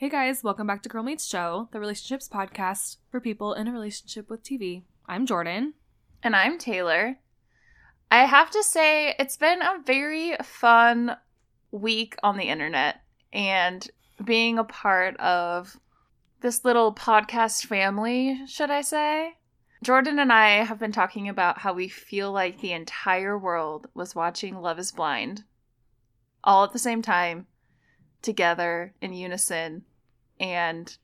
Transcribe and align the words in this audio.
Hey 0.00 0.08
guys, 0.08 0.44
welcome 0.44 0.68
back 0.68 0.84
to 0.84 0.88
Girl 0.88 1.02
Meets 1.02 1.26
Show, 1.26 1.68
the 1.72 1.80
relationships 1.80 2.28
podcast 2.28 2.98
for 3.10 3.18
people 3.18 3.52
in 3.54 3.66
a 3.66 3.72
relationship 3.72 4.30
with 4.30 4.44
TV. 4.44 4.84
I'm 5.06 5.26
Jordan. 5.26 5.74
And 6.22 6.36
I'm 6.36 6.56
Taylor. 6.56 7.18
I 8.08 8.24
have 8.26 8.48
to 8.52 8.62
say, 8.62 9.16
it's 9.18 9.36
been 9.36 9.60
a 9.60 9.82
very 9.84 10.36
fun 10.40 11.16
week 11.72 12.14
on 12.22 12.36
the 12.36 12.44
internet 12.44 13.00
and 13.32 13.90
being 14.24 14.56
a 14.56 14.62
part 14.62 15.16
of 15.16 15.76
this 16.42 16.64
little 16.64 16.94
podcast 16.94 17.66
family, 17.66 18.40
should 18.46 18.70
I 18.70 18.82
say. 18.82 19.34
Jordan 19.82 20.20
and 20.20 20.32
I 20.32 20.62
have 20.62 20.78
been 20.78 20.92
talking 20.92 21.28
about 21.28 21.58
how 21.58 21.72
we 21.72 21.88
feel 21.88 22.30
like 22.30 22.60
the 22.60 22.72
entire 22.72 23.36
world 23.36 23.88
was 23.94 24.14
watching 24.14 24.60
Love 24.60 24.78
is 24.78 24.92
Blind 24.92 25.42
all 26.44 26.62
at 26.62 26.72
the 26.72 26.78
same 26.78 27.02
time, 27.02 27.48
together 28.22 28.94
in 29.00 29.12
unison. 29.12 29.84
And 30.40 30.96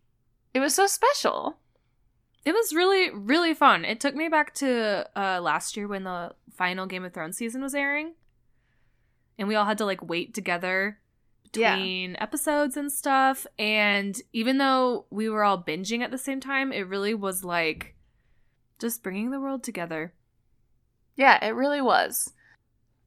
it 0.53 0.61
was 0.61 0.75
so 0.75 0.87
special. 0.87 1.57
It 2.45 2.53
was 2.53 2.75
really, 2.75 3.11
really 3.11 3.55
fun. 3.55 3.85
It 3.85 4.01
took 4.01 4.15
me 4.15 4.29
back 4.29 4.55
to 4.57 5.09
uh, 5.17 5.41
last 5.41 5.77
year 5.77 5.89
when 5.89 6.05
the 6.05 6.33
final 6.53 6.87
Game 6.87 7.05
of 7.05 7.13
Thrones 7.13 7.37
season 7.37 7.63
was 7.63 7.75
airing. 7.75 8.13
And 9.39 9.49
we 9.49 9.55
all 9.55 9.65
had 9.65 9.79
to 9.79 9.85
like 9.87 10.03
wait 10.07 10.35
together 10.35 10.99
Yeah. 11.55 11.75
between 11.77 12.17
episodes 12.21 12.77
and 12.77 12.93
stuff. 12.93 13.47
And 13.59 14.21
even 14.33 14.59
though 14.59 15.07
we 15.11 15.29
were 15.29 15.43
all 15.43 15.61
binging 15.63 16.03
at 16.03 16.11
the 16.11 16.19
same 16.19 16.39
time, 16.41 16.71
it 16.73 16.87
really 16.87 17.15
was 17.15 17.43
like 17.45 17.95
just 18.79 19.03
bringing 19.03 19.31
the 19.31 19.41
world 19.41 19.63
together. 19.65 20.13
Yeah, 21.17 21.43
it 21.45 21.55
really 21.55 21.81
was. 21.81 22.33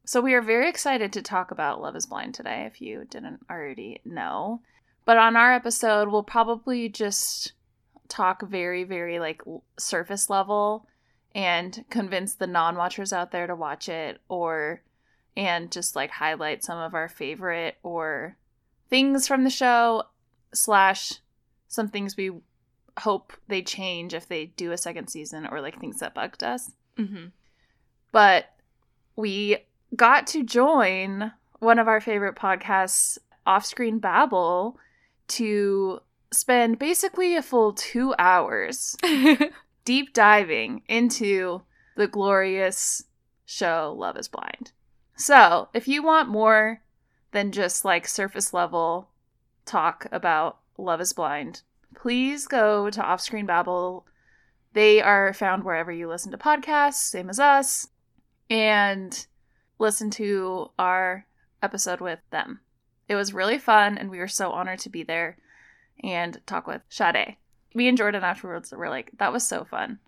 So 0.08 0.22
we 0.22 0.36
are 0.36 0.42
very 0.42 0.70
excited 0.70 1.12
to 1.12 1.22
talk 1.22 1.52
about 1.52 1.82
Love 1.82 1.98
is 1.98 2.06
Blind 2.06 2.34
today, 2.34 2.64
if 2.66 2.80
you 2.80 3.06
didn't 3.10 3.42
already 3.52 4.00
know. 4.06 4.62
But 5.04 5.18
on 5.18 5.36
our 5.36 5.54
episode, 5.54 6.08
we'll 6.08 6.24
probably 6.24 6.88
just 6.88 7.52
talk 8.08 8.42
very, 8.42 8.86
very 8.86 9.20
like 9.20 9.42
surface 9.78 10.30
level 10.30 10.88
and 11.36 11.84
convince 11.90 12.36
the 12.36 12.48
non-watchers 12.48 13.12
out 13.12 13.32
there 13.32 13.48
to 13.48 13.56
watch 13.56 13.90
it 13.90 14.22
or 14.30 14.82
and 15.36 15.70
just 15.74 15.94
like 15.94 16.12
highlight 16.12 16.64
some 16.64 16.78
of 16.78 16.94
our 16.94 17.10
favorite 17.10 17.76
or 17.84 18.38
things 18.90 19.28
from 19.28 19.44
the 19.44 19.50
show 19.50 20.04
slash 20.54 21.16
some 21.68 21.90
things 21.90 22.16
we 22.16 22.32
hope 23.00 23.34
they 23.50 23.62
change 23.62 24.14
if 24.14 24.26
they 24.30 24.46
do 24.46 24.72
a 24.72 24.78
second 24.78 25.10
season 25.10 25.46
or 25.52 25.60
like 25.60 25.78
things 25.78 26.00
that 26.00 26.16
bugged 26.16 26.44
us 26.44 26.72
Mm-hmm. 26.98 27.26
but 28.12 28.56
we 29.16 29.58
got 29.96 30.28
to 30.28 30.44
join 30.44 31.32
one 31.60 31.80
of 31.80 31.88
our 31.88 32.02
favorite 32.02 32.36
podcasts, 32.36 33.18
Offscreen 33.46 34.00
Babble, 34.00 34.78
to 35.30 36.00
spend 36.32 36.80
basically 36.80 37.36
a 37.36 37.42
full 37.42 37.74
two 37.74 38.14
hours 38.20 38.96
deep 39.86 40.14
diving 40.14 40.82
into 40.88 41.62
the 41.96 42.08
glorious 42.08 43.04
show 43.46 43.96
Love 43.98 44.18
is 44.18 44.28
Blind. 44.28 44.72
So, 45.16 45.70
if 45.74 45.88
you 45.88 46.04
want 46.04 46.30
more 46.30 46.82
than 47.32 47.52
just 47.52 47.84
like 47.84 48.08
surface 48.08 48.54
level 48.54 49.10
talk 49.66 50.06
about 50.12 50.60
Love 50.78 51.02
is 51.02 51.14
Blind, 51.14 51.64
please 51.96 52.46
go 52.46 52.90
to 52.90 53.02
Offscreen 53.02 53.48
Babble. 53.48 54.06
They 54.74 55.02
are 55.02 55.34
found 55.34 55.64
wherever 55.64 55.92
you 55.92 56.08
listen 56.08 56.32
to 56.32 56.38
podcasts, 56.38 56.96
same 56.96 57.30
as 57.30 57.40
us, 57.40 57.88
and 58.50 59.26
listen 59.80 60.10
to 60.12 60.72
our 60.78 61.26
episode 61.62 62.02
with 62.02 62.20
them. 62.32 62.60
It 63.08 63.16
was 63.16 63.34
really 63.34 63.58
fun, 63.58 63.98
and 63.98 64.10
we 64.10 64.20
were 64.20 64.28
so 64.28 64.52
honored 64.52 64.80
to 64.80 64.90
be 64.90 65.04
there 65.04 65.38
and 66.04 66.40
talk 66.46 66.68
with 66.68 66.82
Sade. 66.90 67.38
Me 67.74 67.88
and 67.88 67.98
Jordan 67.98 68.24
afterwards 68.24 68.72
were 68.72 68.90
like, 68.90 69.12
that 69.18 69.34
was 69.34 69.48
so 69.48 69.64
fun. 69.64 70.00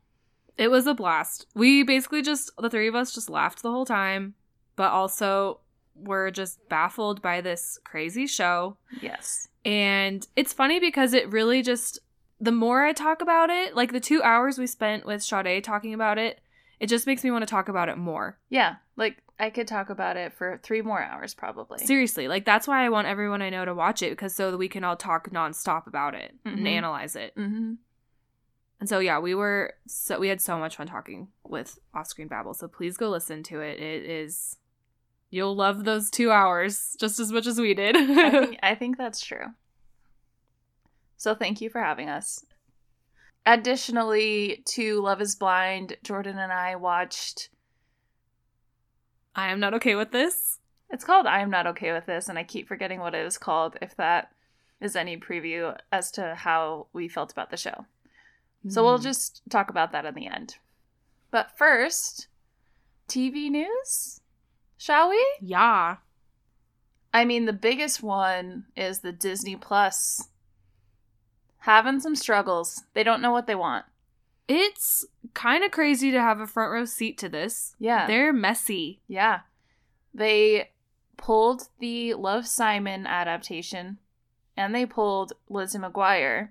It 0.57 0.69
was 0.69 0.87
a 0.87 0.93
blast. 0.93 1.45
We 1.55 1.83
basically 1.83 2.21
just 2.21 2.51
the 2.57 2.69
three 2.69 2.87
of 2.87 2.95
us 2.95 3.13
just 3.13 3.29
laughed 3.29 3.61
the 3.61 3.71
whole 3.71 3.85
time, 3.85 4.33
but 4.75 4.91
also 4.91 5.61
were 5.95 6.31
just 6.31 6.67
baffled 6.69 7.21
by 7.21 7.41
this 7.41 7.79
crazy 7.83 8.27
show. 8.27 8.77
Yes. 9.01 9.47
And 9.65 10.27
it's 10.35 10.53
funny 10.53 10.79
because 10.79 11.13
it 11.13 11.31
really 11.31 11.61
just 11.61 11.99
the 12.41 12.51
more 12.51 12.85
I 12.85 12.93
talk 12.93 13.21
about 13.21 13.49
it, 13.49 13.75
like 13.75 13.91
the 13.91 13.99
2 13.99 14.23
hours 14.23 14.57
we 14.57 14.67
spent 14.67 15.05
with 15.05 15.21
Sade 15.23 15.63
talking 15.63 15.93
about 15.93 16.17
it, 16.17 16.39
it 16.79 16.87
just 16.87 17.05
makes 17.05 17.23
me 17.23 17.31
want 17.31 17.41
to 17.41 17.49
talk 17.49 17.67
about 17.67 17.89
it 17.89 17.97
more. 17.97 18.37
Yeah. 18.49 18.75
Like, 18.95 19.17
I 19.39 19.49
could 19.49 19.67
talk 19.67 19.89
about 19.89 20.17
it 20.17 20.33
for 20.33 20.59
three 20.61 20.81
more 20.81 21.01
hours 21.01 21.33
probably. 21.33 21.79
Seriously, 21.79 22.27
like 22.27 22.43
that's 22.45 22.67
why 22.67 22.83
I 22.85 22.89
want 22.89 23.07
everyone 23.07 23.41
I 23.41 23.49
know 23.49 23.63
to 23.65 23.73
watch 23.73 24.01
it 24.01 24.09
because 24.11 24.35
so 24.35 24.51
that 24.51 24.57
we 24.57 24.67
can 24.67 24.83
all 24.83 24.97
talk 24.97 25.29
nonstop 25.31 25.87
about 25.87 26.13
it 26.15 26.35
and 26.45 26.59
Mhm. 26.59 26.67
analyze 26.67 27.15
it. 27.15 27.33
Mm-hmm. 27.35 27.73
And 28.81 28.87
so 28.89 28.99
yeah, 28.99 29.19
we 29.19 29.33
were 29.35 29.73
so 29.87 30.19
we 30.19 30.27
had 30.27 30.41
so 30.41 30.57
much 30.57 30.75
fun 30.75 30.87
talking 30.87 31.29
with 31.45 31.79
Off 31.93 32.07
Screen 32.07 32.27
Babble. 32.27 32.53
So 32.53 32.67
please 32.67 32.97
go 32.97 33.09
listen 33.09 33.43
to 33.43 33.61
it. 33.61 33.79
It 33.79 34.03
is 34.09 34.57
you'll 35.29 35.55
love 35.55 35.85
those 35.85 36.09
two 36.09 36.31
hours 36.31 36.95
just 36.99 37.19
as 37.19 37.31
much 37.31 37.45
as 37.47 37.59
we 37.59 37.73
did. 37.73 37.95
I, 37.95 38.29
think, 38.31 38.59
I 38.63 38.75
think 38.75 38.97
that's 38.97 39.21
true. 39.21 39.45
So 41.17 41.35
thank 41.35 41.61
you 41.61 41.69
for 41.69 41.81
having 41.81 42.09
us. 42.09 42.45
Additionally 43.45 44.63
to 44.67 45.01
Love 45.01 45.21
is 45.21 45.35
Blind, 45.35 45.97
Jordan 46.03 46.37
and 46.37 46.51
I 46.51 46.75
watched 46.75 47.49
I 49.35 49.51
am 49.51 49.59
not 49.59 49.73
okay 49.75 49.95
with 49.95 50.11
this. 50.11 50.59
It's 50.89 51.05
called 51.05 51.27
I 51.27 51.39
Am 51.41 51.51
Not 51.51 51.67
Okay 51.67 51.91
With 51.93 52.07
This, 52.07 52.29
and 52.29 52.39
I 52.39 52.43
keep 52.43 52.67
forgetting 52.67 52.99
what 52.99 53.13
it 53.13 53.25
is 53.25 53.37
called, 53.37 53.77
if 53.81 53.95
that 53.97 54.31
is 54.81 54.95
any 54.95 55.17
preview 55.17 55.77
as 55.91 56.09
to 56.11 56.33
how 56.35 56.87
we 56.93 57.07
felt 57.07 57.31
about 57.31 57.51
the 57.51 57.57
show. 57.57 57.85
So 58.67 58.83
we'll 58.83 58.97
Hmm. 58.97 59.03
just 59.03 59.41
talk 59.49 59.69
about 59.69 59.91
that 59.91 60.05
in 60.05 60.15
the 60.15 60.27
end. 60.27 60.57
But 61.31 61.55
first, 61.57 62.27
TV 63.07 63.49
news? 63.49 64.19
Shall 64.77 65.09
we? 65.09 65.25
yeah. 65.41 65.97
I 67.13 67.25
mean, 67.25 67.45
the 67.45 67.53
biggest 67.53 68.03
one 68.03 68.65
is 68.75 68.99
the 68.99 69.11
Disney 69.11 69.55
Plus 69.55 70.29
having 71.59 71.99
some 71.99 72.15
struggles. 72.15 72.83
They 72.93 73.03
don't 73.03 73.21
know 73.21 73.31
what 73.31 73.47
they 73.47 73.55
want. 73.55 73.85
It's 74.49 75.05
kind 75.35 75.63
of 75.63 75.69
crazy 75.69 76.09
to 76.11 76.19
have 76.19 76.39
a 76.39 76.47
front 76.47 76.71
row 76.71 76.85
seat 76.85 77.19
to 77.19 77.29
this. 77.29 77.75
Yeah. 77.79 78.07
They're 78.07 78.33
messy. 78.33 78.99
Yeah. 79.07 79.41
They 80.13 80.71
pulled 81.17 81.69
the 81.79 82.15
Love 82.15 82.47
Simon 82.47 83.05
adaptation 83.05 83.99
and 84.57 84.73
they 84.73 84.87
pulled 84.87 85.33
Lizzie 85.49 85.77
McGuire, 85.77 86.49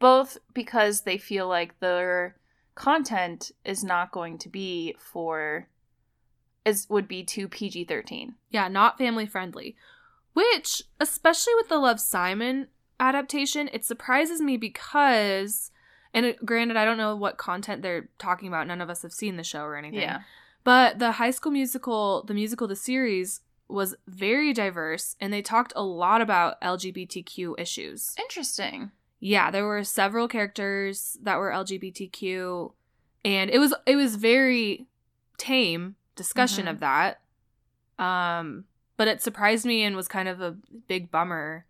both 0.00 0.38
because 0.52 1.02
they 1.02 1.16
feel 1.16 1.46
like 1.46 1.78
their 1.78 2.36
content 2.74 3.52
is 3.64 3.84
not 3.84 4.10
going 4.10 4.36
to 4.38 4.48
be 4.48 4.96
for 4.98 5.68
is 6.64 6.86
would 6.90 7.06
be 7.06 7.22
too 7.22 7.46
PG-13. 7.48 8.34
Yeah, 8.50 8.68
not 8.68 8.98
family 8.98 9.26
friendly. 9.26 9.76
Which, 10.32 10.82
especially 10.98 11.54
with 11.54 11.68
the 11.68 11.78
Love 11.78 12.00
Simon 12.00 12.68
adaptation, 12.98 13.70
it 13.72 13.84
surprises 13.84 14.40
me 14.40 14.56
because, 14.56 15.70
and 16.14 16.26
it, 16.26 16.44
granted, 16.44 16.76
I 16.76 16.84
don't 16.84 16.96
know 16.98 17.14
what 17.16 17.36
content 17.38 17.82
they're 17.82 18.08
talking 18.18 18.48
about. 18.48 18.66
None 18.66 18.80
of 18.80 18.90
us 18.90 19.02
have 19.02 19.12
seen 19.12 19.36
the 19.36 19.44
show 19.44 19.62
or 19.62 19.76
anything. 19.76 20.00
Yeah. 20.00 20.20
But 20.64 20.98
the 20.98 21.12
High 21.12 21.30
School 21.30 21.52
Musical, 21.52 22.22
the 22.24 22.34
musical, 22.34 22.66
the 22.68 22.76
series 22.76 23.40
was 23.68 23.94
very 24.06 24.52
diverse, 24.52 25.16
and 25.20 25.32
they 25.32 25.42
talked 25.42 25.72
a 25.76 25.82
lot 25.82 26.20
about 26.20 26.60
LGBTQ 26.60 27.54
issues. 27.58 28.14
Interesting. 28.18 28.90
Yeah, 29.20 29.50
there 29.50 29.64
were 29.66 29.84
several 29.84 30.26
characters 30.28 31.16
that 31.22 31.38
were 31.38 31.50
LGBTQ, 31.52 32.72
and 33.24 33.50
it 33.50 33.58
was 33.58 33.72
it 33.86 33.96
was 33.96 34.16
very 34.16 34.86
tame 35.38 35.96
discussion 36.16 36.66
Mhm. 36.66 36.70
of 36.70 36.80
that. 36.80 37.20
Um, 37.98 38.64
but 38.96 39.08
it 39.08 39.22
surprised 39.22 39.64
me 39.64 39.82
and 39.82 39.94
was 39.96 40.08
kind 40.08 40.28
of 40.28 40.40
a 40.40 40.52
big 40.88 41.10
bummer 41.10 41.64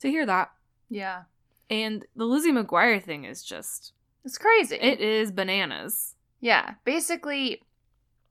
to 0.00 0.08
hear 0.08 0.26
that. 0.26 0.50
Yeah. 0.90 1.24
And 1.72 2.04
the 2.14 2.26
Lizzie 2.26 2.52
McGuire 2.52 3.02
thing 3.02 3.24
is 3.24 3.42
just 3.42 3.92
It's 4.24 4.36
crazy. 4.38 4.76
it 4.76 5.00
is 5.00 5.32
bananas. 5.32 6.14
Yeah, 6.40 6.74
basically, 6.84 7.62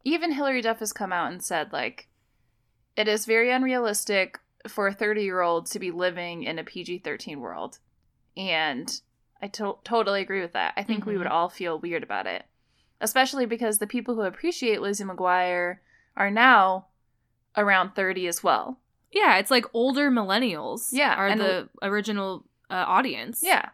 even 0.03 0.31
Hilary 0.33 0.61
Duff 0.61 0.79
has 0.79 0.93
come 0.93 1.11
out 1.11 1.31
and 1.31 1.43
said, 1.43 1.73
like, 1.73 2.07
it 2.95 3.07
is 3.07 3.25
very 3.25 3.51
unrealistic 3.51 4.37
for 4.67 4.87
a 4.87 4.93
30 4.93 5.23
year 5.23 5.41
old 5.41 5.65
to 5.67 5.79
be 5.79 5.89
living 5.91 6.43
in 6.43 6.59
a 6.59 6.63
PG 6.63 6.99
13 6.99 7.39
world. 7.39 7.79
And 8.37 9.01
I 9.41 9.47
to- 9.47 9.77
totally 9.83 10.21
agree 10.21 10.41
with 10.41 10.53
that. 10.53 10.73
I 10.77 10.83
think 10.83 11.05
we 11.05 11.15
Mhm. 11.15 11.17
would 11.19 11.27
all 11.27 11.49
feel 11.49 11.79
weird 11.79 12.03
about 12.03 12.27
it, 12.27 12.45
especially 12.99 13.45
because 13.47 13.79
the 13.79 13.87
people 13.87 14.13
who 14.15 14.21
appreciate 14.21 14.81
Lizzie 14.81 15.03
McGuire 15.03 15.79
are 16.15 16.29
now 16.29 16.87
around 17.57 17.95
30 17.95 18.27
as 18.27 18.43
well. 18.43 18.79
Yeah, 19.11 19.37
it's 19.37 19.49
like 19.51 19.65
older 19.73 20.11
millennials. 20.11 20.89
Yeah, 20.91 21.15
are 21.15 21.35
the 21.35 21.69
original 21.81 22.45
uh, 22.71 22.85
audience. 22.87 23.41
Yeah. 23.43 23.69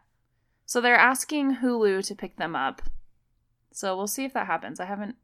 So 0.65 0.81
they're 0.81 0.95
asking 0.97 1.57
Hulu 1.57 2.05
to 2.07 2.15
pick 2.15 2.35
them 2.38 2.55
up. 2.55 2.81
So 3.71 3.95
we'll 3.95 4.07
see 4.07 4.25
if 4.25 4.33
that 4.33 4.47
happens. 4.47 4.79
I 4.79 4.85
haven't 4.85 5.15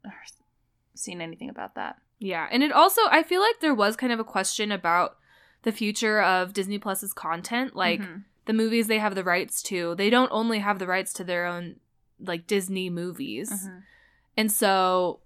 seen 0.94 1.20
anything 1.20 1.48
about 1.50 1.74
that. 1.74 1.96
Yeah, 2.18 2.48
and 2.50 2.62
it 2.62 2.72
also 2.72 3.02
I 3.10 3.22
feel 3.22 3.40
like 3.40 3.60
there 3.60 3.74
was 3.74 3.96
kind 3.96 4.12
of 4.12 4.20
a 4.20 4.24
question 4.24 4.70
about 4.72 5.16
the 5.62 5.72
future 5.72 6.22
of 6.22 6.52
Disney 6.52 6.78
Plus's 6.78 7.12
content. 7.12 7.74
Like 7.74 8.00
Mhm. 8.00 8.24
the 8.46 8.52
movies 8.52 8.86
they 8.86 8.98
have 9.00 9.14
the 9.14 9.24
rights 9.24 9.62
to, 9.64 9.94
they 9.96 10.08
don't 10.10 10.30
only 10.32 10.60
have 10.60 10.78
the 10.78 10.86
rights 10.86 11.12
to 11.14 11.24
their 11.24 11.44
own 11.46 11.80
like 12.20 12.46
Disney 12.46 12.88
movies. 12.88 13.50
Mhm. 13.50 13.82
And 14.36 14.52
so 14.52 15.20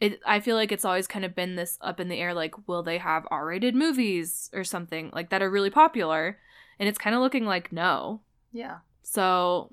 it 0.00 0.20
I 0.24 0.40
feel 0.40 0.56
like 0.56 0.72
it's 0.72 0.84
always 0.84 1.08
kind 1.08 1.24
of 1.24 1.34
been 1.34 1.56
this 1.56 1.76
up 1.80 1.98
in 2.00 2.08
the 2.08 2.18
air 2.20 2.32
like 2.32 2.68
will 2.68 2.82
they 2.82 2.98
have 2.98 3.26
R-rated 3.30 3.74
movies 3.74 4.50
or 4.54 4.62
something 4.64 5.10
like 5.12 5.30
that 5.30 5.42
are 5.42 5.50
really 5.50 5.70
popular? 5.70 6.38
And 6.82 6.88
it's 6.88 6.98
kind 6.98 7.14
of 7.14 7.22
looking 7.22 7.46
like 7.46 7.70
no. 7.72 8.22
Yeah. 8.50 8.78
So 9.04 9.70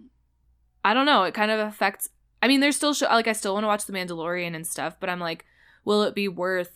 I 0.85 0.93
don't 0.93 1.07
know, 1.07 1.23
it 1.23 1.33
kind 1.33 1.49
of 1.49 1.59
affects 1.59 2.09
I 2.43 2.47
mean 2.47 2.59
there's 2.59 2.75
still 2.75 2.93
show, 2.93 3.07
like 3.07 3.27
I 3.27 3.33
still 3.33 3.53
want 3.55 3.63
to 3.63 3.67
watch 3.67 3.85
The 3.85 3.93
Mandalorian 3.93 4.55
and 4.55 4.67
stuff, 4.67 4.97
but 4.99 5.09
I'm 5.09 5.19
like 5.19 5.43
will 5.85 6.03
it 6.03 6.13
be 6.13 6.27
worth 6.27 6.75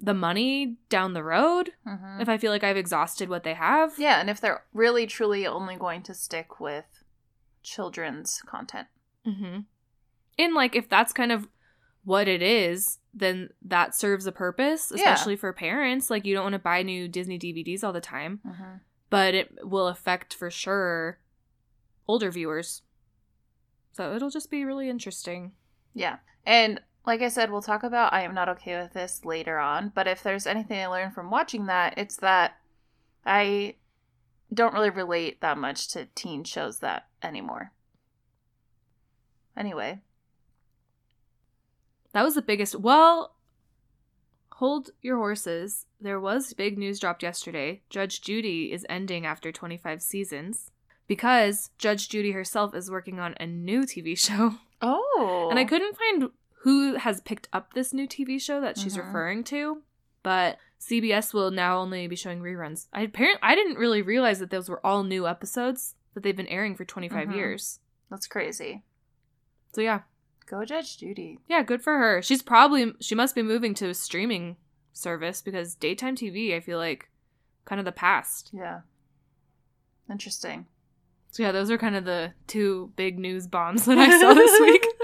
the 0.00 0.14
money 0.14 0.76
down 0.88 1.12
the 1.12 1.22
road 1.22 1.72
Mhm. 1.86 2.22
if 2.22 2.28
I 2.30 2.38
feel 2.38 2.50
like 2.50 2.64
I've 2.64 2.78
exhausted 2.78 3.28
what 3.28 3.42
they 3.42 3.52
have? 3.54 3.98
Yeah, 3.98 4.20
and 4.20 4.30
if 4.30 4.40
they're 4.40 4.64
really 4.72 5.06
truly 5.06 5.46
only 5.46 5.76
going 5.76 6.02
to 6.04 6.14
stick 6.14 6.58
with 6.60 6.86
children's 7.62 8.40
content. 8.46 8.88
Mm-hmm. 9.26 9.60
And 10.38 10.54
like, 10.54 10.74
if 10.76 10.88
that's 10.88 11.12
kind 11.12 11.32
of 11.32 11.48
what 12.04 12.28
it 12.28 12.42
is, 12.42 12.98
then 13.14 13.48
that 13.62 13.94
serves 13.94 14.26
a 14.26 14.32
purpose, 14.32 14.92
Yeah. 14.94 15.00
especially 15.12 15.36
for 15.36 15.52
parents. 15.52 16.10
Like, 16.10 16.24
you 16.26 16.34
don't 16.34 16.44
want 16.44 16.52
to 16.52 16.58
buy 16.60 16.82
new 16.82 17.08
Disney 17.08 17.38
DVDs 17.38 17.82
all 17.82 17.92
the 17.92 18.00
time, 18.00 18.40
Mm-hmm. 18.46 18.76
But 19.10 19.34
it 19.34 19.58
will 19.62 19.88
affect 19.88 20.34
for 20.34 20.50
sure 20.50 21.18
older 22.08 22.30
viewers. 22.30 22.82
So 23.92 24.14
it'll 24.14 24.30
just 24.30 24.50
be 24.50 24.64
really 24.64 24.88
interesting. 24.88 25.52
Yeah. 25.94 26.18
And 26.44 26.80
like 27.06 27.22
I 27.22 27.28
said, 27.28 27.50
we'll 27.50 27.62
talk 27.62 27.82
about 27.82 28.12
I 28.12 28.22
am 28.22 28.34
not 28.34 28.48
okay 28.50 28.80
with 28.80 28.92
this 28.92 29.24
later 29.24 29.58
on, 29.58 29.92
but 29.94 30.06
if 30.06 30.22
there's 30.22 30.46
anything 30.46 30.78
I 30.78 30.86
learned 30.86 31.14
from 31.14 31.30
watching 31.30 31.66
that, 31.66 31.94
it's 31.96 32.16
that 32.16 32.58
I 33.24 33.76
don't 34.52 34.74
really 34.74 34.90
relate 34.90 35.40
that 35.40 35.58
much 35.58 35.88
to 35.88 36.06
teen 36.14 36.44
shows 36.44 36.80
that 36.80 37.06
anymore. 37.22 37.72
Anyway, 39.56 40.00
That 42.12 42.24
was 42.24 42.34
the 42.34 42.42
biggest. 42.42 42.76
Well, 42.76 43.34
hold 44.52 44.90
your 45.02 45.16
horses. 45.16 45.85
There 46.00 46.20
was 46.20 46.52
big 46.52 46.76
news 46.78 47.00
dropped 47.00 47.22
yesterday. 47.22 47.82
Judge 47.90 48.20
Judy 48.20 48.72
is 48.72 48.84
ending 48.88 49.24
after 49.26 49.50
25 49.50 50.02
seasons 50.02 50.70
because 51.06 51.70
Judge 51.78 52.08
Judy 52.08 52.32
herself 52.32 52.74
is 52.74 52.90
working 52.90 53.18
on 53.18 53.34
a 53.40 53.46
new 53.46 53.82
TV 53.82 54.16
show. 54.18 54.56
oh, 54.82 55.48
And 55.50 55.58
I 55.58 55.64
couldn't 55.64 55.96
find 55.96 56.30
who 56.62 56.94
has 56.96 57.20
picked 57.22 57.48
up 57.52 57.72
this 57.74 57.92
new 57.94 58.06
TV 58.06 58.40
show 58.40 58.60
that 58.60 58.76
she's 58.76 58.96
Mhm. 58.96 59.06
referring 59.06 59.44
to, 59.44 59.82
but 60.22 60.58
CBS 60.78 61.32
will 61.32 61.50
now 61.50 61.78
only 61.78 62.06
be 62.08 62.16
showing 62.16 62.40
reruns. 62.40 62.88
I 62.92 63.02
apparently 63.02 63.40
I 63.42 63.54
didn't 63.54 63.78
really 63.78 64.02
realize 64.02 64.40
that 64.40 64.50
those 64.50 64.68
were 64.68 64.84
all 64.84 65.02
new 65.04 65.26
episodes 65.26 65.94
that 66.14 66.22
they've 66.22 66.36
been 66.36 66.48
airing 66.48 66.74
for 66.74 66.84
25 66.84 67.28
Mhm. 67.28 67.36
years. 67.36 67.80
That's 68.10 68.26
crazy. 68.26 68.82
So 69.72 69.80
yeah. 69.80 70.02
Go 70.46 70.64
Judge 70.64 70.98
Judy. 70.98 71.38
Yeah, 71.48 71.62
good 71.62 71.82
for 71.82 71.98
her. 71.98 72.20
She's 72.22 72.42
probably 72.42 72.92
she 73.00 73.14
must 73.14 73.34
be 73.34 73.42
moving 73.42 73.72
to 73.74 73.94
streaming 73.94 74.56
service 74.96 75.42
because 75.42 75.74
daytime 75.74 76.16
TV 76.16 76.54
I 76.54 76.60
feel 76.60 76.78
like 76.78 77.08
kind 77.64 77.78
of 77.78 77.84
the 77.84 77.92
past. 77.92 78.50
Yeah. 78.52 78.80
Interesting. 80.10 80.66
So 81.30 81.42
yeah, 81.42 81.52
those 81.52 81.70
are 81.70 81.78
kind 81.78 81.96
of 81.96 82.04
the 82.04 82.32
two 82.46 82.92
big 82.96 83.18
news 83.18 83.46
bombs 83.46 83.84
that 83.84 83.98
I 83.98 84.18
saw 84.20 84.34
this 84.34 84.60
week. 84.60 84.86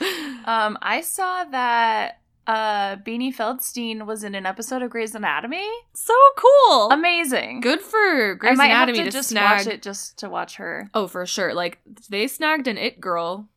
Um, 0.46 0.78
I 0.80 1.02
saw 1.02 1.44
that 1.44 2.20
uh 2.46 2.96
Beanie 2.96 3.34
Feldstein 3.34 4.06
was 4.06 4.24
in 4.24 4.34
an 4.34 4.46
episode 4.46 4.82
of 4.82 4.90
Grey's 4.90 5.14
Anatomy. 5.14 5.68
so 5.92 6.14
cool. 6.36 6.90
Amazing. 6.90 7.60
Good 7.60 7.82
for 7.82 8.34
Grey's 8.36 8.52
I 8.52 8.54
might 8.54 8.70
Anatomy 8.70 8.98
have 8.98 9.06
to 9.06 9.10
to 9.10 9.16
just 9.18 9.28
snag 9.28 9.58
watch 9.58 9.66
it 9.66 9.82
just 9.82 10.18
to 10.18 10.30
watch 10.30 10.56
her. 10.56 10.88
Oh, 10.94 11.06
for 11.06 11.26
sure. 11.26 11.52
Like 11.52 11.80
they 12.08 12.26
snagged 12.26 12.68
an 12.68 12.78
it 12.78 13.00
girl. 13.00 13.48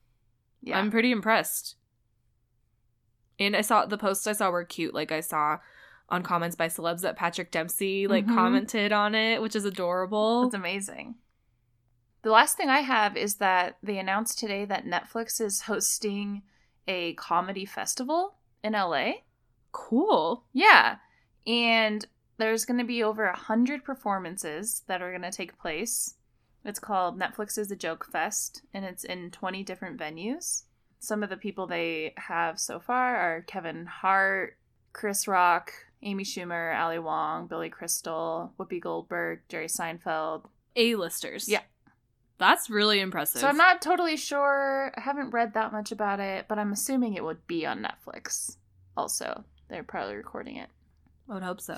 Yeah. 0.61 0.77
I'm 0.77 0.91
pretty 0.91 1.11
impressed. 1.11 1.75
And 3.39 3.55
I 3.55 3.61
saw 3.61 3.85
the 3.85 3.97
posts 3.97 4.27
I 4.27 4.33
saw 4.33 4.49
were 4.49 4.65
cute. 4.65 4.93
Like 4.93 5.11
I 5.11 5.21
saw 5.21 5.59
on 6.09 6.21
comments 6.23 6.55
by 6.55 6.67
celebs 6.67 7.01
that 7.01 7.15
Patrick 7.15 7.49
Dempsey 7.51 8.07
like 8.07 8.25
Mhm. 8.25 8.35
commented 8.35 8.91
on 8.91 9.15
it, 9.15 9.41
which 9.41 9.55
is 9.55 9.65
adorable. 9.65 10.43
That's 10.43 10.53
amazing. 10.55 11.15
The 12.21 12.31
last 12.31 12.55
thing 12.55 12.69
I 12.69 12.79
have 12.79 13.17
is 13.17 13.35
that 13.35 13.77
they 13.83 13.97
announced 13.97 14.37
today 14.39 14.63
that 14.65 14.85
Netflix 14.85 15.41
is 15.41 15.61
hosting 15.63 16.43
a 16.87 17.13
comedy 17.15 17.65
festival 17.65 18.35
in 18.63 18.73
LA. 18.75 19.23
cool. 19.71 20.45
Yeah. 20.53 20.97
And 21.47 22.05
there's 22.37 22.63
going 22.63 22.77
to 22.77 22.83
be 22.85 23.01
over 23.03 23.25
a 23.25 23.35
hundred 23.35 23.83
performances 23.83 24.83
that 24.87 25.01
are 25.01 25.09
going 25.09 25.23
to 25.23 25.31
take 25.31 25.57
place. 25.57 26.15
It's 26.63 26.79
called 26.79 27.19
Netflix 27.19 27.57
is 27.57 27.71
a 27.71 27.75
Joke 27.75 28.05
Fest, 28.05 28.61
and 28.73 28.85
it's 28.85 29.03
in 29.03 29.31
20 29.31 29.63
different 29.63 29.99
venues. 29.99 30.63
Some 30.99 31.23
of 31.23 31.29
the 31.31 31.37
people 31.37 31.65
they 31.65 32.13
have 32.17 32.59
so 32.59 32.79
far 32.79 33.15
are 33.17 33.41
Kevin 33.41 33.85
Hart, 33.87 34.57
Chris 34.93 35.27
Rock, 35.27 35.73
Amy 36.03 36.23
Schumer, 36.23 36.77
Ali 36.79 36.99
Wong, 36.99 37.47
Billy 37.47 37.69
Crystal, 37.69 38.53
Whoopi 38.59 38.81
Goldberg, 38.81 39.41
Jerry 39.49 39.67
Seinfeld. 39.67 40.45
A-listers. 40.75 41.47
Yeah. 41.47 41.61
That's 42.39 42.69
really 42.69 42.99
impressive. 42.99 43.41
So 43.41 43.47
I'm 43.47 43.57
not 43.57 43.81
totally 43.81 44.17
sure. 44.17 44.91
I 44.97 45.01
haven't 45.01 45.29
read 45.29 45.53
that 45.53 45.71
much 45.71 45.91
about 45.91 46.19
it, 46.19 46.45
but 46.49 46.57
I'm 46.59 46.71
assuming 46.73 47.13
it 47.13 47.23
would 47.23 47.45
be 47.47 47.65
on 47.65 47.85
Netflix 47.85 48.57
also. 48.97 49.43
They're 49.69 49.83
probably 49.83 50.15
recording 50.15 50.57
it. 50.57 50.69
I 51.29 51.35
would 51.35 51.43
hope 51.43 51.61
so. 51.61 51.73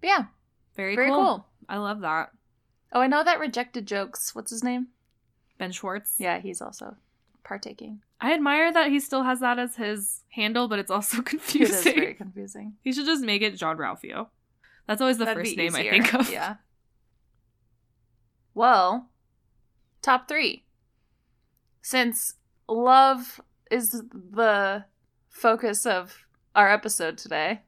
But 0.00 0.06
yeah, 0.08 0.24
Very, 0.76 0.96
very 0.96 1.08
cool. 1.08 1.18
cool. 1.20 1.46
I 1.68 1.76
love 1.78 2.00
that. 2.00 2.30
Oh, 2.92 3.00
I 3.00 3.06
know 3.08 3.22
that 3.24 3.40
rejected 3.40 3.86
jokes. 3.86 4.34
What's 4.34 4.50
his 4.50 4.64
name? 4.64 4.88
Ben 5.58 5.72
Schwartz. 5.72 6.14
Yeah, 6.18 6.40
he's 6.40 6.62
also 6.62 6.96
partaking. 7.44 8.00
I 8.22 8.32
admire 8.32 8.72
that 8.72 8.88
he 8.88 9.00
still 9.00 9.24
has 9.24 9.40
that 9.40 9.58
as 9.58 9.74
his 9.74 10.22
handle, 10.30 10.68
but 10.68 10.78
it's 10.78 10.92
also 10.92 11.22
confusing. 11.22 11.74
It 11.76 11.88
is 11.88 11.94
very 11.94 12.14
confusing. 12.14 12.74
he 12.80 12.92
should 12.92 13.04
just 13.04 13.24
make 13.24 13.42
it 13.42 13.56
Jean-Ralphio. 13.56 14.28
That's 14.86 15.00
always 15.00 15.18
the 15.18 15.24
That'd 15.24 15.44
first 15.44 15.56
name 15.56 15.74
I 15.74 15.90
think 15.90 16.14
of. 16.14 16.30
Yeah. 16.30 16.56
Well, 18.54 19.10
top 20.02 20.28
three. 20.28 20.64
Since 21.82 22.34
love 22.68 23.40
is 23.70 23.90
the 23.90 24.84
focus 25.28 25.84
of 25.84 26.26
our 26.54 26.70
episode 26.70 27.18
today, 27.18 27.62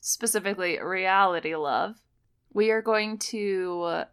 specifically 0.00 0.80
reality 0.80 1.54
love, 1.54 2.00
we 2.52 2.70
are 2.70 2.82
going 2.82 3.18
to 3.18 4.04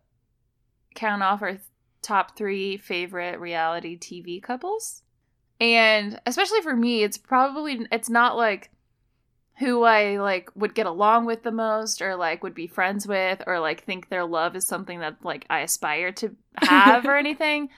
count 0.94 1.24
off 1.24 1.42
our 1.42 1.58
top 2.04 2.38
three 2.38 2.78
favorite 2.78 3.40
reality 3.40 3.98
TV 3.98 4.42
couples. 4.42 5.02
And 5.60 6.20
especially 6.26 6.62
for 6.62 6.76
me, 6.76 7.04
it's 7.04 7.18
probably, 7.18 7.88
it's 7.92 8.10
not 8.10 8.38
like 8.38 8.72
who 9.60 9.84
I 9.84 10.18
like 10.20 10.52
would 10.56 10.76
get 10.76 10.86
along 10.86 11.26
with 11.26 11.42
the 11.42 11.52
most 11.52 12.00
or 12.02 12.16
like 12.16 12.44
would 12.44 12.54
be 12.54 12.68
friends 12.68 13.08
with 13.08 13.42
or 13.48 13.60
like 13.60 13.84
think 13.84 14.10
their 14.10 14.24
love 14.24 14.56
is 14.56 14.66
something 14.66 15.00
that 15.00 15.18
like 15.24 15.48
I 15.50 15.62
aspire 15.62 16.12
to 16.14 16.36
have 16.58 17.06
or 17.06 17.16
anything. 17.18 17.70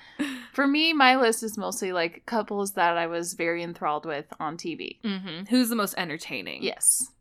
For 0.51 0.67
me, 0.67 0.91
my 0.91 1.15
list 1.15 1.41
is 1.41 1.57
mostly 1.57 1.93
like 1.93 2.25
couples 2.25 2.73
that 2.73 2.97
I 2.97 3.07
was 3.07 3.33
very 3.33 3.63
enthralled 3.63 4.05
with 4.05 4.25
on 4.41 4.57
TV. 4.57 4.99
Mm-hmm. 5.03 5.45
Who's 5.49 5.69
the 5.69 5.75
most 5.75 5.95
entertaining? 5.97 6.63
Yes. 6.63 7.13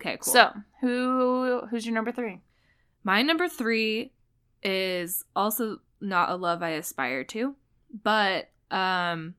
Okay, 0.00 0.16
cool. 0.16 0.32
So, 0.32 0.52
who 0.80 1.66
who's 1.70 1.84
your 1.84 1.94
number 1.94 2.12
3? 2.12 2.40
my 3.04 3.20
number 3.22 3.48
three 3.48 4.12
is 4.62 5.24
also 5.36 5.78
not 6.00 6.30
a 6.30 6.36
love 6.36 6.62
I 6.62 6.70
aspire 6.70 7.22
to, 7.24 7.54
but 8.02 8.48
um, 8.74 9.34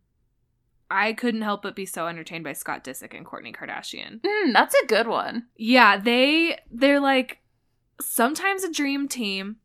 I 0.89 1.13
couldn't 1.13 1.42
help 1.42 1.63
but 1.63 1.75
be 1.75 1.86
so 1.86 2.08
entertained 2.08 2.44
by 2.44 2.54
Scott 2.54 2.84
Disick 2.84 3.15
and 3.15 3.25
Kourtney 3.25 3.56
Kardashian. 3.56 4.22
Mm, 4.22 4.54
that's 4.54 4.75
a 4.75 4.86
good 4.86 5.08
one. 5.08 5.48
Yeah, 5.58 5.98
they 5.98 6.60
they're 6.72 7.00
like 7.00 7.39
sometimes 8.00 8.63
a 8.63 8.72
dream 8.72 9.08
team. 9.08 9.58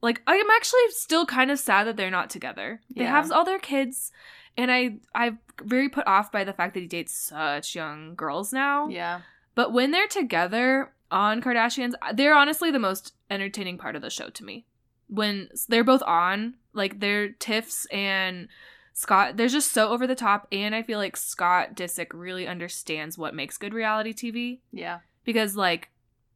Like 0.00 0.22
I'm 0.26 0.50
actually 0.50 0.80
still 0.90 1.26
kind 1.26 1.50
of 1.50 1.58
sad 1.58 1.86
that 1.86 1.96
they're 1.96 2.10
not 2.10 2.30
together. 2.30 2.80
They 2.94 3.04
Yeah. 3.04 3.10
have 3.10 3.30
all 3.32 3.44
their 3.44 3.58
kids, 3.58 4.12
and 4.56 4.70
I 4.70 4.96
I'm 5.14 5.38
very 5.62 5.88
put 5.88 6.06
off 6.06 6.32
by 6.32 6.44
the 6.44 6.52
fact 6.52 6.74
that 6.74 6.80
he 6.80 6.86
dates 6.86 7.14
such 7.18 7.74
young 7.74 8.14
girls 8.14 8.52
now. 8.52 8.88
Yeah. 8.88 9.20
But 9.54 9.72
when 9.72 9.90
they're 9.90 10.08
together 10.08 10.92
on 11.10 11.42
Kardashians, 11.42 11.92
they're 12.14 12.34
honestly 12.34 12.70
the 12.70 12.78
most 12.78 13.14
entertaining 13.30 13.78
part 13.78 13.96
of 13.96 14.02
the 14.02 14.10
show 14.10 14.30
to 14.30 14.44
me. 14.44 14.64
When 15.08 15.50
they're 15.68 15.84
both 15.84 16.02
on, 16.04 16.54
like 16.72 17.00
they're 17.00 17.30
Tiffs 17.32 17.84
and 17.92 18.48
Scott, 18.94 19.36
they're 19.36 19.48
just 19.48 19.72
so 19.72 19.88
over 19.90 20.06
the 20.06 20.14
top, 20.14 20.46
and 20.52 20.74
I 20.74 20.82
feel 20.82 20.98
like 20.98 21.16
Scott 21.16 21.74
Disick 21.74 22.08
really 22.12 22.46
understands 22.46 23.16
what 23.16 23.34
makes 23.34 23.56
good 23.58 23.72
reality 23.74 24.12
TV 24.12 24.60
Yeah. 24.70 25.00
because 25.24 25.56
like 25.56 25.88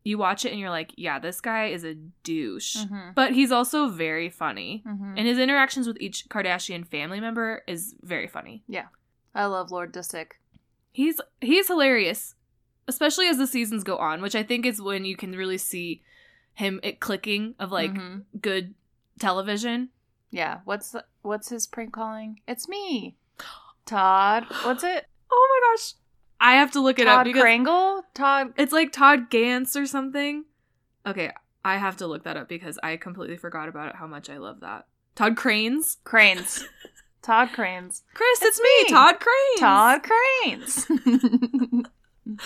you 0.05 0.17
watch 0.19 0.45
it 0.45 0.53
and 0.53 0.61
you're 0.61 0.71
like, 0.71 0.93
yeah, 0.97 1.19
this 1.19 1.41
guy 1.41 1.67
is 1.67 1.83
a 1.85 1.95
douche, 2.23 2.77
Mhm. 2.77 3.15
but 3.15 3.33
he's 3.33 3.51
also 3.53 3.89
very 3.89 4.31
funny, 4.31 4.83
Mhm. 4.87 5.15
and 5.19 5.27
his 5.27 5.39
interactions 5.39 5.87
with 5.87 6.01
each 6.01 6.29
Kardashian 6.29 6.87
family 6.87 7.21
member 7.21 7.63
is 7.67 7.95
very 8.03 8.29
funny. 8.29 8.63
Yeah. 8.69 8.87
I 9.35 9.47
love 9.47 9.71
Lord 9.71 9.93
Disick. 9.93 10.33
He's 10.93 11.21
he's 11.43 11.67
hilarious, 11.69 12.37
especially 12.89 13.27
as 13.27 13.37
the 13.37 13.47
seasons 13.47 13.85
go 13.85 13.99
on, 13.99 14.23
which 14.23 14.35
I 14.37 14.43
think 14.45 14.65
is 14.65 14.81
when 14.81 15.05
you 15.05 15.17
can 15.17 15.33
really 15.33 15.59
see 15.59 16.03
him 16.55 16.81
it 16.83 17.01
clicking 17.01 17.55
of 17.59 17.71
like 17.71 17.93
Mhm. 17.93 18.25
good 18.41 18.75
television. 19.19 19.91
Yeah. 20.31 20.61
What's 20.65 20.91
the, 20.91 21.05
what's 21.23 21.49
his 21.49 21.67
prank 21.67 21.93
calling? 21.93 22.41
It's 22.47 22.69
me, 22.69 23.17
Todd. 23.85 24.47
What's 24.63 24.85
it? 24.85 25.07
Oh 25.29 25.49
my 25.61 25.75
gosh. 25.75 25.95
I 26.41 26.55
have 26.61 26.71
to 26.73 26.81
look 26.81 27.01
it 27.01 27.09
up 27.09 27.25
Todd 27.25 27.35
Krangle. 27.35 28.03
Todd. 28.15 28.53
it's 28.57 28.73
like 28.73 28.93
Todd 28.93 29.29
Gantz 29.29 29.75
or 29.75 29.87
something. 29.87 30.45
Okay, 31.05 31.33
I 31.65 31.79
have 31.79 31.97
to 31.97 32.07
look 32.07 32.23
that 32.23 32.37
up 32.37 32.49
because 32.49 32.79
I 32.81 32.97
completely 32.97 33.37
forgot 33.37 33.69
about 33.69 33.89
it 33.89 33.97
how 33.97 34.07
much 34.07 34.31
I 34.31 34.37
love 34.37 34.61
that. 34.61 34.87
Todd 35.17 35.35
Kraines. 35.35 35.97
Kraines. 36.05 36.63
Todd 37.23 37.49
Kraines. 37.49 38.03
Chris, 38.15 38.43
it's, 38.43 38.59
It's 38.59 38.61
me, 38.61 38.85
me. 38.85 38.89
Todd 38.89 39.17
Kraines. 39.19 39.59
Todd 39.59 40.03
Kraines. 40.05 41.87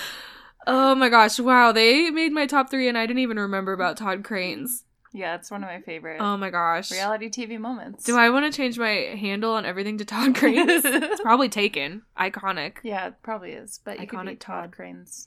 Oh 0.66 0.94
my 0.94 1.08
gosh, 1.08 1.40
wow, 1.40 1.72
they 1.72 2.10
made 2.10 2.32
my 2.32 2.46
top 2.46 2.70
three 2.70 2.86
and 2.88 2.96
I 2.98 3.06
didn't 3.06 3.20
even 3.20 3.38
remember 3.38 3.72
about 3.72 3.96
Todd 3.96 4.22
Kraines. 4.22 4.82
Yeah, 5.12 5.34
it's 5.34 5.50
one 5.50 5.64
of 5.64 5.68
my 5.68 5.80
favorite 5.80 6.18
Oh 6.20 6.36
my 6.36 6.50
gosh. 6.50 6.90
reality 6.92 7.28
TV 7.28 7.58
moments. 7.58 8.04
Do 8.04 8.16
I 8.16 8.30
want 8.30 8.52
to 8.52 8.56
change 8.56 8.78
my 8.78 8.88
handle 8.88 9.54
on 9.54 9.66
everything 9.66 9.98
to 9.98 10.04
Todd 10.04 10.34
Kraines? 10.34 10.82
it's 10.84 11.20
probably 11.20 11.48
taken. 11.48 12.02
Iconic. 12.18 12.76
Yeah, 12.84 13.08
it 13.08 13.14
probably 13.22 13.52
is. 13.52 13.80
But 13.84 14.00
you 14.00 14.06
could 14.06 14.20
be 14.20 14.26
Iconic 14.28 14.38
Todd 14.40 14.72
Todd. 14.72 14.76
Kraines 14.76 15.26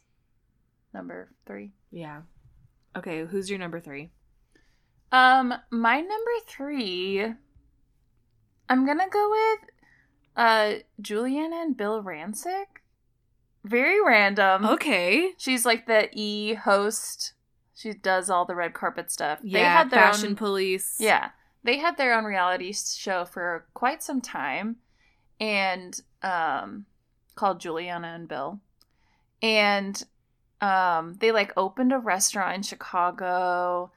number 0.94 1.32
three. 1.46 1.74
Yeah. 1.92 2.22
Okay, 2.96 3.26
who's 3.26 3.50
your 3.50 3.60
number 3.60 3.80
three? 3.80 4.12
Um, 5.12 5.54
my 5.70 5.98
number 6.00 6.32
three, 6.48 7.24
I'm 8.70 8.86
gonna 8.86 9.10
go 9.10 9.30
with 9.32 9.70
uh 10.36 10.74
Giuliana 11.02 11.62
and 11.62 11.78
Bill 11.78 12.02
Rancic. 12.02 12.66
Very 13.64 14.04
random. 14.04 14.66
Okay. 14.66 15.32
She's 15.38 15.66
like 15.66 15.88
the 15.88 16.10
E 16.14 16.54
host. 16.56 17.34
She 17.76 17.94
does 17.94 18.30
all 18.30 18.46
the 18.46 18.56
red 18.56 18.74
carpet 18.74 19.12
stuff. 19.12 19.40
Yeah, 19.44 19.60
they 19.60 19.66
had 19.66 19.90
their 19.90 20.00
Fashion 20.00 20.30
own, 20.30 20.36
Police. 20.36 20.98
Yeah, 21.00 21.30
they 21.64 21.78
had 21.78 21.98
their 21.98 22.14
own 22.14 22.26
reality 22.26 22.74
show 22.74 23.26
for 23.26 23.66
quite 23.74 24.04
some 24.04 24.22
time, 24.22 24.78
and 25.40 26.00
um, 26.22 26.86
called 27.36 27.60
Giuliana 27.60 28.16
and 28.16 28.28
Bill, 28.28 28.60
and 29.42 30.04
um, 30.62 31.16
they 31.20 31.32
like 31.32 31.52
opened 31.58 31.92
a 31.92 32.00
restaurant 32.00 32.56
in 32.56 32.64
Chicago, 32.64 33.92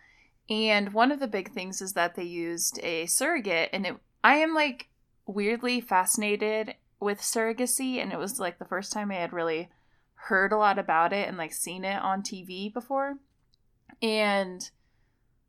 and 0.49 0.93
one 0.93 1.13
of 1.13 1.21
the 1.21 1.29
big 1.29 1.53
things 1.53 1.83
is 1.83 1.93
that 1.93 2.15
they 2.15 2.25
used 2.25 2.81
a 2.83 3.07
surrogate, 3.07 3.71
and 3.73 3.87
it 3.87 3.97
I 4.25 4.37
am 4.37 4.55
like 4.55 4.89
weirdly 5.27 5.81
fascinated 5.81 6.75
with 6.99 7.21
surrogacy, 7.21 8.03
and 8.03 8.13
it 8.13 8.19
was 8.19 8.41
like 8.41 8.59
the 8.59 8.65
first 8.65 8.93
time 8.93 9.11
I 9.11 9.17
had 9.17 9.33
really 9.33 9.69
heard 10.15 10.51
a 10.51 10.57
lot 10.57 10.79
about 10.79 11.13
it 11.13 11.29
and 11.29 11.37
like 11.37 11.53
seen 11.53 11.85
it 11.85 12.03
on 12.03 12.23
TV 12.23 12.73
before, 12.73 13.19
and 14.03 14.71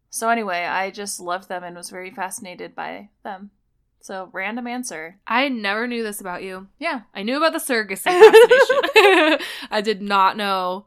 so 0.10 0.30
anyway, 0.30 0.66
I 0.66 0.89
just 0.92 1.20
loved 1.20 1.50
them 1.50 1.63
and 1.63 1.75
was 1.75 1.89
very 1.89 2.12
fascinated 2.12 2.74
by 2.75 3.10
them. 3.24 3.51
So 4.00 4.30
random 4.32 4.68
answer. 4.68 5.18
I 5.27 5.50
never 5.50 5.86
knew 5.88 6.01
this 6.04 6.22
about 6.22 6.44
you. 6.44 6.68
Yeah. 6.80 7.01
I 7.13 7.24
knew 7.24 7.38
about 7.38 7.51
the 7.54 7.60
surrogacy 7.60 8.04
fascination. 8.04 9.46
I 9.72 9.82
did 9.82 10.01
not 10.01 10.38
know 10.38 10.86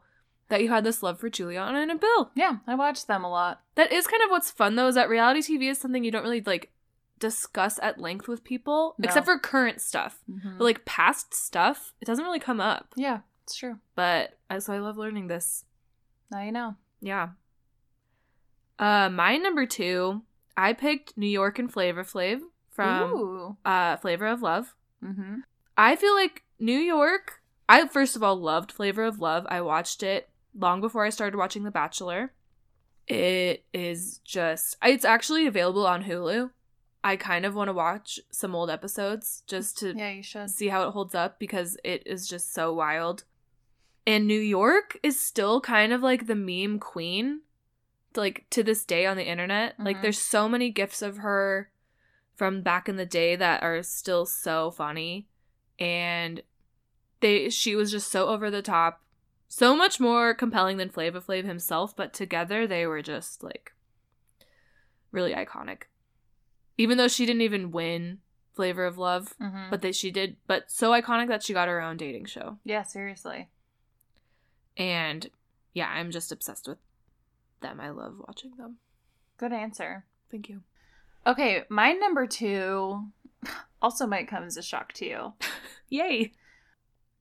that 0.49 0.61
you 0.63 0.69
had 0.69 0.83
this 0.83 1.03
love 1.03 1.19
for 1.19 1.29
Giuliana 1.29 1.81
and 1.89 1.99
Bill. 1.99 2.31
Yeah, 2.35 2.57
I 2.67 2.75
watched 2.75 3.07
them 3.07 3.23
a 3.23 3.29
lot. 3.29 3.61
That 3.75 3.91
is 3.91 4.07
kind 4.07 4.23
of 4.23 4.31
what's 4.31 4.49
fun 4.51 4.75
though, 4.75 4.87
is 4.87 4.95
that 4.95 5.07
reality 5.09 5.41
TV 5.41 5.69
is 5.69 5.77
something 5.77 6.03
you 6.03 6.11
don't 6.11 6.23
really 6.23 6.41
like 6.41 6.71
discuss 7.19 7.79
at 7.83 7.99
length 7.99 8.27
with 8.27 8.43
people, 8.43 8.95
No. 8.97 9.05
except 9.05 9.25
for 9.27 9.37
current 9.37 9.79
stuff. 9.81 10.19
Mm-hmm. 10.29 10.57
But 10.57 10.63
like 10.63 10.85
past 10.85 11.33
stuff, 11.33 11.93
it 12.01 12.05
doesn't 12.05 12.25
really 12.25 12.39
come 12.39 12.59
up. 12.59 12.93
yeah, 12.97 13.19
it's 13.43 13.55
true. 13.55 13.77
But 13.95 14.39
so 14.59 14.73
I 14.73 14.79
love 14.79 14.97
learning 14.97 15.27
this. 15.27 15.63
Now 16.31 16.41
you 16.41 16.51
know. 16.51 16.75
Yeah. 17.01 17.29
Uh, 18.81 19.09
my 19.09 19.37
number 19.37 19.65
two, 19.65 20.23
I 20.57 20.73
picked 20.73 21.15
New 21.17 21.27
York 21.27 21.59
and 21.59 21.71
Flavor 21.71 22.03
Flav 22.03 22.41
from 22.71 23.11
Ooh. 23.13 23.57
uh 23.63 23.95
Flavor 23.97 24.25
of 24.27 24.41
Love. 24.41 24.73
Mm-hmm. 25.03 25.39
I 25.77 25.95
feel 25.95 26.15
like 26.15 26.43
New 26.59 26.79
York. 26.79 27.41
I 27.69 27.87
first 27.87 28.15
of 28.15 28.23
all 28.23 28.35
loved 28.35 28.71
Flavor 28.71 29.03
of 29.03 29.19
Love. 29.19 29.45
I 29.49 29.61
watched 29.61 30.03
it 30.03 30.29
long 30.57 30.81
before 30.81 31.05
I 31.05 31.09
started 31.09 31.37
watching 31.37 31.63
The 31.63 31.71
Bachelor. 31.71 32.33
It 33.07 33.63
is 33.73 34.19
just 34.25 34.77
it's 34.83 35.05
actually 35.05 35.45
available 35.47 35.85
on 35.85 36.03
Hulu. 36.03 36.49
I 37.03 37.15
kind 37.15 37.45
of 37.45 37.55
want 37.55 37.67
to 37.67 37.73
watch 37.73 38.19
some 38.31 38.53
old 38.55 38.69
episodes 38.69 39.43
just 39.47 39.77
to 39.79 39.93
Yeah, 39.95 40.11
you 40.11 40.23
should. 40.23 40.49
see 40.49 40.67
how 40.69 40.87
it 40.87 40.91
holds 40.91 41.15
up 41.15 41.39
because 41.39 41.77
it 41.83 42.03
is 42.05 42.27
just 42.27 42.53
so 42.53 42.73
wild. 42.73 43.23
And 44.07 44.27
New 44.27 44.39
York 44.39 44.97
is 45.03 45.19
still 45.19 45.61
kind 45.61 45.93
of 45.93 46.01
like 46.01 46.25
the 46.27 46.35
meme 46.35 46.79
queen, 46.79 47.41
like 48.15 48.45
to 48.51 48.63
this 48.63 48.83
day 48.85 49.05
on 49.05 49.17
the 49.17 49.27
internet. 49.27 49.75
Like 49.79 49.97
Mhm. 49.97 50.01
there's 50.03 50.21
so 50.21 50.47
many 50.49 50.69
gifs 50.69 51.01
of 51.01 51.17
her 51.17 51.71
from 52.35 52.61
back 52.61 52.89
in 52.89 52.95
the 52.97 53.05
day 53.05 53.35
that 53.35 53.61
are 53.63 53.81
still 53.83 54.25
so 54.25 54.71
funny, 54.71 55.27
and 55.79 56.41
they 57.19 57.49
she 57.49 57.75
was 57.75 57.91
just 57.91 58.11
so 58.11 58.27
over 58.27 58.49
the 58.49 58.61
top, 58.61 59.03
so 59.47 59.75
much 59.75 59.99
more 59.99 60.33
compelling 60.33 60.77
than 60.77 60.89
Flavor 60.89 61.21
Flav 61.21 61.45
himself. 61.45 61.95
But 61.95 62.13
together 62.13 62.65
they 62.67 62.85
were 62.87 63.01
just 63.01 63.43
like 63.43 63.73
really 65.11 65.33
iconic. 65.33 65.83
Even 66.77 66.97
though 66.97 67.07
she 67.07 67.25
didn't 67.25 67.41
even 67.43 67.71
win 67.71 68.19
Flavor 68.53 68.85
of 68.85 68.97
Love, 68.97 69.35
Mm-hmm. 69.39 69.69
but 69.69 69.81
that 69.81 69.95
she 69.95 70.09
did 70.11 70.37
but 70.47 70.69
so 70.71 70.91
iconic 70.91 71.27
that 71.27 71.43
she 71.43 71.53
got 71.53 71.67
her 71.67 71.79
own 71.81 71.95
dating 71.97 72.25
show 72.25 72.57
yeah, 72.63 72.81
seriously. 72.83 73.49
and 74.77 75.29
yeah 75.73 75.89
i'm 75.89 76.11
just 76.11 76.31
obsessed 76.31 76.67
with 76.67 76.77
them 77.61 77.79
i 77.79 77.89
love 77.89 78.15
watching 78.27 78.51
them 78.57 78.77
Good 79.37 79.53
answer. 79.53 80.05
thank 80.29 80.49
you 80.49 80.61
Okay, 81.25 81.63
my 81.69 81.91
number 81.93 82.25
two 82.25 83.05
also 83.81 84.07
might 84.07 84.27
come 84.27 84.43
as 84.43 84.57
a 84.57 84.63
shock 84.63 84.91
to 84.93 85.05
you. 85.05 85.33
yay 85.89 86.31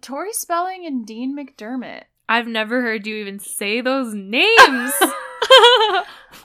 Tori 0.00 0.32
Spelling 0.32 0.86
and 0.86 1.06
Dean 1.06 1.36
McDermott. 1.36 2.04
i've 2.28 2.46
never 2.46 2.80
heard 2.82 3.06
you 3.06 3.16
even 3.16 3.38
say 3.38 3.80
those 3.80 4.14
names 4.14 4.92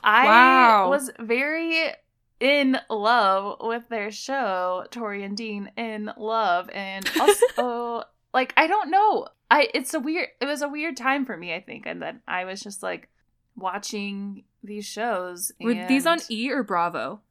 I 0.03 0.25
Wow. 0.25 0.89
was 0.89 1.11
very 1.19 1.91
in 2.39 2.77
love 2.89 3.57
with 3.61 3.87
their 3.89 4.11
show, 4.11 4.85
Tori 4.91 5.23
and 5.23 5.37
Dean 5.37 5.71
in 5.77 6.11
love, 6.17 6.69
and 6.71 7.09
also 7.19 8.03
like 8.33 8.53
I 8.57 8.67
don't 8.67 8.89
know, 8.91 9.27
I 9.49 9.67
it's 9.73 9.93
a 9.93 9.99
weird. 9.99 10.29
It 10.41 10.45
was 10.45 10.61
a 10.61 10.67
weird 10.69 10.97
time 10.97 11.25
for 11.25 11.37
me, 11.37 11.53
I 11.53 11.61
think, 11.61 11.85
and 11.85 12.01
then 12.01 12.21
I 12.27 12.45
was 12.45 12.61
just 12.61 12.83
like 12.83 13.09
watching 13.55 14.43
these 14.63 14.85
shows. 14.85 15.51
were 15.59 15.73
these 15.87 16.05
on 16.05 16.19
e 16.29 16.51
or 16.51 16.63
bravo 16.63 17.21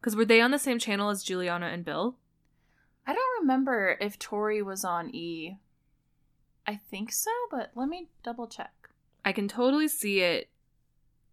because 0.00 0.14
were 0.16 0.24
they 0.24 0.40
on 0.40 0.50
the 0.50 0.58
same 0.58 0.78
channel 0.78 1.10
as 1.10 1.24
giuliana 1.24 1.72
and 1.72 1.84
bill 1.84 2.16
I 3.08 3.12
don't 3.14 3.40
remember 3.42 3.96
if 4.00 4.18
Tori 4.18 4.62
was 4.62 4.84
on 4.84 5.14
E. 5.14 5.58
I 6.66 6.80
think 6.90 7.12
so, 7.12 7.30
but 7.52 7.70
let 7.76 7.88
me 7.88 8.08
double 8.24 8.48
check. 8.48 8.72
i 9.24 9.32
can 9.32 9.46
totally 9.48 9.86
see 9.88 10.20
it 10.20 10.48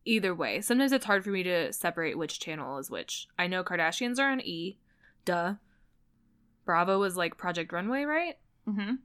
either 0.06 0.36
way 0.36 0.60
sometimes 0.62 0.92
it's 0.92 1.06
hard 1.06 1.24
for 1.24 1.30
me 1.32 1.44
to 1.44 1.72
separate 1.74 2.18
which 2.18 2.40
channel 2.40 2.78
is 2.78 2.90
which 2.92 3.28
i 3.40 3.48
know 3.48 3.64
kardashians 3.64 4.20
are 4.20 4.30
on 4.32 4.42
e 4.42 4.78
duh 5.26 5.54
bravo 6.66 7.00
was 7.00 7.16
like 7.16 7.38
project 7.38 7.72
runway 7.72 8.04
right 8.04 8.38
Mm-hmm. 8.68 8.96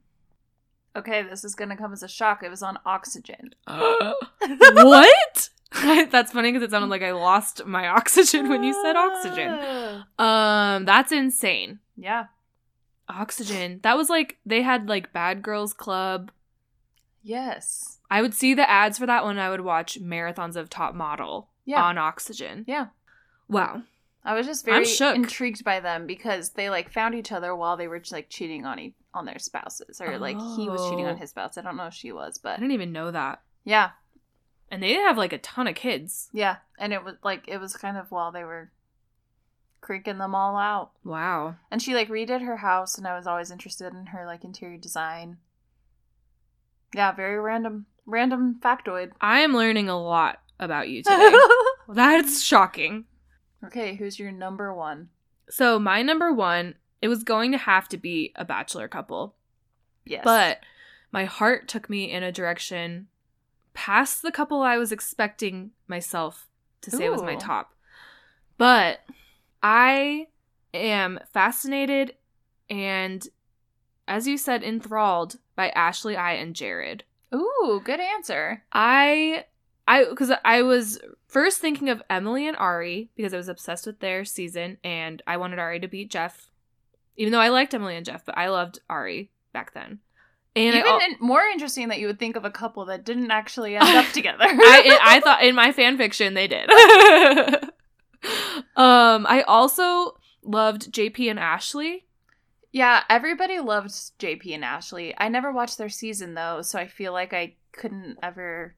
Okay, 0.99 1.23
this 1.23 1.43
is 1.43 1.55
gonna 1.55 1.75
come 1.77 1.91
as 1.93 2.03
a 2.03 2.07
shock. 2.07 2.43
It 2.43 2.49
was 2.49 2.61
on 2.63 2.77
Oxygen. 2.85 3.53
what? 3.67 5.49
that's 6.11 6.31
funny 6.31 6.51
because 6.51 6.63
it 6.63 6.71
sounded 6.71 6.89
like 6.89 7.03
I 7.03 7.11
lost 7.11 7.65
my 7.65 7.87
oxygen 7.87 8.49
when 8.49 8.63
you 8.63 8.73
said 8.83 8.95
oxygen. 8.95 10.03
Ah. 10.17 10.75
Um, 10.75 10.85
that's 10.85 11.11
insane. 11.11 11.79
Yeah. 11.95 12.25
Oxygen. 13.07 13.79
That 13.83 13.95
was 13.97 14.09
like 14.09 14.37
they 14.45 14.61
had 14.61 14.89
like 14.89 15.13
Bad 15.13 15.41
Girls 15.41 15.73
Club. 15.73 16.31
Yes. 17.21 17.99
I 18.09 18.21
would 18.21 18.33
see 18.33 18.53
the 18.53 18.67
ads 18.69 18.97
for 18.97 19.05
that 19.05 19.23
one. 19.23 19.37
I 19.37 19.49
would 19.49 19.61
watch 19.61 20.01
marathons 20.01 20.55
of 20.55 20.69
Top 20.69 20.95
Model 20.95 21.49
Yeah. 21.65 21.83
on 21.83 21.97
Oxygen. 21.97 22.65
Yeah. 22.67 22.87
Wow. 23.47 23.83
I 24.29 24.33
was 24.35 24.45
just 24.45 24.63
very 24.63 24.85
intrigued 25.15 25.63
by 25.63 25.79
them 25.79 26.05
because 26.05 26.51
they 26.51 26.69
like 26.69 26.91
found 26.91 27.15
each 27.15 27.31
other 27.31 27.55
while 27.55 27.77
they 27.77 27.87
were 27.87 27.99
just, 27.99 28.11
like 28.11 28.29
cheating 28.29 28.65
on 28.65 28.79
e- 28.79 28.93
on 29.13 29.25
their 29.25 29.39
spouses, 29.39 29.99
or 29.99 30.19
like 30.19 30.37
he 30.55 30.69
was 30.69 30.87
cheating 30.89 31.05
on 31.07 31.15
Oh. 31.15 31.17
his 31.17 31.31
spouse. 31.31 31.57
I 31.57 31.61
don't 31.61 31.75
know 31.77 31.87
if 31.87 31.93
she 31.95 32.11
was, 32.11 32.37
but 32.37 32.51
I 32.51 32.55
didn't 32.57 32.71
even 32.73 32.91
know 32.91 33.09
that. 33.11 33.41
yeah, 33.63 33.89
And 34.69 34.83
they 34.83 34.93
have 34.93 35.17
like 35.17 35.33
a 35.33 35.39
ton 35.39 35.67
of 35.67 35.73
kids. 35.75 36.29
yeah. 36.31 36.57
And 36.77 36.93
it 36.93 37.03
was 37.03 37.15
like 37.23 37.45
it 37.47 37.57
was 37.57 37.75
kind 37.75 37.97
of 37.97 38.11
while 38.11 38.31
they 38.31 38.43
were 38.43 38.71
creaking 39.81 40.19
them 40.19 40.35
all 40.35 40.55
out. 40.57 40.91
Wow. 41.03 41.55
And 41.71 41.81
she 41.81 41.95
like 41.95 42.09
redid 42.09 42.41
her 42.45 42.57
house, 42.57 42.97
and 42.99 43.07
I 43.07 43.17
was 43.17 43.25
always 43.25 43.49
interested 43.49 43.93
in 43.93 44.07
her 44.07 44.25
like 44.27 44.43
interior 44.43 44.77
design. 44.77 45.37
Yeah, 46.93 47.11
very 47.13 47.39
random, 47.39 47.85
random 48.05 48.59
factoid. 48.61 49.11
I 49.21 49.39
am 49.39 49.53
learning 49.55 49.89
a 49.89 49.99
lot 50.01 50.39
about 50.59 50.89
you 50.89 51.01
today. 51.03 51.33
That's 51.89 52.41
shocking. 52.43 53.05
Okay, 53.65 53.95
who's 53.95 54.19
your 54.19 54.31
number 54.31 54.73
one? 54.73 55.09
So 55.49 55.79
my 55.79 56.01
number 56.01 56.31
one, 56.31 56.75
it 57.01 57.07
was 57.07 57.23
going 57.23 57.51
to 57.51 57.57
have 57.57 57.87
to 57.89 57.97
be 57.97 58.31
a 58.35 58.45
bachelor 58.45 58.87
couple. 58.87 59.35
Yes, 60.05 60.21
But 60.23 60.59
my 61.11 61.25
heart 61.25 61.67
took 61.67 61.89
me 61.89 62.11
in 62.11 62.23
a 62.23 62.31
direction 62.31 63.07
past 63.73 64.21
the 64.21 64.31
couple 64.31 64.61
I 64.61 64.77
was 64.77 64.91
expecting 64.91 65.71
myself 65.87 66.47
to 66.81 66.91
say 66.91 67.05
it 67.05 67.11
was 67.11 67.21
my 67.21 67.35
top. 67.35 67.73
But 68.57 68.99
I 69.63 70.27
am 70.73 71.19
fascinated 71.31 72.15
and, 72.69 73.27
as 74.07 74.27
you 74.27 74.37
said, 74.37 74.63
enthralled 74.63 75.37
by 75.55 75.69
Ashley, 75.69 76.15
I, 76.17 76.33
and 76.33 76.55
Jared. 76.55 77.03
Ooh, 77.33 77.81
good 77.83 77.99
answer. 77.99 78.63
I 78.71 79.45
I 79.89 80.05
because 80.07 80.31
I 80.45 80.61
was 80.61 80.99
first 81.27 81.59
thinking 81.59 81.89
of 81.89 82.03
Emily 82.09 82.47
and 82.47 82.55
Arie 82.57 83.09
because 83.17 83.33
I 83.33 83.37
was 83.37 83.49
obsessed 83.49 83.87
with 83.87 83.99
their 83.99 84.23
season 84.23 84.77
and 84.83 85.21
I 85.25 85.37
wanted 85.37 85.57
Arie 85.57 85.79
to 85.79 85.87
beat 85.87 86.11
Jeff. 86.11 86.51
Even 87.17 87.33
though 87.33 87.39
I 87.39 87.49
liked 87.49 87.73
Emily 87.73 87.97
and 87.97 88.05
Jeff, 88.05 88.23
but 88.23 88.37
I 88.37 88.49
loved 88.49 88.79
Ari 88.89 89.31
back 89.51 89.73
then. 89.73 89.99
And 90.55 90.75
Even 90.75 90.87
al- 90.87 90.99
more 91.19 91.41
interesting 91.41 91.87
that 91.89 91.99
you 91.99 92.07
would 92.07 92.19
think 92.19 92.35
of 92.35 92.45
a 92.45 92.51
couple 92.51 92.85
that 92.85 93.03
didn't 93.03 93.31
actually 93.31 93.75
end 93.75 93.87
up 93.89 94.05
together. 94.13 94.45
I, 94.45 94.99
I 95.01 95.19
thought 95.21 95.43
in 95.43 95.55
my 95.55 95.71
fan 95.71 95.97
fiction 95.97 96.33
they 96.35 96.47
did. 96.47 96.69
um, 98.75 99.25
I 99.27 99.43
also 99.47 100.17
loved 100.43 100.91
JP 100.91 101.29
and 101.31 101.39
Ashley. 101.39 102.05
yeah, 102.71 103.03
everybody 103.09 103.59
loved 103.59 103.89
JP 104.19 104.53
and 104.53 104.63
Ashley. 104.63 105.13
I 105.17 105.29
never 105.29 105.51
watched 105.51 105.77
their 105.77 105.89
season 105.89 106.35
though, 106.35 106.61
so 106.61 106.77
I 106.79 106.87
feel 106.87 107.11
like 107.11 107.33
I 107.33 107.55
couldn't 107.71 108.17
ever 108.21 108.75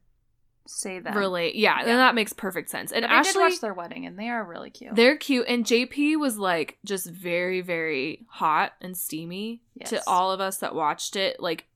say 0.68 1.00
that. 1.00 1.15
Relate, 1.15 1.56
yeah, 1.56 1.77
Yeah. 1.80 1.89
and 1.91 2.00
that 2.00 2.15
makes 2.15 2.34
perfect 2.34 2.70
sense. 2.70 2.91
And 2.91 3.03
But 3.03 3.12
I 3.12 3.22
did 3.24 3.30
Ashley, 3.30 3.44
watch 3.44 3.60
their 3.62 3.74
wedding, 3.74 4.06
and 4.06 4.18
they 4.18 4.30
are 4.30 4.44
really 4.44 4.70
cute. 4.70 4.96
They're 4.96 5.18
cute, 5.18 5.46
and 5.48 5.65
JP 5.65 6.18
was 6.20 6.38
like 6.38 6.77
just 6.86 7.08
very, 7.10 7.62
very 7.62 8.25
hot 8.30 8.74
and 8.82 8.96
steamy 8.98 9.62
to 9.86 10.01
all 10.08 10.32
of 10.32 10.39
us 10.39 10.58
that 10.58 10.75
watched 10.75 11.15
it. 11.15 11.39
Like 11.39 11.68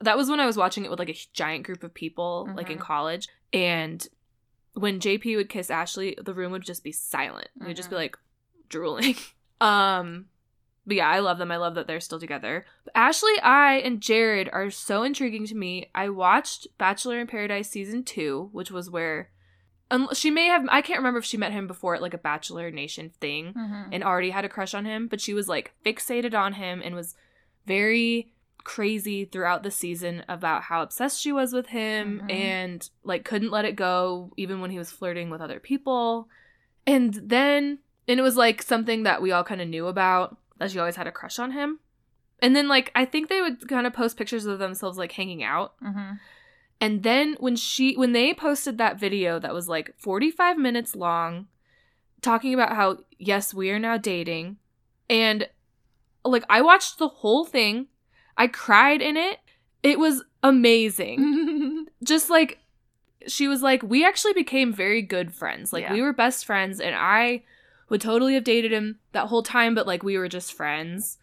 that 0.00 0.16
was 0.16 0.28
when 0.28 0.40
I 0.40 0.46
was 0.46 0.56
watching 0.56 0.84
it 0.84 0.90
with 0.90 0.98
like 0.98 1.08
a 1.10 1.16
giant 1.32 1.64
group 1.64 1.82
of 1.84 1.94
people, 1.94 2.48
like 2.56 2.70
in 2.70 2.78
Mhm. 2.78 2.82
college. 2.82 3.28
And 3.52 4.06
when 4.74 5.00
JP 5.00 5.36
would 5.36 5.48
kiss 5.48 5.70
Ashley, 5.70 6.16
the 6.20 6.34
room 6.34 6.50
would 6.52 6.62
just 6.62 6.82
be 6.82 6.92
silent. 6.92 7.48
It 7.60 7.66
would 7.66 7.76
just 7.76 7.90
be 7.90 7.94
Mhm. 7.94 7.98
like 7.98 8.18
drooling. 8.68 9.14
um, 9.60 10.26
but 10.86 10.96
yeah, 10.96 11.08
I 11.08 11.20
love 11.20 11.38
them. 11.38 11.50
I 11.52 11.56
love 11.56 11.74
that 11.76 11.86
they're 11.86 12.00
still 12.00 12.18
together. 12.20 12.64
But 12.84 12.92
Ashley, 12.96 13.38
I, 13.42 13.74
and 13.84 14.00
Jared 14.00 14.48
are 14.52 14.70
so 14.70 15.02
intriguing 15.02 15.46
to 15.46 15.54
me. 15.54 15.90
I 15.94 16.08
watched 16.08 16.66
Bachelor 16.78 17.20
in 17.20 17.26
Paradise 17.26 17.70
season 17.70 18.02
two, 18.04 18.48
which 18.52 18.70
was 18.70 18.90
where. 18.90 19.30
Um, 19.90 20.08
she 20.14 20.30
may 20.30 20.46
have. 20.46 20.64
I 20.70 20.80
can't 20.80 20.98
remember 21.00 21.18
if 21.18 21.24
she 21.26 21.36
met 21.36 21.52
him 21.52 21.66
before 21.66 21.94
at 21.94 22.00
like 22.02 22.14
a 22.14 22.18
Bachelor 22.18 22.70
Nation 22.70 23.10
thing 23.20 23.52
Mhm. 23.54 23.88
and 23.92 24.02
already 24.02 24.30
had 24.30 24.44
a 24.44 24.48
crush 24.48 24.72
on 24.74 24.86
him, 24.86 25.06
but 25.06 25.20
she 25.20 25.34
was 25.34 25.48
like 25.48 25.72
fixated 25.84 26.32
on 26.34 26.54
him 26.54 26.80
and 26.82 26.94
was 26.94 27.14
very 27.66 28.32
crazy 28.64 29.24
throughout 29.24 29.62
the 29.64 29.70
season 29.70 30.24
about 30.28 30.62
how 30.62 30.82
obsessed 30.82 31.20
she 31.20 31.32
was 31.32 31.52
with 31.52 31.66
him 31.66 32.20
Mhm. 32.24 32.32
and 32.32 32.90
like 33.04 33.24
couldn't 33.24 33.50
let 33.50 33.64
it 33.64 33.76
go 33.76 34.32
even 34.36 34.60
when 34.60 34.70
he 34.70 34.78
was 34.78 34.90
flirting 34.92 35.30
with 35.30 35.40
other 35.40 35.60
people. 35.60 36.28
And 36.86 37.12
then 37.14 37.80
and 38.08 38.18
it 38.18 38.22
was 38.22 38.36
like 38.36 38.62
something 38.62 39.02
that 39.04 39.20
we 39.22 39.30
all 39.32 39.44
kind 39.44 39.60
of 39.60 39.68
knew 39.68 39.86
about 39.88 40.36
that 40.62 40.70
she 40.70 40.78
always 40.78 40.96
had 40.96 41.06
a 41.06 41.12
crush 41.12 41.38
on 41.38 41.50
him. 41.52 41.80
And 42.40 42.56
then 42.56 42.66
like 42.68 42.90
I 42.94 43.04
think 43.04 43.28
they 43.28 43.40
would 43.40 43.68
kind 43.68 43.86
of 43.86 43.92
post 43.92 44.16
pictures 44.16 44.46
of 44.46 44.58
themselves 44.58 44.96
like 44.98 45.12
hanging 45.12 45.42
out 45.44 45.74
Mhm. 45.82 46.18
and 46.80 47.02
then 47.02 47.36
when 47.38 47.54
she 47.56 47.94
when 47.94 48.12
they 48.12 48.32
posted 48.34 48.78
that 48.78 48.98
video 48.98 49.38
that 49.38 49.54
was 49.54 49.68
like 49.68 49.94
45 49.98 50.58
minutes 50.58 50.96
long 50.96 51.46
talking 52.20 52.54
about 52.54 52.74
how 52.76 52.98
yes, 53.18 53.52
we 53.54 53.70
are 53.70 53.78
now 53.78 53.96
dating 53.96 54.56
and 55.10 55.48
like 56.24 56.44
I 56.48 56.62
watched 56.62 56.98
the 56.98 57.08
whole 57.08 57.44
thing. 57.44 57.88
I 58.36 58.46
cried 58.46 59.02
in 59.02 59.16
it. 59.16 59.38
It 59.82 59.98
was 59.98 60.22
amazing. 60.42 61.86
Just 62.04 62.30
like 62.30 62.58
she 63.28 63.46
was 63.46 63.62
like 63.62 63.82
we 63.84 64.04
actually 64.04 64.32
became 64.32 64.72
very 64.72 65.02
good 65.02 65.32
friends. 65.32 65.72
Like 65.72 65.82
Yeah. 65.84 65.92
we 65.92 66.02
were 66.02 66.12
best 66.12 66.44
friends 66.44 66.80
and 66.80 66.94
I 66.96 67.42
would 67.92 68.00
totally 68.00 68.32
have 68.32 68.42
dated 68.42 68.72
him 68.72 68.98
that 69.12 69.26
whole 69.26 69.42
time 69.42 69.74
but 69.74 69.86
like 69.86 70.02
we 70.02 70.16
were 70.16 70.26
just 70.26 70.54
friends. 70.54 71.18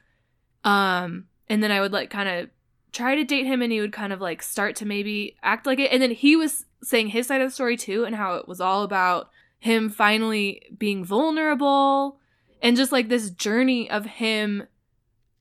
Um 0.64 1.25
and 1.50 1.64
then 1.64 1.72
I 1.72 1.82
would 1.82 1.92
like 1.92 2.12
kind 2.12 2.29
of 2.29 2.50
try 2.92 3.16
to 3.16 3.24
date 3.24 3.48
him 3.48 3.64
and 3.64 3.72
he 3.72 3.82
would 3.82 3.92
kind 3.92 4.14
of 4.14 4.22
like 4.22 4.44
start 4.44 4.75
to 4.77 4.86
maybe 4.86 5.36
act 5.42 5.66
like 5.66 5.79
it 5.79 5.92
and 5.92 6.01
then 6.01 6.12
he 6.12 6.36
was 6.36 6.66
saying 6.84 7.08
his 7.08 7.25
side 7.25 7.42
of 7.42 7.48
the 7.48 7.53
story 7.53 7.75
too 7.75 8.05
and 8.05 8.16
how 8.16 8.36
it 8.36 8.48
was 8.48 8.62
all 8.62 8.84
about 8.84 9.32
him 9.58 9.90
finally 9.90 10.62
being 10.77 11.03
vulnerable 11.03 12.20
and 12.62 12.77
just 12.77 12.92
like 12.92 13.10
this 13.10 13.32
journey 13.32 13.90
of 13.90 14.05
him 14.05 14.68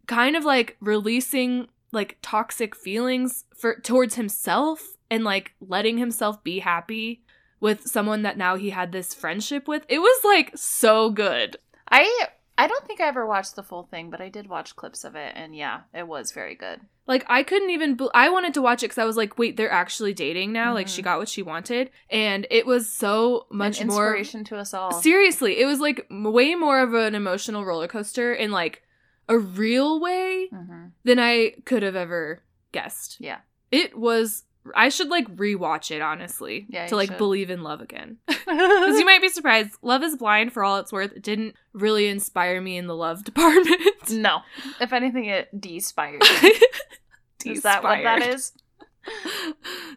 kind 0.07 0.35
of 0.35 0.47
like 0.47 0.79
releasing 0.81 1.69
like 1.93 2.17
toxic 2.23 2.75
feelings 2.75 3.45
for 3.55 3.81
towards 3.81 4.15
himself 4.15 4.97
and 5.11 5.25
like 5.25 5.53
letting 5.61 5.99
himself 5.99 6.43
be 6.43 6.61
happy 6.61 7.23
with 7.61 7.87
someone 7.87 8.23
that 8.23 8.39
now 8.39 8.57
he 8.57 8.71
had 8.71 8.93
this 8.93 9.15
friendship 9.15 9.67
with. 9.69 9.85
It 9.89 9.99
was 9.99 10.25
like 10.25 10.53
so 10.57 11.11
good. 11.11 11.57
I 11.91 12.27
I 12.57 12.67
don't 12.67 12.85
think 12.87 13.01
I 13.01 13.07
ever 13.07 13.25
watched 13.27 13.55
the 13.57 13.63
full 13.63 13.85
thing, 13.85 14.11
but 14.11 14.21
I 14.21 14.29
did 14.29 14.49
watch 14.49 14.75
clips 14.75 15.05
of 15.05 15.15
it, 15.15 15.33
and 15.37 15.55
yeah, 15.55 15.83
it 15.95 16.09
was 16.09 16.33
very 16.33 16.55
good. 16.57 16.81
Like 17.07 17.25
I 17.29 17.43
couldn't 17.43 17.71
even. 17.71 17.95
Be- 17.95 18.11
I 18.15 18.29
wanted 18.29 18.53
to 18.55 18.63
watch 18.63 18.83
it 18.83 18.87
because 18.89 18.99
I 18.99 19.05
was 19.05 19.17
like, 19.17 19.39
wait, 19.39 19.57
they're 19.57 19.71
actually 19.71 20.13
dating 20.13 20.53
now. 20.53 20.75
Like 20.75 20.89
she 20.89 21.01
Mhm. 21.01 21.05
got 21.05 21.19
what 21.21 21.29
she 21.29 21.43
wanted, 21.43 21.91
and 22.11 22.47
it 22.51 22.67
was 22.67 22.93
so 22.93 23.47
much 23.51 23.81
An 23.81 23.87
more. 23.87 24.09
inspiration 24.09 24.45
to 24.45 24.57
us 24.57 24.75
all. 24.75 24.93
Seriously, 25.01 25.61
it 25.61 25.67
was 25.67 25.81
like 25.81 26.07
way 26.11 26.55
more 26.55 26.81
of 26.81 26.95
an 26.95 27.15
emotional 27.15 27.65
roller 27.65 27.89
coaster 27.89 28.35
in 28.35 28.51
like 28.51 28.83
a 29.29 29.39
real 29.39 30.01
way 30.01 30.49
Mhm. 30.53 30.91
than 31.05 31.19
I 31.19 31.55
could 31.65 31.83
have 31.83 31.97
ever 31.97 32.43
guessed. 32.73 33.17
Yeah. 33.21 33.39
It 33.71 33.97
was. 33.99 34.45
I 34.75 34.89
should 34.89 35.09
like 35.09 35.27
rewatch 35.37 35.91
it 35.91 36.01
honestly 36.01 36.67
Yeah, 36.69 36.87
to 36.87 36.97
like 36.97 37.09
should. 37.11 37.19
believe 37.19 37.51
in 37.51 37.63
love 37.63 37.81
again. 37.81 38.19
Because 38.29 38.99
you 38.99 39.05
might 39.05 39.21
be 39.21 39.29
surprised, 39.29 39.73
Love 39.83 40.03
is 40.03 40.17
Blind 40.17 40.53
for 40.55 40.65
all 40.65 40.79
it's 40.79 40.91
worth 40.93 41.13
it 41.13 41.23
didn't 41.23 41.55
really 41.75 42.07
inspire 42.09 42.61
me 42.63 42.77
in 42.79 42.87
the 42.87 42.97
love 42.97 43.23
department. 43.31 43.79
no, 44.11 44.41
if 44.81 44.93
anything, 44.93 45.27
it 45.27 45.49
de-inspired. 45.61 46.23
Is 47.45 47.63
that 47.63 47.83
what 47.85 48.03
that 48.03 48.17
Despired. 48.21 48.35
is? 48.35 48.53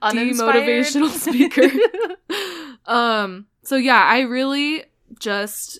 Demotivational 0.01 1.09
speaker. 1.09 1.69
um 2.85 3.45
so 3.63 3.75
yeah 3.75 4.03
i 4.03 4.21
really 4.21 4.83
just 5.19 5.79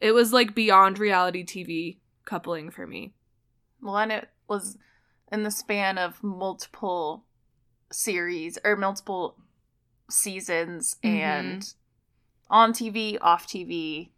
it 0.00 0.12
was 0.12 0.32
like 0.32 0.54
beyond 0.54 0.98
reality 0.98 1.44
tv 1.44 1.98
coupling 2.24 2.70
for 2.70 2.86
me 2.86 3.12
well, 3.82 3.98
and 3.98 4.10
it 4.10 4.28
was 4.48 4.76
in 5.30 5.42
the 5.42 5.50
span 5.50 5.98
of 5.98 6.22
multiple 6.24 7.24
series 7.90 8.58
or 8.64 8.76
multiple 8.76 9.36
seasons 10.10 10.96
Mhm. 11.02 11.08
and 11.10 11.74
on 12.48 12.72
TV, 12.72 13.18
off 13.20 13.46
TV. 13.46 14.10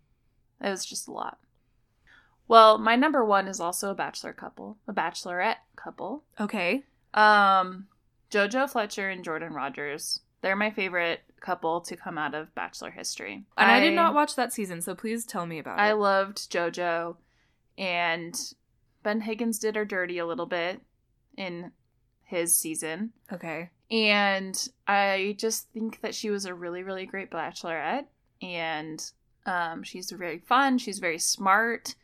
It 0.61 0.69
was 0.71 0.85
just 0.85 1.09
a 1.09 1.13
lot. 1.13 1.39
Well, 2.47 2.79
my 2.79 2.97
number 2.97 3.25
one 3.25 3.47
is 3.49 3.61
also 3.61 3.91
a 3.91 3.95
bachelor 3.95 4.33
couple, 4.33 4.79
a 4.87 4.93
bachelorette 4.93 5.59
couple. 5.77 6.25
okay 6.41 6.85
Um, 7.15 7.89
Jojo 8.31 8.69
Fletcher 8.71 9.09
and 9.09 9.25
Jordan 9.25 9.53
Rodgers. 9.55 10.21
They're 10.43 10.57
my 10.57 10.71
favorite 10.71 11.21
couple 11.41 11.81
to 11.83 11.97
come 11.97 12.19
out 12.19 12.35
of 12.35 12.55
Bachelor 12.55 12.91
history. 12.91 13.45
and 13.57 13.71
I, 13.71 13.81
did 13.81 13.95
not 13.95 14.13
watch 14.15 14.35
that 14.37 14.53
season 14.53 14.81
so 14.83 14.95
please 14.95 15.25
tell 15.25 15.47
me 15.47 15.59
about 15.59 15.79
I 15.79 15.87
it 15.87 15.91
I 15.91 15.93
loved 15.93 16.51
JoJo, 16.51 17.17
and 17.79 18.55
Ben 19.03 19.21
Higgins 19.23 19.59
did 19.59 19.77
her 19.77 19.85
dirty 19.85 20.19
a 20.19 20.27
little 20.27 20.47
bit 20.47 20.83
in 21.37 21.73
his 22.29 22.55
season. 22.55 23.11
okay 23.33 23.71
And 23.91 24.69
I 24.87 25.35
just 25.39 25.69
think 25.73 26.03
that 26.03 26.15
she 26.15 26.29
was 26.31 26.45
a 26.45 26.55
really, 26.55 26.83
really 26.83 27.07
great 27.07 27.31
bachelorette. 27.31 28.05
And 28.43 29.03
um, 29.47 29.83
she's 29.83 30.11
very 30.11 30.39
fun. 30.39 30.77
She's 30.77 30.99
very 30.99 31.19
smart. 31.19 31.95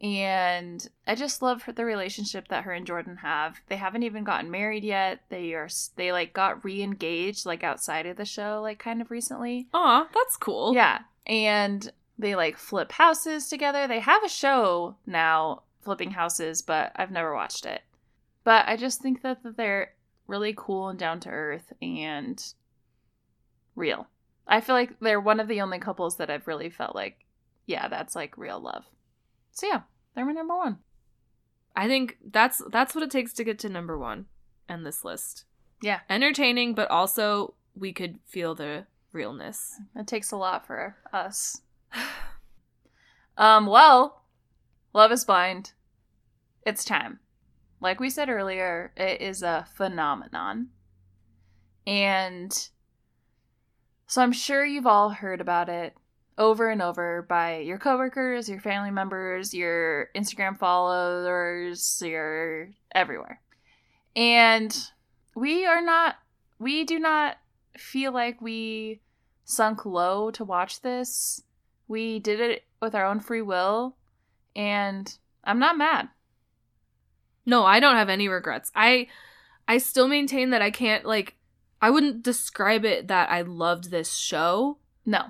And 0.00 0.88
I 1.06 1.14
just 1.14 1.42
love 1.42 1.62
her, 1.64 1.72
the 1.72 1.84
relationship 1.84 2.48
that 2.48 2.64
her 2.64 2.72
and 2.72 2.86
Jordan 2.86 3.16
have. 3.16 3.60
They 3.68 3.76
haven't 3.76 4.02
even 4.02 4.24
gotten 4.24 4.50
married 4.50 4.82
yet. 4.82 5.20
They 5.28 5.52
are 5.52 5.68
they 5.96 6.10
like 6.10 6.32
got 6.32 6.64
re-engaged 6.64 7.44
like 7.44 7.62
outside 7.62 8.06
of 8.06 8.16
the 8.16 8.24
show 8.24 8.60
like 8.62 8.78
kind 8.78 9.02
of 9.02 9.10
recently. 9.10 9.68
Aw, 9.74 10.08
that's 10.14 10.38
cool 10.38 10.72
Yeah. 10.74 11.00
And 11.26 11.92
they 12.18 12.34
like 12.34 12.56
flip 12.56 12.92
houses 12.92 13.48
together. 13.48 13.86
They 13.86 14.00
have 14.00 14.24
a 14.24 14.28
show 14.28 14.96
now 15.04 15.64
flipping 15.82 16.12
houses, 16.12 16.62
but 16.62 16.92
I've 16.96 17.10
never 17.10 17.34
watched 17.34 17.66
it. 17.66 17.82
But 18.44 18.66
I 18.68 18.76
just 18.76 19.00
think 19.02 19.22
that, 19.22 19.42
that 19.42 19.56
they're 19.56 19.94
really 20.26 20.54
cool 20.56 20.88
and 20.88 20.98
down 20.98 21.20
to 21.20 21.28
earth 21.30 21.72
and 21.82 22.42
real. 23.74 24.06
I 24.46 24.60
feel 24.60 24.74
like 24.74 24.98
they're 25.00 25.20
one 25.20 25.40
of 25.40 25.48
the 25.48 25.60
only 25.60 25.78
couples 25.78 26.16
that 26.16 26.30
I've 26.30 26.46
really 26.46 26.70
felt 26.70 26.94
like, 26.94 27.24
yeah, 27.66 27.88
that's 27.88 28.16
like 28.16 28.36
real 28.38 28.58
love. 28.60 28.84
So 29.52 29.66
yeah, 29.66 29.80
they're 30.14 30.24
my 30.26 30.32
number 30.32 30.56
one. 30.56 30.78
i 31.76 31.86
think 31.86 32.18
that's 32.32 32.60
that's 32.72 32.94
what 32.94 33.04
it 33.04 33.10
takes 33.12 33.32
to 33.34 33.44
get 33.44 33.58
to 33.60 33.68
number 33.68 33.96
one 33.96 34.26
on 34.68 34.82
this 34.82 35.04
list 35.04 35.44
Yeah. 35.82 36.00
entertaining 36.08 36.74
but 36.74 36.90
also 36.90 37.54
we 37.76 37.92
could 37.92 38.18
feel 38.26 38.54
the 38.56 38.86
realness 39.12 39.78
It 39.94 40.06
takes 40.08 40.32
a 40.32 40.36
lot 40.36 40.66
for 40.66 40.96
us. 41.12 41.60
Um, 43.36 43.66
well, 43.66 44.22
Love 44.92 45.12
is 45.12 45.24
Blind. 45.24 45.72
It's 46.66 46.84
time. 46.84 47.20
Like 47.80 48.00
we 48.00 48.10
said 48.10 48.28
earlier, 48.28 48.92
it 48.96 49.20
is 49.20 49.42
a 49.42 49.66
phenomenon. 49.74 50.68
And 51.86 52.52
So 54.06 54.22
I'm 54.22 54.32
sure 54.32 54.64
you've 54.64 54.86
all 54.86 55.10
heard 55.10 55.40
about 55.40 55.68
it 55.68 55.96
over 56.36 56.68
and 56.68 56.82
over 56.82 57.22
by 57.22 57.58
your 57.58 57.78
coworkers, 57.78 58.48
your 58.48 58.60
family 58.60 58.90
members, 58.90 59.54
your 59.54 60.08
Instagram 60.16 60.58
followers, 60.58 62.02
your 62.04 62.70
everywhere. 62.92 63.40
And 64.16 64.76
we 65.34 65.64
are 65.66 65.82
not 65.82 66.16
we 66.58 66.84
do 66.84 66.98
not 66.98 67.36
feel 67.78 68.12
like 68.12 68.40
we 68.40 69.00
sunk 69.44 69.86
low 69.86 70.30
to 70.32 70.44
watch 70.44 70.82
this. 70.82 71.42
We 71.88 72.18
did 72.18 72.40
it 72.40 72.64
with 72.82 72.94
our 72.94 73.06
own 73.06 73.20
free 73.20 73.42
will 73.42 73.96
and 74.54 75.16
I'm 75.44 75.58
not 75.58 75.78
mad. 75.78 76.08
No, 77.46 77.64
I 77.64 77.80
don't 77.80 77.96
have 77.96 78.08
any 78.08 78.28
regrets. 78.28 78.70
I 78.74 79.08
I 79.66 79.78
still 79.78 80.08
maintain 80.08 80.50
that 80.50 80.62
I 80.62 80.70
can't 80.70 81.04
like 81.04 81.36
I 81.82 81.90
wouldn't 81.90 82.22
describe 82.22 82.84
it 82.84 83.08
that 83.08 83.30
I 83.30 83.40
loved 83.42 83.90
this 83.90 84.14
show, 84.14 84.78
No. 85.06 85.26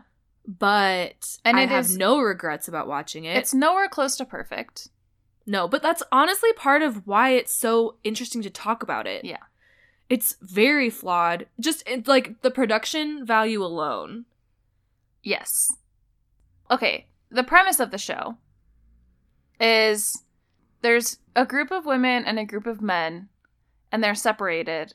but 0.47 1.39
And 1.45 1.57
I 1.57 1.67
have 1.67 1.87
is- 1.87 1.97
no 1.97 2.21
regrets 2.21 2.67
about 2.69 2.89
watching 2.89 3.25
it. 3.25 3.37
It's 3.37 3.55
nowhere 3.55 3.89
close 3.89 4.17
to 4.17 4.25
perfect. 4.25 4.89
no, 5.47 5.69
but 5.69 5.83
that's 5.83 6.03
honestly 6.13 6.53
part 6.55 6.83
of 6.83 7.07
why 7.07 7.31
it's 7.31 7.55
so 7.55 7.97
interesting 8.05 8.43
to 8.43 8.51
talk 8.51 8.83
about 8.83 9.07
it. 9.07 9.25
Yeah. 9.25 9.45
It's 10.09 10.37
very 10.43 10.91
flawed. 10.91 11.47
Just 11.61 11.85
like 12.07 12.43
the 12.43 12.51
production 12.51 13.25
value 13.25 13.63
alone. 13.65 14.25
Yes. 15.23 15.73
Okay, 16.69 17.07
the 17.31 17.45
premise 17.45 17.79
of 17.79 17.91
the 17.93 17.99
show 17.99 18.37
is 19.61 20.25
there's 20.83 21.19
a 21.37 21.47
group 21.47 21.71
of 21.71 21.87
women 21.87 22.25
and 22.25 22.39
a 22.39 22.45
group 22.45 22.67
of 22.67 22.81
men, 22.81 23.29
and 23.93 24.03
they're 24.03 24.15
separated, 24.15 24.95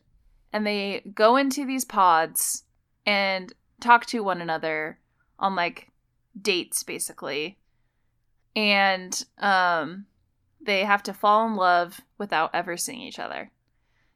and 0.52 0.66
they 0.66 1.02
go 1.14 1.36
into 1.36 1.66
these 1.66 1.86
pods 1.86 2.64
and 3.06 3.54
talk 3.80 4.06
to 4.08 4.24
one 4.24 4.42
another 4.42 5.00
on 5.38 5.56
like 5.56 5.90
dates, 6.40 6.84
basically. 6.84 7.58
And 8.56 9.26
um, 9.38 10.06
they 10.62 10.86
have 10.86 11.04
to 11.04 11.14
fall 11.14 11.46
in 11.48 11.56
love 11.56 12.02
without 12.18 12.52
ever 12.54 12.78
seeing 12.78 13.02
each 13.02 13.20
other. 13.20 13.52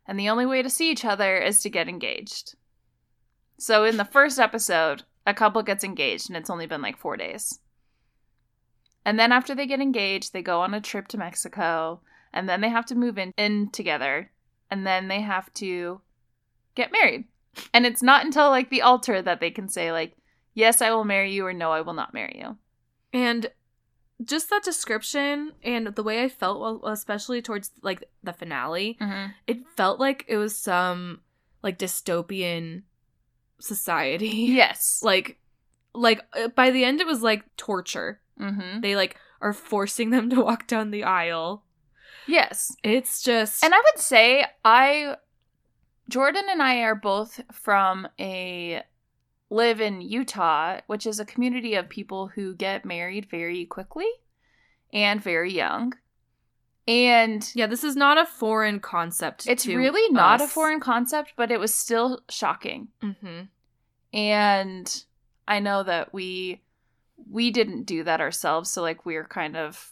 And 0.07 0.19
the 0.19 0.29
only 0.29 0.45
way 0.45 0.61
to 0.61 0.69
see 0.69 0.89
each 0.89 1.05
other 1.05 1.37
is 1.37 1.61
to 1.61 1.69
get 1.69 1.87
engaged. 1.87 2.55
So 3.57 3.83
in 3.83 3.97
the 3.97 4.05
first 4.05 4.39
episode, 4.39 5.03
a 5.27 5.33
couple 5.33 5.61
gets 5.61 5.83
engaged 5.83 6.29
and 6.29 6.37
it's 6.37 6.49
only 6.49 6.65
been 6.65 6.81
like 6.81 6.97
four 6.97 7.17
days. 7.17 7.59
And 9.05 9.17
then 9.19 9.31
after 9.31 9.55
they 9.55 9.65
get 9.65 9.79
engaged, 9.81 10.33
they 10.33 10.41
go 10.41 10.61
on 10.61 10.73
a 10.73 10.81
trip 10.81 11.07
to 11.09 11.17
Mexico 11.17 12.01
and 12.33 12.47
then 12.47 12.61
they 12.61 12.69
have 12.69 12.85
to 12.87 12.95
move 12.95 13.17
in, 13.17 13.33
in 13.37 13.69
together 13.71 14.31
and 14.69 14.85
then 14.85 15.07
they 15.07 15.21
have 15.21 15.51
to 15.55 16.01
get 16.75 16.91
married. 16.91 17.25
And 17.73 17.85
it's 17.85 18.03
not 18.03 18.23
until 18.25 18.49
like 18.49 18.69
the 18.69 18.81
altar 18.83 19.21
that 19.21 19.39
they 19.39 19.51
can 19.51 19.67
say 19.67 19.91
like, 19.91 20.15
yes, 20.53 20.81
I 20.81 20.91
will 20.91 21.05
marry 21.05 21.31
you 21.33 21.45
or 21.45 21.53
no, 21.53 21.71
I 21.71 21.81
will 21.81 21.93
not 21.93 22.13
marry 22.13 22.39
you. 22.39 22.57
And 23.13 23.49
just 24.23 24.49
that 24.49 24.63
description 24.63 25.53
and 25.63 25.87
the 25.87 26.03
way 26.03 26.23
I 26.23 26.29
felt, 26.29 26.81
especially 26.85 27.41
towards 27.41 27.71
like 27.81 28.03
the 28.21 28.33
finale, 28.33 28.97
Mm-hmm. 29.01 29.31
it 29.47 29.59
felt 29.77 29.99
like 29.99 30.25
it 30.27 30.37
was 30.37 30.55
some 30.57 31.21
like 31.63 31.79
dystopian 31.79 32.83
society. 33.59 34.27
Yes. 34.27 34.99
like 35.03 35.37
like 35.93 36.21
uh, 36.33 36.49
by 36.49 36.69
the 36.69 36.83
end 36.85 37.01
it 37.01 37.07
was 37.07 37.21
like 37.23 37.43
torture. 37.57 38.19
Mm-hmm. 38.39 38.81
They 38.81 38.95
like 38.95 39.17
are 39.41 39.53
forcing 39.53 40.09
them 40.09 40.29
to 40.31 40.41
walk 40.41 40.67
down 40.67 40.91
the 40.91 41.03
aisle. 41.03 41.63
Yes. 42.27 42.75
It's 42.83 43.21
just 43.23 43.63
And 43.63 43.73
I 43.73 43.77
would 43.77 43.99
say 44.01 44.45
I 44.63 45.15
Jordan 46.09 46.45
and 46.49 46.61
I 46.61 46.79
are 46.81 46.95
both 46.95 47.41
from 47.51 48.07
a 48.19 48.83
live 49.49 49.81
in 49.81 50.01
Utah, 50.01 50.79
which 50.87 51.05
is 51.07 51.19
a 51.19 51.25
community 51.25 51.73
of 51.75 51.89
people 51.89 52.27
who 52.27 52.55
get 52.55 52.85
married 52.85 53.27
very 53.29 53.65
quickly 53.65 54.07
and 54.93 55.21
very 55.21 55.51
young. 55.51 55.93
And 56.87 57.47
yeah, 57.53 57.67
this 57.67 57.83
is 57.83 57.95
not 57.95 58.17
a 58.17 58.25
foreign 58.25 58.79
concept. 58.79 59.47
it's 59.47 59.67
really 59.67 60.11
not 60.11 60.41
a 60.41 60.47
foreign 60.47 60.79
concept, 60.79 61.33
but 61.35 61.51
it 61.51 61.59
was 61.59 61.73
still 61.73 62.21
shocking. 62.29 62.87
Mhm. 63.03 63.49
And 64.13 65.03
I 65.47 65.59
know 65.59 65.83
that 65.83 66.13
we 66.13 66.61
we 67.29 67.51
didn't 67.51 67.83
do 67.83 68.03
that 68.03 68.21
ourselves, 68.21 68.69
so 68.71 68.81
like 68.81 69.05
we're 69.05 69.25
kind 69.25 69.57
of 69.57 69.89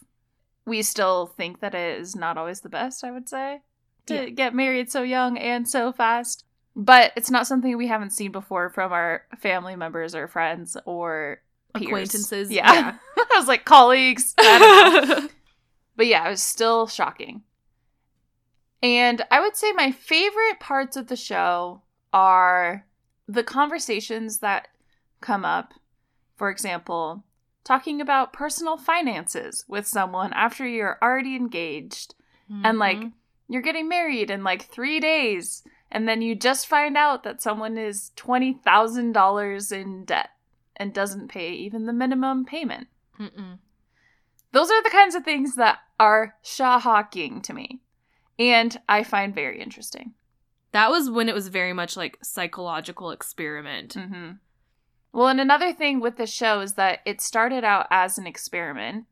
we 0.66 0.82
still 0.82 1.26
think 1.36 1.60
that 1.60 1.74
it 1.74 1.98
is 2.00 2.14
not 2.14 2.36
always 2.36 2.60
the 2.60 2.68
best, 2.68 3.02
I 3.02 3.10
would 3.10 3.28
say, 3.28 3.62
to 4.06 4.14
Yeah. 4.14 4.28
get 4.28 4.54
married 4.54 4.90
so 4.92 5.02
young 5.02 5.38
and 5.38 5.66
so 5.68 5.92
fast. 5.92 6.44
But 6.76 7.12
it's 7.16 7.30
not 7.30 7.46
something 7.46 7.76
we 7.76 7.86
haven't 7.88 8.10
seen 8.10 8.30
before 8.32 8.68
from 8.70 8.92
our 8.92 9.24
family 9.38 9.74
members 9.76 10.14
or 10.14 10.28
friends 10.28 10.76
or 10.84 11.40
peers. 11.74 11.86
Acquaintances, 11.88 12.50
Yeah. 12.50 12.72
yeah. 12.72 12.96
I 13.16 13.38
was 13.38 13.48
like 13.48 13.64
colleagues. 13.64 14.34
I 14.38 14.58
don't 14.58 15.08
know. 15.08 15.28
But 15.96 16.06
yeah, 16.06 16.24
it 16.26 16.30
was 16.30 16.42
still 16.42 16.86
shocking. 16.86 17.42
And 18.82 19.24
I 19.30 19.40
would 19.40 19.56
say 19.56 19.72
my 19.72 19.90
favorite 19.90 20.60
parts 20.60 20.96
of 20.96 21.08
the 21.08 21.16
show 21.16 21.82
are 22.12 22.86
the 23.26 23.42
conversations 23.42 24.38
that 24.38 24.68
come 25.20 25.44
up. 25.44 25.74
For 26.38 26.48
example, 26.50 27.24
talking 27.64 28.00
about 28.00 28.32
personal 28.32 28.76
finances 28.78 29.64
with 29.68 29.86
someone 29.86 30.32
after 30.32 30.66
you're 30.66 30.96
already 31.02 31.36
engaged 31.36 32.14
and 32.48 32.78
like 32.78 32.96
Mhm. 32.98 33.12
you're 33.48 33.60
getting 33.60 33.88
married 33.88 34.30
in 34.30 34.42
like 34.44 34.62
three 34.62 35.00
days 35.00 35.62
and 35.90 36.08
then 36.08 36.22
you 36.22 36.34
just 36.34 36.66
find 36.66 36.96
out 36.96 37.24
that 37.24 37.42
someone 37.42 37.76
is 37.76 38.12
$20,000 38.16 39.72
in 39.72 40.04
debt 40.04 40.30
and 40.76 40.94
doesn't 40.94 41.28
pay 41.28 41.52
even 41.52 41.86
the 41.86 41.92
minimum 41.92 42.44
payment. 42.44 42.88
Mm-mm. 43.18 43.58
Those 44.52 44.70
are 44.70 44.82
the 44.82 44.90
kinds 44.90 45.14
of 45.14 45.24
things 45.24 45.56
that 45.56 45.80
are 46.00 46.36
shocking 46.42 47.42
to 47.42 47.52
me 47.52 47.80
and 48.38 48.80
I 48.88 49.02
find 49.02 49.34
very 49.34 49.60
interesting. 49.60 50.14
that 50.72 50.90
was 50.90 51.10
when 51.10 51.28
it 51.28 51.34
was 51.34 51.48
very 51.48 51.72
much 51.72 51.96
like 51.96 52.18
psychological 52.22 53.10
experiment. 53.10 53.94
hmm 53.94 54.32
Well, 55.12 55.28
and 55.28 55.40
another 55.40 55.72
thing 55.72 56.00
with 56.00 56.16
this 56.16 56.32
show 56.32 56.60
is 56.60 56.74
that 56.74 57.00
it 57.04 57.20
started 57.20 57.64
out 57.64 57.86
as 57.90 58.18
an 58.18 58.26
experiment. 58.26 59.06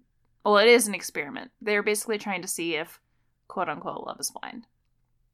Well, 0.45 0.59
it 0.59 0.69
is 0.69 0.87
an 0.87 0.95
experiment. 0.95 1.51
They're 1.61 1.83
basically 1.83 2.19
trying 2.19 2.43
to 2.43 2.49
see 2.49 2.75
if 2.77 3.01
quote 3.49 3.69
unquote 3.69 4.07
love 4.07 4.21
is 4.21 4.31
blind. 4.31 4.67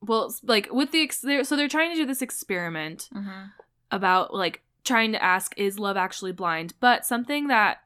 Well, 0.01 0.35
like 0.43 0.69
with 0.73 0.91
the 0.93 1.03
ex- 1.03 1.21
they're, 1.21 1.45
so 1.45 1.57
they're 1.57 1.69
trying 1.69 1.91
to 1.93 1.97
do 1.97 2.07
this 2.07 2.23
experiment 2.23 3.09
Mm-hmm. 3.15 3.47
about 3.91 4.35
like 4.35 4.63
trying 4.85 5.13
to 5.13 5.23
ask 5.23 5.53
is 5.57 5.79
love 5.79 5.97
actually 5.97 6.33
blind 6.33 6.75
but 6.81 7.07
something 7.07 7.47
that 7.47 7.83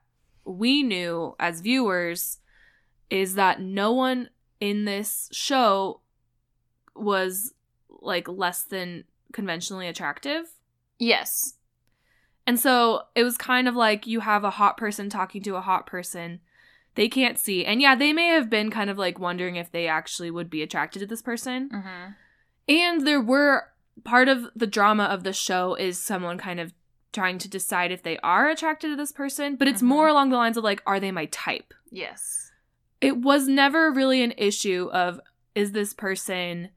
we 0.47 0.83
knew 0.83 1.35
as 1.39 1.61
viewers 1.61 2.39
is 3.11 3.35
that 3.35 3.61
no 3.61 3.93
one 3.93 4.31
in 4.61 4.87
this 4.87 5.29
show 5.31 6.01
was 6.95 7.53
like 7.91 8.27
less 8.29 8.63
than 8.63 9.05
conventionally 9.33 9.89
attractive 9.89 10.47
Yes. 10.99 11.56
And 12.47 12.59
so 12.61 13.03
it 13.15 13.25
was 13.25 13.37
kind 13.37 13.67
of 13.69 13.75
like 13.75 14.07
you 14.07 14.21
have 14.21 14.45
a 14.45 14.51
hot 14.51 14.77
person 14.77 15.09
talking 15.11 15.43
to 15.43 15.57
a 15.57 15.61
hot 15.61 15.87
person 15.87 16.41
they 16.95 17.09
can't 17.09 17.39
see 17.39 17.65
and 17.65 17.81
yeah 17.83 17.95
they 17.95 18.13
may 18.13 18.29
have 18.29 18.49
been 18.49 18.71
kind 18.71 18.89
of 18.91 18.97
like 18.99 19.19
wondering 19.19 19.57
if 19.57 19.71
they 19.73 19.87
actually 19.87 20.31
would 20.31 20.49
be 20.51 20.63
attracted 20.63 21.01
to 21.01 21.07
this 21.07 21.23
person 21.23 21.69
Mm-hmm. 21.71 22.13
and 22.69 23.07
there 23.07 23.21
were 23.21 23.69
part 24.05 24.29
of 24.29 24.47
the 24.55 24.67
drama 24.67 25.05
of 25.05 25.25
the 25.25 25.33
show 25.33 25.75
is 25.75 25.99
someone 25.99 26.39
kind 26.39 26.61
of 26.61 26.73
trying 27.13 27.39
to 27.39 27.49
decide 27.49 27.91
if 27.91 28.03
they 28.03 28.19
are 28.19 28.49
attracted 28.51 28.89
to 28.91 28.97
this 28.97 29.11
person, 29.11 29.57
but 29.57 29.67
it's 29.67 29.81
Mhm. 29.81 29.87
more 29.87 30.07
along 30.09 30.29
the 30.29 30.37
lines 30.37 30.59
of 30.59 30.65
like, 30.65 30.83
are 30.87 31.01
they 31.01 31.11
my 31.11 31.25
type? 31.27 31.73
Yes. 31.91 32.53
It 33.01 33.17
was 33.17 33.49
never 33.49 33.91
really 33.91 34.23
an 34.23 34.35
issue 34.37 34.91
of, 34.93 35.19
is 35.55 35.73
this 35.73 35.95
person 35.95 36.69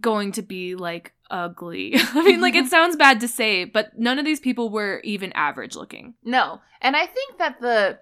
going 0.00 0.32
to 0.32 0.42
be 0.42 0.74
like 0.74 1.12
ugly? 1.30 1.94
I 1.98 2.22
mean, 2.22 2.40
like, 2.40 2.54
it 2.54 2.66
sounds 2.70 2.96
bad 2.96 3.20
to 3.20 3.28
say, 3.28 3.64
but 3.64 3.98
none 3.98 4.18
of 4.18 4.24
these 4.24 4.40
people 4.40 4.70
were 4.70 5.00
even 5.04 5.32
average 5.32 5.74
looking. 5.76 6.14
No. 6.24 6.60
And 6.80 6.96
I 6.96 7.06
think 7.06 7.38
that 7.38 7.60
the 7.60 7.98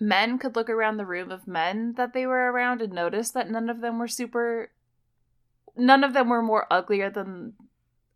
men 0.00 0.38
could 0.38 0.56
look 0.56 0.70
around 0.70 0.96
the 0.96 1.04
room 1.06 1.30
of 1.30 1.46
men 1.48 1.94
that 1.96 2.12
they 2.14 2.24
were 2.26 2.50
around 2.52 2.80
and 2.80 2.92
notice 2.92 3.30
that 3.32 3.50
none 3.50 3.68
of 3.68 3.80
them 3.80 3.98
were 3.98 4.08
super 4.08 4.70
none 5.76 6.02
of 6.04 6.12
them 6.12 6.28
were 6.28 6.42
more 6.42 6.66
uglier 6.72 7.10
than 7.10 7.52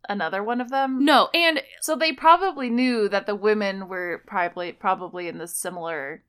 another 0.08 0.42
one 0.42 0.60
of 0.60 0.70
them. 0.70 1.04
No, 1.04 1.28
and 1.34 1.60
So 1.80 1.94
they 1.96 2.12
probably 2.12 2.70
knew 2.70 3.08
that 3.08 3.26
the 3.26 3.34
women 3.36 3.88
were 3.88 4.22
probably 4.26 4.72
probably 4.72 5.28
in 5.28 5.38
the 5.38 5.46
similar 5.48 6.22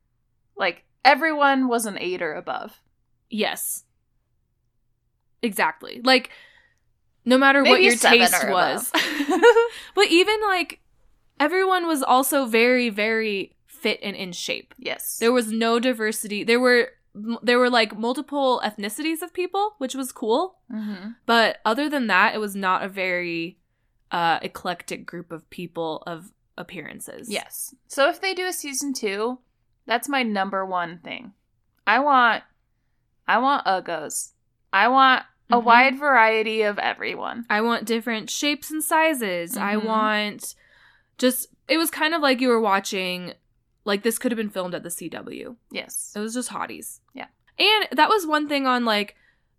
like 0.56 0.84
everyone 1.04 1.66
was 1.68 1.86
an 1.86 1.98
8 1.98 2.20
or 2.22 2.34
above. 2.34 2.80
yes. 3.30 3.84
Exactly. 5.42 6.00
Like, 6.02 6.30
no 7.24 7.38
matter 7.38 7.62
what 7.62 7.82
your 7.82 7.96
taste 7.96 8.48
was. 8.48 8.90
But 9.94 10.08
even 10.10 10.40
like 10.42 10.80
everyone 11.40 11.86
was 11.86 12.02
also 12.02 12.46
very 12.46 12.90
very 12.90 13.54
fit 13.66 14.00
and 14.02 14.16
in 14.16 14.32
shape. 14.32 14.74
yes. 14.78 15.18
There 15.18 15.32
was 15.32 15.52
no 15.52 15.78
diversity. 15.78 16.44
There 16.44 16.60
were 16.60 16.90
there 17.42 17.58
were 17.58 17.70
like 17.70 17.96
multiple 17.96 18.60
ethnicities 18.64 19.22
of 19.22 19.32
people, 19.32 19.74
which 19.78 19.94
was 19.94 20.10
cool. 20.10 20.56
mm-hmm. 20.72 21.10
But 21.26 21.58
other 21.64 21.88
than 21.88 22.08
that, 22.08 22.34
it 22.34 22.38
was 22.38 22.56
not 22.56 22.82
a 22.82 22.88
very 22.88 23.58
uh 24.10 24.38
eclectic 24.42 25.06
group 25.06 25.32
of 25.32 25.48
people 25.50 26.02
of 26.06 26.32
appearances. 26.56 27.30
Yes. 27.30 27.74
So 27.88 28.08
if 28.08 28.20
they 28.20 28.34
do 28.34 28.46
a 28.46 28.52
season 28.52 28.92
two, 28.92 29.38
that's 29.86 30.08
my 30.08 30.22
number 30.22 30.64
one 30.64 30.98
thing. 30.98 31.32
I 31.86 31.98
want 32.00 32.42
I 33.28 33.38
want 33.38 33.66
uggos. 33.66 34.32
I 34.72 34.88
want 34.88 35.24
a 35.50 35.56
Mhm. 35.60 35.64
wide 35.64 35.98
variety 35.98 36.62
of 36.62 36.78
everyone. 36.78 37.44
I 37.50 37.60
want 37.60 37.84
different 37.84 38.30
shapes 38.30 38.70
and 38.70 38.82
sizes. 38.82 39.56
I 39.56 39.74
Mhm. 39.76 39.84
want 39.84 40.54
just 41.18 41.48
it 41.68 41.78
was 41.78 41.90
kind 41.90 42.12
of 42.14 42.20
like 42.20 42.40
you 42.40 42.48
were 42.48 42.60
watching 42.60 43.32
like 43.84 44.02
this 44.02 44.18
could 44.18 44.32
have 44.32 44.36
been 44.36 44.50
filmed 44.50 44.74
at 44.74 44.82
the 44.82 44.90
CW. 44.90 45.56
Yes. 45.70 46.12
It 46.16 46.18
was 46.20 46.34
just 46.34 46.50
hotties. 46.50 47.00
Yeah. 47.14 47.26
And 47.58 47.88
that 47.92 48.08
was 48.08 48.26
one 48.26 48.48
thing 48.48 48.66
on 48.66 48.84
like 48.84 49.14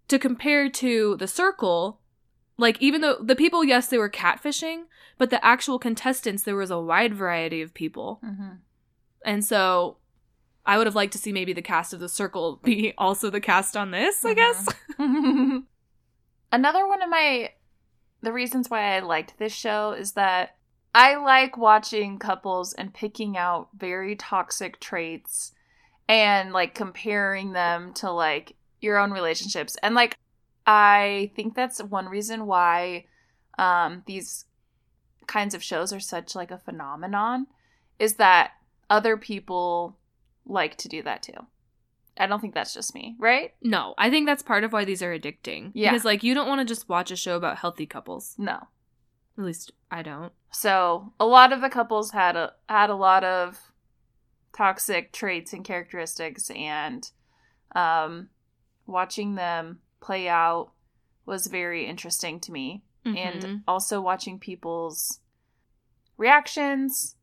to 0.08 0.18
compare 0.20 0.70
to 0.70 1.16
the 1.18 1.28
circle, 1.28 2.00
like 2.58 2.80
even 2.82 3.02
though 3.02 3.18
the 3.22 3.36
people, 3.36 3.64
yes, 3.64 3.88
they 3.88 3.98
were 3.98 4.10
catfishing, 4.10 4.86
but 5.18 5.30
the 5.30 5.44
actual 5.46 5.78
contestants, 5.80 6.44
there 6.44 6.56
was 6.56 6.72
a 6.72 6.80
wide 6.80 7.14
variety 7.14 7.62
of 7.62 7.74
people. 7.74 8.20
Mm-hmm. 8.24 8.50
And 9.24 9.46
so 9.46 9.98
I 10.66 10.78
would 10.78 10.88
have 10.88 10.96
liked 10.96 11.14
to 11.14 11.20
see 11.20 11.32
maybe 11.32 11.54
the 11.54 11.62
cast 11.62 11.94
of 11.94 12.00
the 12.00 12.10
circle 12.10 12.60
be 12.64 12.94
also 12.98 13.30
the 13.30 13.40
cast 13.42 13.78
on 13.78 13.92
this, 13.92 14.26
I 14.26 14.34
guess. 14.34 14.68
Another 16.56 16.88
one 16.88 17.02
of 17.02 17.10
my 17.10 17.52
the 18.22 18.32
reasons 18.32 18.70
why 18.70 18.96
I 18.96 19.02
liked 19.02 19.38
this 19.38 19.52
show 19.52 19.92
is 19.92 20.14
that 20.14 20.56
I 20.94 21.16
like 21.18 21.58
watching 21.58 22.18
couples 22.18 22.72
and 22.72 22.94
picking 22.94 23.36
out 23.36 23.68
very 23.78 24.16
toxic 24.16 24.80
traits 24.80 25.52
and 26.08 26.54
like 26.54 26.74
comparing 26.74 27.52
them 27.52 27.94
to 27.96 28.10
like 28.10 28.56
your 28.80 28.98
own 28.98 29.12
relationships. 29.12 29.76
And 29.84 29.96
like 29.96 30.18
I 30.66 31.30
think 31.36 31.56
that's 31.56 31.84
one 31.84 32.08
reason 32.08 32.46
why 32.46 33.08
um 33.60 34.04
these 34.06 34.46
kinds 35.28 35.56
of 35.56 35.62
shows 35.62 35.92
are 35.92 36.00
such 36.00 36.36
like 36.36 36.52
a 36.52 36.58
phenomenon 36.58 37.48
is 38.00 38.14
that 38.14 38.52
other 38.90 39.18
people 39.18 39.98
like 40.46 40.78
to 40.78 40.88
do 40.88 41.04
that 41.04 41.22
too. 41.22 41.48
I 42.18 42.28
don't 42.28 42.40
think 42.40 42.54
that's 42.54 42.74
just 42.74 42.96
me, 42.96 43.16
right? 43.20 43.54
No, 43.62 43.94
I 43.98 44.10
think 44.10 44.26
that's 44.26 44.42
part 44.44 44.64
of 44.64 44.72
why 44.74 44.86
these 44.86 45.02
are 45.04 45.18
addicting. 45.18 45.72
Yeah. 45.74 45.92
Because 45.92 46.06
like 46.06 46.24
you 46.24 46.34
don't 46.34 46.48
want 46.48 46.60
to 46.62 46.66
just 46.66 46.88
watch 46.88 47.12
a 47.12 47.16
show 47.16 47.36
about 47.36 47.58
healthy 47.58 47.86
couples. 47.86 48.36
No. 48.38 48.68
At 49.38 49.44
least 49.44 49.72
I 49.92 50.02
don't. 50.02 50.32
So 50.52 51.12
a 51.20 51.26
lot 51.26 51.52
of 51.52 51.60
the 51.62 51.70
couples 51.70 52.12
had 52.12 52.36
a 52.38 52.54
had 52.70 52.90
a 52.90 52.96
lot 52.96 53.24
of 53.26 53.60
toxic 54.56 55.12
traits 55.12 55.52
and 55.52 55.66
characteristics, 55.66 56.50
and 56.52 57.12
um, 57.76 58.30
watching 58.88 59.36
them 59.36 59.80
play 60.00 60.30
out 60.30 60.72
was 61.26 61.48
very 61.48 61.86
interesting 61.86 62.40
to 62.42 62.52
me. 62.54 62.84
And 63.04 63.44
Mhm. 63.44 63.64
also 63.68 64.00
watching 64.02 64.40
people's 64.40 65.20
reactions. 66.18 67.16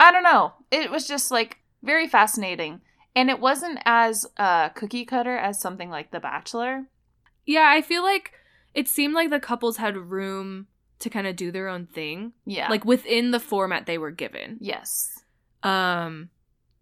I 0.00 0.10
don't 0.10 0.22
know. 0.24 0.52
It 0.70 0.90
was 0.90 1.06
just 1.06 1.30
like 1.30 1.58
very 1.82 2.06
fascinating, 2.08 2.80
and 3.14 3.30
it 3.30 3.40
wasn't 3.40 3.78
as 3.84 4.26
uh, 4.36 4.68
cookie 4.70 5.04
cutter 5.04 5.36
as 5.36 5.60
something 5.60 5.90
like 5.90 6.10
The 6.10 6.20
Bachelor. 6.20 6.86
yeah, 7.46 7.68
I 7.68 7.82
feel 7.82 8.02
like 8.02 8.32
it 8.74 8.88
seemed 8.88 9.14
like 9.14 9.30
the 9.30 9.40
couples 9.40 9.76
had 9.76 9.96
room 9.96 10.66
to 11.00 11.10
kind 11.10 11.26
of 11.26 11.36
do 11.36 11.50
their 11.50 11.68
own 11.68 11.86
thing. 11.86 12.32
Yeah, 12.46 12.68
Like 12.68 12.84
within 12.84 13.30
the 13.32 13.40
format 13.40 13.86
they 13.86 13.98
were 13.98 14.10
given. 14.12 14.58
yes, 14.60 15.22
Um 15.62 16.30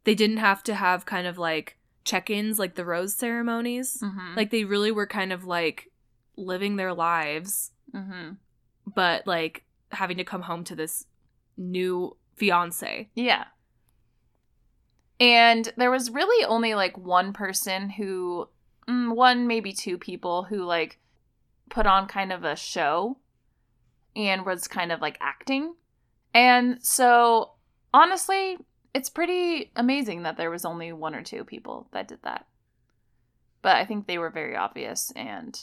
they 0.05 0.15
didn't 0.15 0.39
have 0.39 0.63
to 0.65 0.75
have 0.75 1.05
kind 1.05 1.27
of 1.27 1.37
like 1.39 1.77
check-ins 2.05 2.59
like 2.59 2.75
the 2.75 2.85
rose 2.85 3.15
ceremonies. 3.15 3.99
mm-hmm. 4.03 4.35
Like 4.37 4.51
they 4.51 4.65
really 4.65 4.91
were 4.93 5.07
kind 5.07 5.33
of 5.33 5.45
like 5.45 5.91
living 6.37 6.77
their 6.77 6.95
lives 6.95 7.73
mm-hmm. 7.95 8.33
but 8.95 9.27
like 9.27 9.65
having 9.93 10.17
to 10.17 10.25
come 10.25 10.43
home 10.43 10.65
to 10.65 10.75
this 10.75 11.05
new 11.59 12.17
fiance. 12.37 13.11
Yeah. 13.15 13.45
And 15.21 15.71
there 15.77 15.91
was 15.91 16.11
really 16.11 16.45
only 16.47 16.75
like 16.75 16.97
one 16.97 17.33
person 17.35 17.91
who, 17.91 18.49
mm, 18.89 19.15
one, 19.15 19.47
maybe 19.47 19.73
two 19.73 19.99
people 19.99 20.45
who 20.45 20.65
like 20.65 20.99
put 21.69 21.87
on 21.87 22.09
kind 22.09 22.33
of 22.33 22.43
a 22.43 22.57
show 22.57 23.19
and 24.17 24.47
was 24.47 24.67
kind 24.67 24.91
of 24.91 25.03
like 25.03 25.19
acting. 25.21 25.75
And 26.33 26.85
so 26.85 27.53
honestly, 27.93 28.57
it's 28.95 29.11
pretty 29.11 29.71
amazing 29.77 30.23
that 30.23 30.37
there 30.37 30.51
was 30.51 30.65
only 30.65 30.93
one 30.93 31.15
or 31.15 31.23
two 31.23 31.45
people 31.45 31.89
that 31.93 32.09
did 32.09 32.23
that. 32.23 32.47
But 33.63 33.77
I 33.77 33.85
think 33.85 34.07
they 34.07 34.19
were 34.19 34.31
very 34.31 34.57
obvious 34.57 35.13
and 35.15 35.59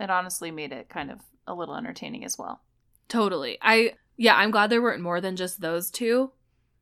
it 0.00 0.10
honestly 0.10 0.50
made 0.50 0.72
it 0.72 0.88
kind 0.88 1.10
of 1.10 1.20
a 1.46 1.54
little 1.54 1.76
entertaining 1.76 2.24
as 2.24 2.38
well. 2.38 2.62
Totally. 3.08 3.58
I 3.60 3.94
yeah, 4.16 4.36
I'm 4.36 4.50
glad 4.50 4.70
there 4.70 4.82
weren't 4.82 5.02
more 5.02 5.20
than 5.20 5.36
just 5.36 5.60
those 5.60 5.90
two. 5.90 6.32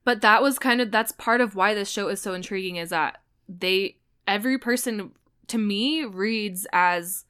But 0.08 0.22
that 0.22 0.40
was 0.40 0.58
kind 0.58 0.80
of 0.80 0.90
that's 0.90 1.12
part 1.12 1.42
of 1.42 1.54
why 1.54 1.74
this 1.74 1.90
show 1.90 2.08
is 2.08 2.18
so 2.18 2.32
intriguing 2.32 2.76
is 2.76 2.88
that 2.88 3.20
they 3.46 3.98
every 4.26 4.56
person 4.56 5.10
to 5.48 5.58
me 5.58 6.02
reads 6.02 6.66
as 6.72 7.26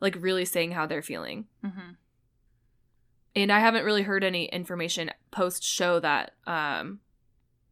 like 0.00 0.16
really 0.18 0.44
saying 0.44 0.72
how 0.72 0.86
they're 0.86 1.02
feeling. 1.02 1.46
Mm-hmm. 1.64 1.90
And 3.36 3.52
I 3.52 3.60
haven't 3.60 3.84
really 3.84 4.02
heard 4.02 4.24
any 4.24 4.46
information 4.46 5.12
post 5.30 5.62
show 5.62 6.00
that 6.00 6.32
um 6.48 6.98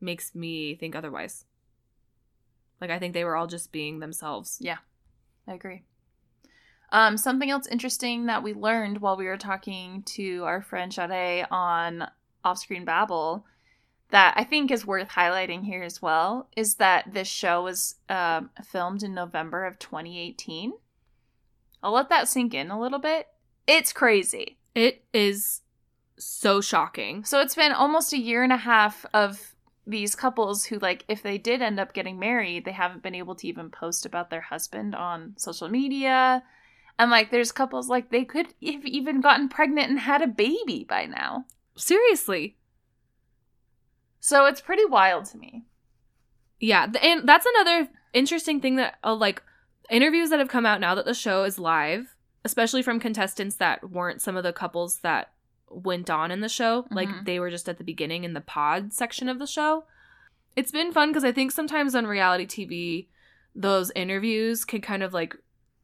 makes 0.01 0.37
me 0.37 0.77
think 0.77 0.95
otherwise. 0.95 1.47
Like 2.81 2.90
I 2.90 3.01
think 3.01 3.12
they 3.12 3.25
were 3.25 3.35
all 3.35 3.49
just 3.49 3.73
being 3.73 3.99
themselves. 3.99 4.59
Yeah, 4.61 4.79
I 5.49 5.55
agree. 5.55 5.83
Um, 6.93 7.17
something 7.17 7.51
else 7.51 7.67
interesting 7.67 8.27
that 8.27 8.45
we 8.45 8.55
learned 8.55 9.01
while 9.01 9.17
we 9.17 9.27
were 9.27 9.37
talking 9.37 10.05
to 10.14 10.45
our 10.45 10.62
friend 10.62 10.95
Sade 10.95 11.45
on 11.51 12.07
Offscreen 12.45 12.85
Babble 12.85 13.45
that 14.11 14.35
I 14.37 14.45
think 14.45 14.71
is 14.71 14.87
worth 14.87 15.09
highlighting 15.09 15.64
here 15.64 15.83
as 15.83 16.01
well 16.01 16.49
is 16.57 16.77
that 16.77 17.12
this 17.12 17.29
show 17.29 17.62
was 17.62 17.97
um, 18.09 18.51
filmed 18.64 19.03
in 19.03 19.14
November 19.14 19.64
of 19.64 19.79
2018. 19.79 20.73
I'll 21.83 21.93
let 21.93 22.09
that 22.11 22.29
sink 22.29 22.55
in 22.55 22.71
a 22.71 22.81
little 22.81 22.99
bit. 22.99 23.29
It's 23.67 23.93
crazy. 23.93 24.59
It 24.75 25.05
is 25.12 25.62
so 26.19 26.61
shocking. 26.61 27.25
So 27.25 27.40
it's 27.40 27.55
been 27.55 27.73
almost 27.73 28.12
a 28.12 28.19
year 28.19 28.43
and 28.43 28.53
a 28.53 28.59
half 28.59 29.05
of 29.12 29.55
these 29.87 30.14
couples 30.14 30.64
who, 30.64 30.79
like, 30.79 31.05
if 31.09 31.23
they 31.23 31.37
did 31.38 31.61
end 31.61 31.79
up 31.79 31.93
getting 31.93 32.19
married, 32.19 32.64
they 32.64 32.73
haven't 32.73 33.03
been 33.03 33.14
able 33.14 33.35
to 33.37 33.47
even 33.47 33.71
post 33.71 34.07
about 34.07 34.31
their 34.31 34.40
husband 34.40 34.95
on 34.95 35.35
social 35.37 35.69
media. 35.69 36.43
And, 36.99 37.11
like, 37.11 37.31
there's 37.31 37.53
couples, 37.53 37.88
like, 37.88 38.11
they 38.11 38.25
could 38.25 38.47
have 38.64 38.87
even 38.87 39.21
gotten 39.21 39.49
pregnant 39.49 39.90
and 39.90 39.99
had 39.99 40.23
a 40.23 40.27
baby 40.27 40.87
by 40.88 41.07
now. 41.07 41.45
Seriously. 41.77 42.57
So 44.27 44.47
it's 44.47 44.63
pretty 44.63 44.87
wild 44.87 45.27
to 45.27 45.37
me. 45.37 45.65
Yeah, 46.59 46.87
and 47.03 47.29
that's 47.29 47.45
another 47.45 47.91
interesting 48.15 48.59
thing 48.59 48.77
that 48.77 48.95
uh, 49.05 49.15
like 49.15 49.43
interviews 49.91 50.31
that 50.31 50.39
have 50.39 50.49
come 50.49 50.65
out 50.65 50.81
now 50.81 50.95
that 50.95 51.05
the 51.05 51.13
show 51.13 51.45
is 51.45 51.59
live, 51.59 52.17
especially 52.43 52.83
from 52.83 52.99
contestants 52.99 53.57
that 53.57 53.91
weren't 53.91 54.23
some 54.23 54.35
of 54.35 54.43
the 54.43 54.55
couples 54.55 55.01
that 55.01 55.33
went 55.69 56.09
on 56.09 56.31
in 56.31 56.41
the 56.41 56.49
show, 56.49 56.87
like 56.91 57.11
Mhm. 57.11 57.27
they 57.27 57.39
were 57.39 57.51
just 57.51 57.69
at 57.69 57.77
the 57.77 57.85
beginning 57.85 58.25
in 58.25 58.33
the 58.33 58.41
pod 58.41 58.95
section 58.95 59.29
of 59.29 59.39
the 59.39 59.47
show. 59.47 59.85
It's 60.57 60.71
been 60.73 60.91
fun 60.91 61.11
because 61.11 61.25
I 61.25 61.33
think 61.33 61.53
sometimes 61.53 61.95
on 61.95 62.07
reality 62.07 62.47
TV, 62.47 63.09
those 63.55 63.91
interviews 63.95 64.65
can 64.65 64.81
kind 64.81 65.03
of 65.03 65.13
like 65.13 65.37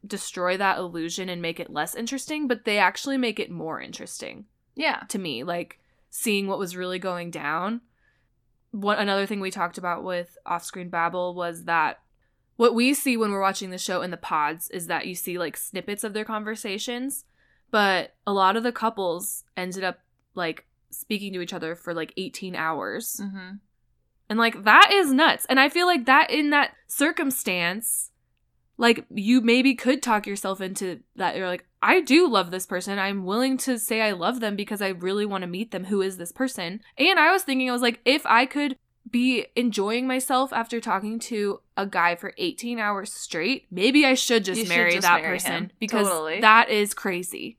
destroy 0.06 0.56
that 0.56 0.78
illusion 0.78 1.28
and 1.28 1.42
make 1.42 1.60
it 1.60 1.68
less 1.68 1.94
interesting, 1.94 2.48
but 2.48 2.64
they 2.64 2.78
actually 2.78 3.18
make 3.18 3.38
it 3.38 3.50
more 3.50 3.82
interesting 3.82 4.46
Yeah. 4.76 5.00
to 5.10 5.18
me, 5.18 5.44
like 5.44 5.78
seeing 6.08 6.46
what 6.46 6.58
was 6.58 6.74
really 6.74 6.98
going 6.98 7.30
down. 7.30 7.82
One 8.72 8.98
another 8.98 9.26
thing 9.26 9.40
we 9.40 9.50
talked 9.50 9.78
about 9.78 10.04
with 10.04 10.38
off-screen 10.46 10.90
babble 10.90 11.34
was 11.34 11.64
that 11.64 12.00
what 12.56 12.74
we 12.74 12.94
see 12.94 13.16
when 13.16 13.32
we're 13.32 13.40
watching 13.40 13.70
the 13.70 13.78
show 13.78 14.02
in 14.02 14.10
the 14.10 14.16
pods 14.16 14.68
is 14.70 14.86
that 14.86 15.06
you 15.06 15.14
see 15.14 15.38
like 15.38 15.56
snippets 15.56 16.04
of 16.04 16.12
their 16.12 16.24
conversations, 16.24 17.24
but 17.70 18.14
a 18.26 18.32
lot 18.32 18.56
of 18.56 18.62
the 18.62 18.72
couples 18.72 19.44
ended 19.56 19.82
up 19.82 20.00
like 20.34 20.66
speaking 20.90 21.32
to 21.32 21.40
each 21.40 21.52
other 21.52 21.74
for 21.74 21.94
like 21.94 22.12
18 22.16 22.54
hours. 22.54 23.20
Mm-hmm. 23.22 23.56
And 24.28 24.38
like 24.38 24.64
that 24.64 24.90
is 24.92 25.12
nuts. 25.12 25.46
And 25.48 25.58
I 25.58 25.68
feel 25.68 25.86
like 25.86 26.04
that 26.06 26.30
in 26.30 26.50
that 26.50 26.72
circumstance, 26.86 28.10
like 28.80 29.04
you 29.10 29.42
maybe 29.42 29.74
could 29.74 30.02
talk 30.02 30.26
yourself 30.26 30.62
into 30.62 31.00
that. 31.16 31.36
You're 31.36 31.46
like, 31.46 31.66
I 31.82 32.00
do 32.00 32.26
love 32.26 32.50
this 32.50 32.64
person. 32.64 32.98
I'm 32.98 33.24
willing 33.26 33.58
to 33.58 33.78
say 33.78 34.00
I 34.00 34.12
love 34.12 34.40
them 34.40 34.56
because 34.56 34.80
I 34.80 34.88
really 34.88 35.26
want 35.26 35.42
to 35.42 35.46
meet 35.48 35.70
them. 35.70 35.84
Who 35.84 36.00
is 36.00 36.16
this 36.16 36.32
person? 36.32 36.80
And 36.96 37.18
I 37.20 37.30
was 37.30 37.42
thinking, 37.42 37.68
I 37.68 37.74
was 37.74 37.82
like, 37.82 38.00
if 38.06 38.24
I 38.24 38.46
could 38.46 38.78
be 39.10 39.46
enjoying 39.54 40.06
myself 40.06 40.50
after 40.50 40.80
talking 40.80 41.18
to 41.18 41.60
a 41.76 41.84
guy 41.84 42.14
for 42.16 42.32
18 42.38 42.78
hours 42.78 43.12
straight, 43.12 43.66
maybe 43.70 44.06
I 44.06 44.14
should 44.14 44.46
just 44.46 44.58
You 44.60 44.64
should 44.64 44.74
marry 44.74 44.92
just 44.92 45.02
that 45.02 45.20
marry 45.20 45.34
person 45.36 45.52
him. 45.52 45.70
because 45.78 46.08
Totally. 46.08 46.40
that 46.40 46.70
is 46.70 46.94
crazy. 46.94 47.58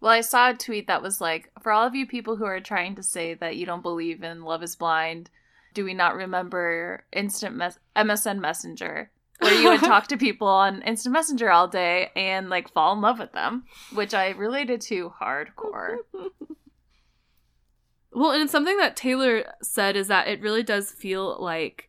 Well, 0.00 0.10
I 0.12 0.22
saw 0.22 0.50
a 0.50 0.54
tweet 0.54 0.88
that 0.88 1.02
was 1.02 1.20
like, 1.20 1.52
for 1.62 1.70
all 1.70 1.86
of 1.86 1.94
you 1.94 2.04
people 2.04 2.34
who 2.34 2.44
are 2.46 2.60
trying 2.60 2.96
to 2.96 3.02
say 3.04 3.34
that 3.34 3.54
you 3.56 3.64
don't 3.64 3.82
believe 3.82 4.24
in 4.24 4.42
Love 4.42 4.64
is 4.64 4.74
Blind, 4.74 5.30
do 5.74 5.84
we 5.84 5.94
not 5.94 6.16
remember 6.16 7.04
Instant 7.12 7.54
Mes- 7.54 7.78
MSN 7.94 8.40
Messenger? 8.40 9.10
Where 9.40 9.54
you 9.54 9.68
would 9.70 9.80
talk 9.84 10.08
to 10.08 10.16
people 10.16 10.48
on 10.48 10.82
Instant 10.82 11.12
Messenger 11.12 11.50
all 11.50 11.68
day 11.68 12.10
and 12.16 12.48
like 12.50 12.72
fall 12.72 12.92
in 12.94 13.00
love 13.00 13.18
with 13.18 13.32
them, 13.32 13.64
which 13.94 14.14
I 14.14 14.30
related 14.30 14.80
to 14.82 15.12
hardcore. 15.20 15.98
Well, 18.12 18.32
and 18.32 18.48
something 18.50 18.76
that 18.78 18.96
Taylor 18.96 19.44
said 19.62 19.94
is 19.96 20.08
that 20.08 20.28
it 20.28 20.40
really 20.40 20.62
does 20.62 20.90
feel 20.90 21.40
like 21.40 21.88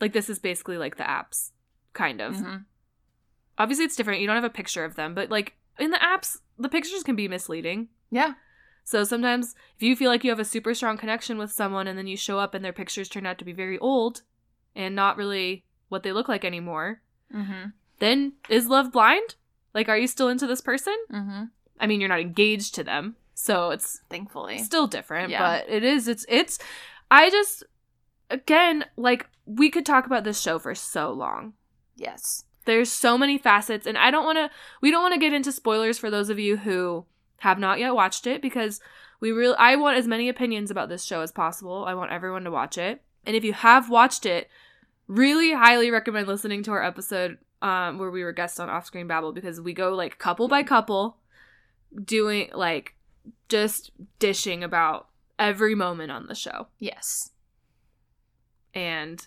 like 0.00 0.12
this 0.12 0.28
is 0.28 0.38
basically 0.38 0.76
like 0.76 0.96
the 0.96 1.04
apps 1.04 1.50
kind 1.94 2.20
of. 2.20 2.34
Mhm. 2.36 2.64
Obviously 3.58 3.86
it's 3.86 3.96
different. 3.96 4.20
You 4.20 4.26
don't 4.26 4.36
have 4.36 4.44
a 4.44 4.50
picture 4.50 4.84
of 4.84 4.96
them, 4.96 5.14
but 5.14 5.30
like 5.30 5.54
in 5.78 5.90
the 5.90 5.98
apps, 5.98 6.38
the 6.58 6.68
pictures 6.68 7.02
can 7.02 7.16
be 7.16 7.26
misleading. 7.26 7.88
Yeah. 8.10 8.34
So 8.84 9.02
sometimes 9.02 9.54
if 9.76 9.82
you 9.82 9.96
feel 9.96 10.10
like 10.10 10.22
you 10.22 10.30
have 10.30 10.38
a 10.38 10.44
super 10.44 10.74
strong 10.74 10.98
connection 10.98 11.38
with 11.38 11.50
someone 11.50 11.86
and 11.88 11.98
then 11.98 12.06
you 12.06 12.16
show 12.16 12.38
up 12.38 12.54
and 12.54 12.64
their 12.64 12.72
pictures 12.72 13.08
turn 13.08 13.26
out 13.26 13.38
to 13.38 13.44
be 13.44 13.52
very 13.52 13.78
old 13.78 14.22
and 14.76 14.94
not 14.94 15.16
really 15.16 15.64
what 15.88 16.02
they 16.02 16.12
look 16.12 16.28
like 16.28 16.44
anymore, 16.44 17.00
Mm-hmm. 17.34 17.70
then 17.98 18.32
is 18.48 18.68
love 18.68 18.92
blind? 18.92 19.34
Like 19.74 19.88
are 19.88 19.98
you 19.98 20.06
still 20.06 20.28
into 20.28 20.46
this 20.46 20.60
person? 20.60 20.94
Mm-hmm. 21.12 21.44
I 21.80 21.86
mean, 21.86 22.00
you're 22.00 22.08
not 22.08 22.20
engaged 22.20 22.74
to 22.76 22.84
them. 22.84 23.16
So 23.34 23.70
it's 23.70 24.00
Thankfully. 24.08 24.58
still 24.58 24.86
different, 24.86 25.30
Yeah. 25.30 25.40
but 25.62 25.68
it 25.68 25.82
is 25.84 26.06
it's 26.08 26.24
it's 26.28 26.58
I 27.10 27.30
just 27.30 27.64
again, 28.30 28.84
like 28.96 29.26
we 29.44 29.70
could 29.70 29.84
talk 29.86 30.06
about 30.06 30.24
this 30.24 30.40
show 30.40 30.58
for 30.58 30.74
so 30.74 31.12
long. 31.12 31.52
yes. 31.96 32.44
There's 32.64 32.90
so 32.90 33.16
many 33.16 33.38
facets 33.38 33.86
and 33.86 33.96
I 33.96 34.10
don't 34.10 34.24
want 34.24 34.38
to 34.38 34.50
we 34.80 34.90
don't 34.90 35.02
want 35.02 35.14
to 35.14 35.20
get 35.20 35.32
into 35.32 35.52
spoilers 35.52 35.98
for 35.98 36.10
those 36.10 36.30
of 36.30 36.38
you 36.40 36.56
who 36.56 37.04
have 37.38 37.60
not 37.60 37.78
yet 37.78 37.94
watched 37.94 38.26
it 38.26 38.42
because 38.42 38.80
we 39.20 39.30
really 39.30 39.54
I 39.56 39.76
want 39.76 39.96
as 39.98 40.08
many 40.08 40.28
opinions 40.28 40.70
about 40.70 40.88
this 40.88 41.04
show 41.04 41.20
as 41.20 41.30
possible. 41.30 41.84
I 41.86 41.94
want 41.94 42.10
everyone 42.10 42.42
to 42.42 42.50
watch 42.50 42.76
it. 42.76 43.02
And 43.24 43.36
if 43.36 43.44
you 43.44 43.52
have 43.52 43.88
watched 43.88 44.26
it, 44.26 44.48
really 45.08 45.52
highly 45.52 45.90
recommend 45.90 46.26
listening 46.28 46.62
to 46.64 46.70
our 46.72 46.82
episode 46.82 47.38
um 47.62 47.98
where 47.98 48.10
we 48.10 48.22
were 48.22 48.32
guests 48.32 48.60
on 48.60 48.68
Off 48.68 48.86
Screen 48.86 49.06
Babble 49.06 49.32
because 49.32 49.60
we 49.60 49.72
go 49.72 49.94
like 49.94 50.18
couple 50.18 50.46
by 50.48 50.62
couple 50.62 51.16
doing 52.04 52.50
like 52.52 52.94
just 53.48 53.90
dishing 54.18 54.62
about 54.62 55.08
every 55.38 55.74
moment 55.74 56.10
on 56.12 56.26
the 56.26 56.34
show. 56.34 56.66
Yes. 56.78 57.30
And 58.74 59.26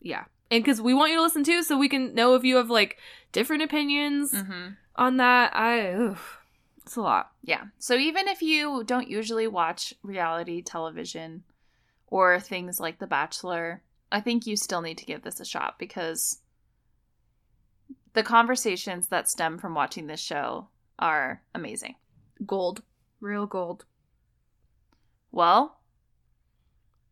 yeah. 0.00 0.24
And 0.50 0.62
because 0.62 0.80
we 0.80 0.94
want 0.94 1.10
you 1.10 1.16
to 1.18 1.22
listen 1.22 1.44
too, 1.44 1.62
so 1.62 1.78
we 1.78 1.88
can 1.88 2.14
know 2.14 2.34
if 2.34 2.44
you 2.44 2.56
have 2.56 2.70
like 2.70 2.98
different 3.32 3.62
opinions 3.62 4.32
Mm-hmm. 4.32 4.68
on 4.96 5.16
that. 5.18 5.54
I, 5.56 5.92
oof, 5.94 6.38
it's 6.84 6.96
a 6.96 7.00
lot. 7.02 7.32
Yeah. 7.42 7.64
So 7.78 7.94
even 7.94 8.28
if 8.28 8.42
you 8.42 8.84
don't 8.84 9.08
usually 9.08 9.46
watch 9.46 9.94
reality 10.02 10.62
television 10.62 11.44
or 12.06 12.38
things 12.40 12.80
like 12.80 12.98
The 12.98 13.06
Bachelor, 13.06 13.82
I 14.12 14.20
think 14.20 14.46
you 14.46 14.56
still 14.56 14.82
need 14.82 14.98
to 14.98 15.06
give 15.06 15.22
this 15.22 15.40
a 15.40 15.44
shot 15.44 15.78
because 15.78 16.42
the 18.12 18.22
conversations 18.22 19.08
that 19.08 19.28
stem 19.28 19.58
from 19.58 19.74
watching 19.74 20.06
this 20.06 20.20
show 20.20 20.68
are 20.98 21.42
amazing. 21.54 21.94
Gold. 22.46 22.82
Real 23.20 23.46
gold. 23.46 23.86
Well, 25.30 25.78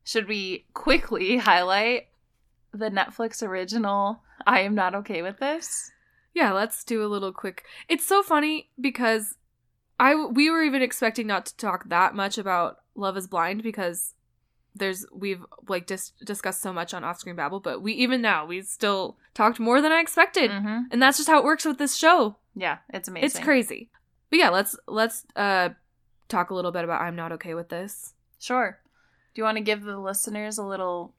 should 0.05 0.29
we 0.29 0.67
quickly 0.75 1.37
highlight 1.39 2.09
the 2.73 2.91
Netflix 2.91 3.43
original 3.43 4.23
I 4.47 4.61
Am 4.61 4.75
Not 4.75 4.95
Okay 4.95 5.23
with 5.23 5.39
This? 5.39 5.91
Yeah, 6.35 6.53
let's 6.53 6.85
do 6.85 7.03
a 7.03 7.09
little 7.09 7.33
quick. 7.33 7.65
It's 7.89 8.07
so 8.07 8.23
funny 8.23 8.71
because 8.79 9.37
I 9.99 10.15
we 10.15 10.51
were 10.51 10.63
even 10.63 10.83
expecting 10.83 11.27
not 11.27 11.47
to 11.47 11.57
talk 11.57 11.89
that 11.89 12.15
much 12.15 12.39
about 12.39 12.77
Love 12.95 13.17
is 13.17 13.27
Blind 13.27 13.63
because 13.63 14.15
there's 14.75 15.07
we've 15.13 15.45
like 15.69 15.87
dis- 15.87 16.13
discussed 16.25 16.63
so 16.63 16.73
much 16.73 16.95
on 16.95 17.05
Off 17.05 17.19
Screen 17.19 17.37
Babble, 17.37 17.61
but 17.61 17.83
we 17.83 17.93
even 17.95 18.23
now 18.23 18.47
we 18.47 18.63
still 18.63 19.17
talked 19.35 19.59
more 19.59 19.81
than 19.81 19.93
I 19.93 20.01
expected. 20.01 20.51
Mm-hmm. 20.51 20.79
And 20.91 21.03
that's 21.03 21.17
just 21.17 21.29
how 21.29 21.39
it 21.39 21.45
works 21.45 21.65
with 21.65 21.79
this 21.79 21.97
show. 21.97 22.37
Yeah, 22.55 22.79
it's 22.93 23.09
amazing. 23.09 23.27
It's 23.27 23.39
crazy. 23.39 23.91
But 24.31 24.39
yeah, 24.39 24.51
let's 24.51 24.77
let's 24.87 25.27
uh 25.37 25.71
talk 26.29 26.51
a 26.51 26.55
little 26.55 26.73
bit 26.73 26.85
about 26.85 27.03
I'm 27.03 27.17
not 27.17 27.33
okay 27.33 27.55
with 27.55 27.69
this. 27.69 28.15
Sure. 28.39 28.79
Do 29.35 29.41
you 29.41 29.45
want 29.45 29.59
to 29.59 29.65
give 29.65 29.83
the 29.83 29.99
listeners 29.99 30.59
a 30.59 30.65
little 30.65 31.15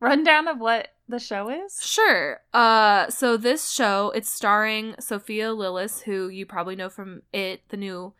rundown 0.00 0.48
of 0.48 0.58
what 0.58 0.88
the 1.08 1.18
show 1.18 1.48
is? 1.48 1.80
Sure. 1.82 2.40
Uh 2.52 3.08
so 3.08 3.36
this 3.36 3.70
show, 3.70 4.12
it's 4.14 4.32
starring 4.32 4.94
Sophia 5.00 5.48
Lillis, 5.48 6.02
who 6.02 6.28
you 6.28 6.46
probably 6.46 6.76
know 6.76 6.88
from 6.88 7.22
It, 7.32 7.62
the 7.70 7.76
new 7.76 8.12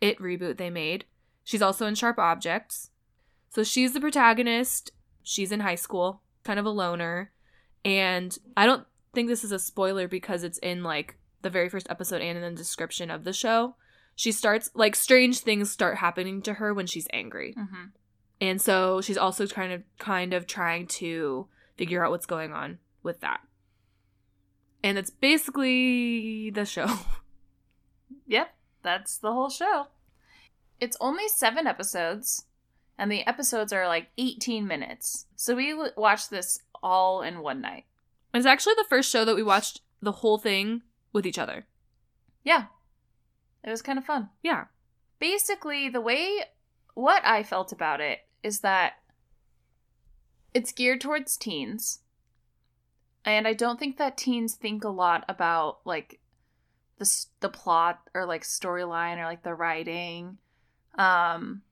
It 0.00 0.18
reboot 0.18 0.58
they 0.58 0.70
made. 0.70 1.06
She's 1.44 1.62
also 1.62 1.86
in 1.86 1.94
Sharp 1.94 2.18
Objects. 2.18 2.90
So 3.52 3.62
she's 3.62 3.92
the 3.92 4.00
protagonist. 4.00 4.92
She's 5.22 5.52
in 5.52 5.60
high 5.60 5.76
school, 5.76 6.22
kind 6.42 6.58
of 6.58 6.66
a 6.66 6.70
loner. 6.70 7.30
And 7.84 8.36
I 8.56 8.66
don't 8.66 8.86
think 9.14 9.28
this 9.28 9.44
is 9.44 9.52
a 9.52 9.58
spoiler 9.58 10.08
because 10.08 10.42
it's 10.42 10.58
in 10.58 10.82
like 10.82 11.16
the 11.42 11.50
very 11.50 11.68
first 11.68 11.86
episode 11.90 12.22
and 12.22 12.38
in 12.38 12.54
the 12.54 12.58
description 12.58 13.10
of 13.10 13.24
the 13.24 13.32
show. 13.32 13.76
She 14.14 14.32
starts 14.32 14.70
like 14.74 14.96
strange 14.96 15.40
things 15.40 15.70
start 15.70 15.98
happening 15.98 16.42
to 16.42 16.54
her 16.54 16.72
when 16.72 16.86
she's 16.86 17.06
angry. 17.12 17.54
Mm-hmm. 17.56 17.84
And 18.40 18.60
so 18.60 19.00
she's 19.00 19.18
also 19.18 19.46
kind 19.46 19.72
of 19.72 19.82
kind 19.98 20.32
of 20.32 20.46
trying 20.46 20.86
to 20.88 21.46
figure 21.76 22.04
out 22.04 22.10
what's 22.10 22.26
going 22.26 22.52
on 22.52 22.78
with 23.02 23.20
that. 23.20 23.40
And 24.82 24.98
it's 24.98 25.10
basically 25.10 26.50
the 26.50 26.64
show. 26.64 26.86
Yep, 28.26 28.54
that's 28.82 29.18
the 29.18 29.32
whole 29.32 29.50
show. 29.50 29.88
It's 30.80 30.96
only 31.00 31.28
seven 31.28 31.66
episodes, 31.66 32.46
and 32.98 33.10
the 33.10 33.26
episodes 33.26 33.72
are 33.72 33.86
like 33.86 34.08
18 34.18 34.66
minutes. 34.66 35.26
So 35.36 35.56
we 35.56 35.70
w- 35.70 35.90
watched 35.96 36.30
this 36.30 36.60
all 36.82 37.22
in 37.22 37.40
one 37.40 37.60
night. 37.60 37.84
It's 38.34 38.46
actually 38.46 38.74
the 38.74 38.86
first 38.88 39.10
show 39.10 39.24
that 39.24 39.36
we 39.36 39.42
watched 39.42 39.80
the 40.00 40.12
whole 40.12 40.38
thing 40.38 40.82
with 41.12 41.26
each 41.26 41.38
other. 41.38 41.66
Yeah, 42.44 42.66
it 43.62 43.70
was 43.70 43.82
kind 43.82 43.98
of 43.98 44.04
fun. 44.04 44.30
Yeah. 44.42 44.64
Basically, 45.18 45.88
the 45.88 46.00
way 46.00 46.40
what 46.94 47.24
I 47.24 47.42
felt 47.42 47.72
about 47.72 48.00
it 48.00 48.20
is 48.42 48.60
that 48.60 48.94
it's 50.52 50.72
geared 50.72 51.00
towards 51.00 51.36
teens. 51.36 52.00
And 53.24 53.46
I 53.46 53.52
don't 53.52 53.78
think 53.78 53.98
that 53.98 54.16
teens 54.16 54.54
think 54.54 54.82
a 54.82 54.88
lot 54.88 55.24
about 55.28 55.78
like 55.84 56.20
the 56.98 57.26
the 57.40 57.48
plot 57.48 58.00
or 58.14 58.26
like 58.26 58.42
storyline 58.42 59.18
or 59.18 59.24
like 59.24 59.44
the 59.44 59.54
writing. 59.54 60.38
Um 60.98 61.62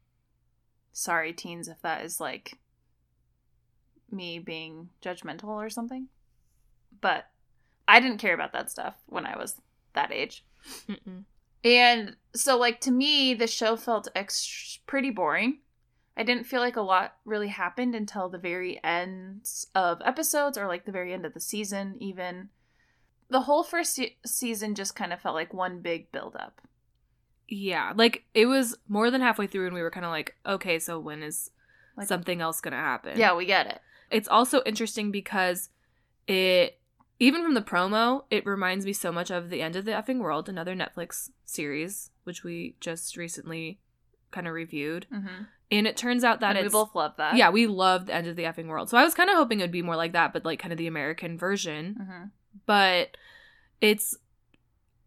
sorry 0.92 1.32
teens 1.32 1.68
if 1.68 1.80
that 1.82 2.04
is 2.04 2.20
like 2.20 2.58
me 4.10 4.38
being 4.38 4.90
judgmental 5.02 5.48
or 5.48 5.70
something. 5.70 6.08
But 7.00 7.26
I 7.86 8.00
didn't 8.00 8.18
care 8.18 8.34
about 8.34 8.52
that 8.52 8.70
stuff 8.70 8.94
when 9.06 9.26
I 9.26 9.36
was 9.36 9.56
that 9.94 10.12
age. 10.12 10.44
Mm-mm. 10.88 11.24
And 11.62 12.16
so, 12.34 12.56
like, 12.56 12.80
to 12.82 12.90
me, 12.90 13.34
the 13.34 13.46
show 13.46 13.76
felt 13.76 14.08
ex- 14.14 14.78
pretty 14.86 15.10
boring. 15.10 15.58
I 16.16 16.22
didn't 16.22 16.44
feel 16.44 16.60
like 16.60 16.76
a 16.76 16.82
lot 16.82 17.16
really 17.24 17.48
happened 17.48 17.94
until 17.94 18.28
the 18.28 18.38
very 18.38 18.82
ends 18.82 19.66
of 19.74 20.00
episodes 20.04 20.58
or 20.58 20.66
like 20.66 20.84
the 20.84 20.92
very 20.92 21.12
end 21.12 21.24
of 21.24 21.34
the 21.34 21.40
season, 21.40 21.96
even. 21.98 22.48
The 23.28 23.42
whole 23.42 23.62
first 23.62 23.94
se- 23.94 24.16
season 24.26 24.74
just 24.74 24.96
kind 24.96 25.12
of 25.12 25.20
felt 25.20 25.34
like 25.34 25.54
one 25.54 25.80
big 25.80 26.10
build 26.12 26.36
up. 26.36 26.60
Yeah. 27.50 27.92
Like 27.94 28.24
it 28.32 28.46
was 28.46 28.78
more 28.88 29.10
than 29.10 29.20
halfway 29.20 29.46
through 29.46 29.66
and 29.66 29.74
we 29.74 29.82
were 29.82 29.90
kind 29.90 30.06
of 30.06 30.10
like, 30.12 30.36
okay, 30.46 30.78
so 30.78 30.98
when 30.98 31.22
is 31.22 31.50
Like- 31.96 32.06
something 32.08 32.40
else 32.40 32.60
going 32.60 32.72
to 32.72 32.78
happen? 32.78 33.18
Yeah, 33.18 33.34
we 33.36 33.44
get 33.44 33.66
it. 33.66 33.80
It's 34.10 34.28
also 34.28 34.62
interesting 34.64 35.10
because 35.10 35.68
it 36.26 36.78
even 37.18 37.42
from 37.42 37.52
the 37.54 37.60
promo, 37.60 38.24
it 38.30 38.46
reminds 38.46 38.86
me 38.86 38.94
so 38.94 39.12
much 39.12 39.30
of 39.30 39.50
The 39.50 39.60
End 39.60 39.76
of 39.76 39.84
the 39.84 39.90
Effing 39.90 40.20
World, 40.20 40.48
another 40.48 40.74
Netflix 40.74 41.28
series, 41.44 42.10
which 42.24 42.42
we 42.44 42.76
just 42.80 43.14
recently 43.18 43.78
kind 44.30 44.46
of 44.48 44.54
reviewed. 44.54 45.06
Mm-hmm. 45.12 45.42
And 45.72 45.86
it 45.86 45.98
turns 45.98 46.24
out 46.24 46.40
that 46.40 46.56
we 46.56 46.62
it's 46.62 46.72
both 46.72 46.94
love 46.94 47.12
that. 47.18 47.36
yeah, 47.36 47.50
we 47.50 47.66
love 47.66 48.06
The 48.06 48.14
End 48.14 48.26
of 48.26 48.36
the 48.36 48.44
Effing 48.44 48.68
World. 48.68 48.88
So 48.88 48.96
I 48.96 49.04
was 49.04 49.14
kind 49.14 49.28
of 49.28 49.36
hoping 49.36 49.60
it 49.60 49.64
would 49.64 49.70
be 49.70 49.82
more 49.82 49.96
like 49.96 50.12
that, 50.12 50.32
but 50.32 50.44
like 50.46 50.58
kind 50.60 50.72
of 50.72 50.78
the 50.78 50.86
American 50.86 51.36
version. 51.36 51.96
Mm-hmm. 52.00 52.24
But 52.64 53.16
it's 53.82 54.16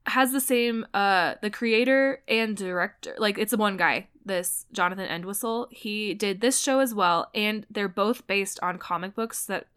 has 0.05 0.31
the 0.31 0.41
same 0.41 0.85
uh 0.93 1.35
the 1.41 1.49
creator 1.49 2.21
and 2.27 2.57
director 2.57 3.15
like 3.17 3.37
it's 3.37 3.53
a 3.53 3.57
one 3.57 3.77
guy 3.77 4.07
this 4.25 4.65
jonathan 4.73 5.05
entwistle 5.05 5.67
he 5.71 6.13
did 6.13 6.41
this 6.41 6.59
show 6.59 6.79
as 6.79 6.93
well 6.93 7.29
and 7.33 7.65
they're 7.69 7.87
both 7.87 8.27
based 8.27 8.59
on 8.61 8.77
comic 8.77 9.15
books 9.15 9.45
that 9.45 9.67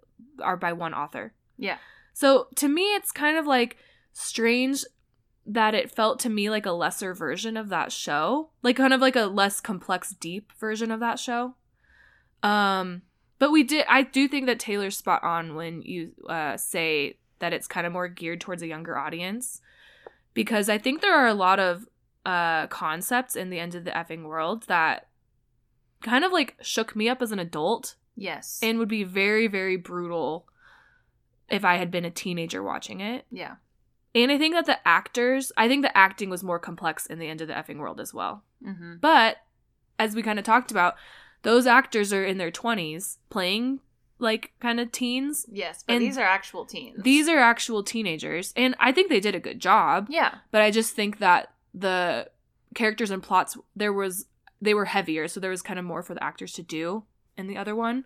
are 0.42 0.56
by 0.56 0.72
one 0.72 0.94
author. 0.94 1.32
Yeah. 1.58 1.78
so 2.12 2.48
to 2.56 2.68
me 2.68 2.82
it's 2.94 3.12
kind 3.12 3.38
of 3.38 3.46
like 3.46 3.76
strange 4.12 4.84
that 5.46 5.74
it 5.74 5.90
felt 5.90 6.18
to 6.20 6.28
me 6.28 6.50
like 6.50 6.66
a 6.66 6.72
lesser 6.72 7.14
version 7.14 7.56
of 7.56 7.68
that 7.68 7.92
show 7.92 8.50
like 8.62 8.76
kind 8.76 8.92
of 8.92 9.00
like 9.00 9.16
a 9.16 9.22
less 9.22 9.60
complex 9.60 10.10
deep 10.10 10.52
version 10.58 10.90
of 10.90 11.00
that 11.00 11.18
show. 11.18 11.54
Um 12.42 13.02
but 13.38 13.50
we 13.50 13.62
did 13.62 13.84
i 13.88 14.02
do 14.02 14.28
think 14.28 14.46
that 14.46 14.58
taylor's 14.58 14.96
spot 14.96 15.22
on 15.22 15.54
when 15.54 15.82
you 15.82 16.12
uh 16.28 16.56
say 16.56 17.18
that 17.38 17.52
it's 17.52 17.66
kind 17.66 17.86
of 17.86 17.92
more 17.92 18.08
geared 18.08 18.40
towards 18.40 18.62
a 18.62 18.66
younger 18.66 18.96
audience 18.96 19.60
because 20.36 20.68
i 20.68 20.78
think 20.78 21.00
there 21.00 21.14
are 21.14 21.26
a 21.26 21.34
lot 21.34 21.58
of 21.58 21.88
uh 22.24 22.66
concepts 22.68 23.34
in 23.34 23.50
the 23.50 23.58
end 23.58 23.74
of 23.74 23.84
the 23.84 23.90
effing 23.90 24.22
world 24.24 24.64
that 24.68 25.08
kind 26.02 26.24
of 26.24 26.30
like 26.30 26.54
shook 26.60 26.94
me 26.94 27.08
up 27.08 27.20
as 27.20 27.32
an 27.32 27.38
adult 27.40 27.96
Yes. 28.18 28.60
and 28.62 28.78
would 28.78 28.88
be 28.88 29.02
very 29.04 29.46
very 29.48 29.76
brutal 29.76 30.46
if 31.48 31.64
i 31.64 31.76
had 31.76 31.90
been 31.90 32.04
a 32.04 32.10
teenager 32.10 32.62
watching 32.62 33.00
it 33.00 33.26
yeah. 33.30 33.56
and 34.14 34.30
i 34.32 34.38
think 34.38 34.54
that 34.54 34.66
the 34.66 34.78
actors 34.86 35.52
i 35.56 35.66
think 35.68 35.82
the 35.82 35.96
acting 35.96 36.30
was 36.30 36.42
more 36.44 36.58
complex 36.58 37.06
in 37.06 37.18
the 37.18 37.28
end 37.28 37.40
of 37.40 37.48
the 37.48 37.54
effing 37.54 37.78
world 37.78 38.00
as 38.00 38.14
well 38.14 38.42
Mm-hmm. 38.64 38.94
but 39.00 39.36
as 39.98 40.14
we 40.14 40.22
kind 40.22 40.38
of 40.38 40.44
talked 40.44 40.70
about, 40.70 40.94
those 41.42 41.66
actors 41.66 42.12
are 42.12 42.24
in 42.24 42.36
their 42.38 42.50
20s 42.50 43.16
playing 43.30 43.80
like 44.18 44.52
kind 44.60 44.80
of 44.80 44.92
teens. 44.92 45.46
Yes, 45.50 45.84
but 45.86 45.94
And 45.94 46.02
these 46.02 46.16
are 46.18 46.24
actual 46.24 46.64
teens. 46.64 47.02
These 47.02 47.28
are 47.28 47.38
actual 47.38 47.82
teenagers, 47.82 48.52
and 48.56 48.74
I 48.78 48.92
think 48.92 49.08
they 49.08 49.20
did 49.20 49.34
a 49.34 49.40
good 49.40 49.60
job. 49.60 50.06
yeah, 50.10 50.36
But 50.50 50.62
I 50.62 50.70
just 50.70 50.94
think 50.94 51.18
that 51.18 51.52
the 51.74 52.28
characters 52.74 53.10
and 53.10 53.22
plots 53.22 53.56
there 53.74 53.92
was 53.92 54.26
they 54.60 54.74
were 54.74 54.86
heavier, 54.86 55.28
so 55.28 55.38
there 55.40 55.50
was 55.50 55.62
kind 55.62 55.78
of 55.78 55.84
more 55.84 56.02
for 56.02 56.14
the 56.14 56.24
actors 56.24 56.52
to 56.54 56.62
do 56.62 57.04
in 57.36 57.46
the 57.46 57.56
other 57.56 57.76
one. 57.76 58.04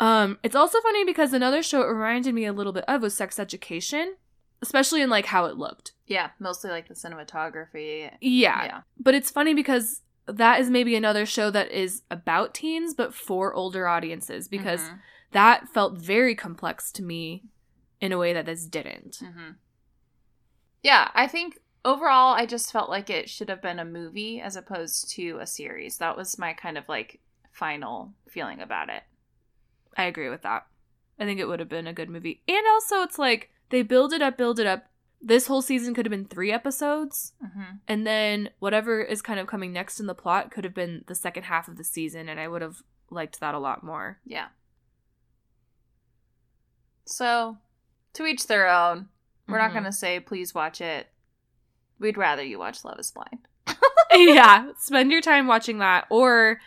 Um, 0.00 0.38
it's 0.42 0.56
also 0.56 0.80
funny 0.80 1.04
because 1.04 1.32
another 1.32 1.62
show 1.62 1.82
it 1.82 1.86
reminded 1.86 2.34
me 2.34 2.46
a 2.46 2.52
little 2.52 2.72
bit 2.72 2.84
of 2.88 3.02
was 3.02 3.14
Sex 3.14 3.38
Education, 3.38 4.16
especially 4.62 5.02
in 5.02 5.10
like 5.10 5.26
how 5.26 5.44
it 5.46 5.56
looked. 5.56 5.92
yeah, 6.06 6.30
mostly 6.38 6.70
like 6.70 6.88
the 6.88 6.94
cinematography. 6.94 8.10
Yeah, 8.20 8.64
yeah. 8.64 8.80
but 8.98 9.14
it's 9.14 9.30
funny 9.30 9.54
because 9.54 10.00
that 10.26 10.60
is 10.60 10.70
maybe 10.70 10.96
another 10.96 11.26
show 11.26 11.50
that 11.50 11.70
is 11.70 12.02
about 12.10 12.54
teens 12.54 12.94
but 12.94 13.12
for 13.14 13.52
older 13.54 13.86
audiences 13.86 14.48
because 14.48 14.80
Mhm. 14.80 15.00
that 15.32 15.68
felt 15.68 15.98
very 15.98 16.34
complex 16.34 16.90
to 16.92 17.02
me 17.02 17.44
in 18.00 18.12
a 18.12 18.18
way 18.18 18.32
that 18.32 18.46
this 18.46 18.66
didn't. 18.66 19.18
Mm-hmm. 19.22 19.50
Yeah, 20.82 21.10
I 21.14 21.26
think 21.26 21.58
overall, 21.84 22.34
I 22.34 22.46
just 22.46 22.72
felt 22.72 22.90
like 22.90 23.08
it 23.10 23.28
should 23.30 23.48
have 23.48 23.62
been 23.62 23.78
a 23.78 23.84
movie 23.84 24.40
as 24.40 24.56
opposed 24.56 25.10
to 25.12 25.38
a 25.40 25.46
series. 25.46 25.98
That 25.98 26.16
was 26.16 26.38
my 26.38 26.52
kind 26.52 26.76
of 26.78 26.88
like 26.88 27.20
final 27.52 28.12
feeling 28.28 28.60
about 28.60 28.88
it. 28.88 29.02
I 29.96 30.04
agree 30.04 30.28
with 30.28 30.42
that. 30.42 30.66
I 31.18 31.24
think 31.24 31.38
it 31.40 31.46
would 31.46 31.60
have 31.60 31.68
been 31.68 31.86
a 31.86 31.92
good 31.92 32.10
movie. 32.10 32.42
And 32.48 32.66
also, 32.72 33.02
it's 33.02 33.18
like 33.18 33.50
they 33.70 33.82
build 33.82 34.12
it 34.12 34.22
up, 34.22 34.36
build 34.36 34.58
it 34.58 34.66
up. 34.66 34.86
This 35.26 35.46
whole 35.46 35.62
season 35.62 35.94
could 35.94 36.04
have 36.04 36.10
been 36.10 36.26
three 36.26 36.52
episodes. 36.52 37.32
Mm-hmm. 37.42 37.76
And 37.88 38.06
then 38.06 38.50
whatever 38.58 39.00
is 39.00 39.22
kind 39.22 39.40
of 39.40 39.46
coming 39.46 39.72
next 39.72 39.98
in 39.98 40.06
the 40.06 40.14
plot 40.14 40.50
could 40.50 40.64
have 40.64 40.74
been 40.74 41.02
the 41.06 41.14
second 41.14 41.44
half 41.44 41.66
of 41.66 41.78
the 41.78 41.84
season. 41.84 42.28
And 42.28 42.38
I 42.38 42.46
would 42.46 42.60
have 42.60 42.82
liked 43.10 43.40
that 43.40 43.54
a 43.54 43.58
lot 43.58 43.82
more. 43.82 44.18
Yeah. 44.26 44.48
So, 47.06 47.58
to 48.14 48.26
each 48.26 48.46
their 48.46 48.68
own. 48.68 49.08
We're 49.48 49.58
not 49.58 49.70
Mhm. 49.70 49.74
going 49.74 49.84
to 49.84 49.92
say, 49.92 50.20
please 50.20 50.54
watch 50.54 50.80
it. 50.80 51.08
We'd 51.98 52.16
rather 52.16 52.42
you 52.42 52.58
watch 52.58 52.84
Love 52.84 52.98
is 52.98 53.10
Blind. 53.10 53.46
yeah. 54.12 54.72
Spend 54.78 55.10
your 55.10 55.20
time 55.20 55.46
watching 55.46 55.78
that. 55.78 56.06
Or 56.10 56.60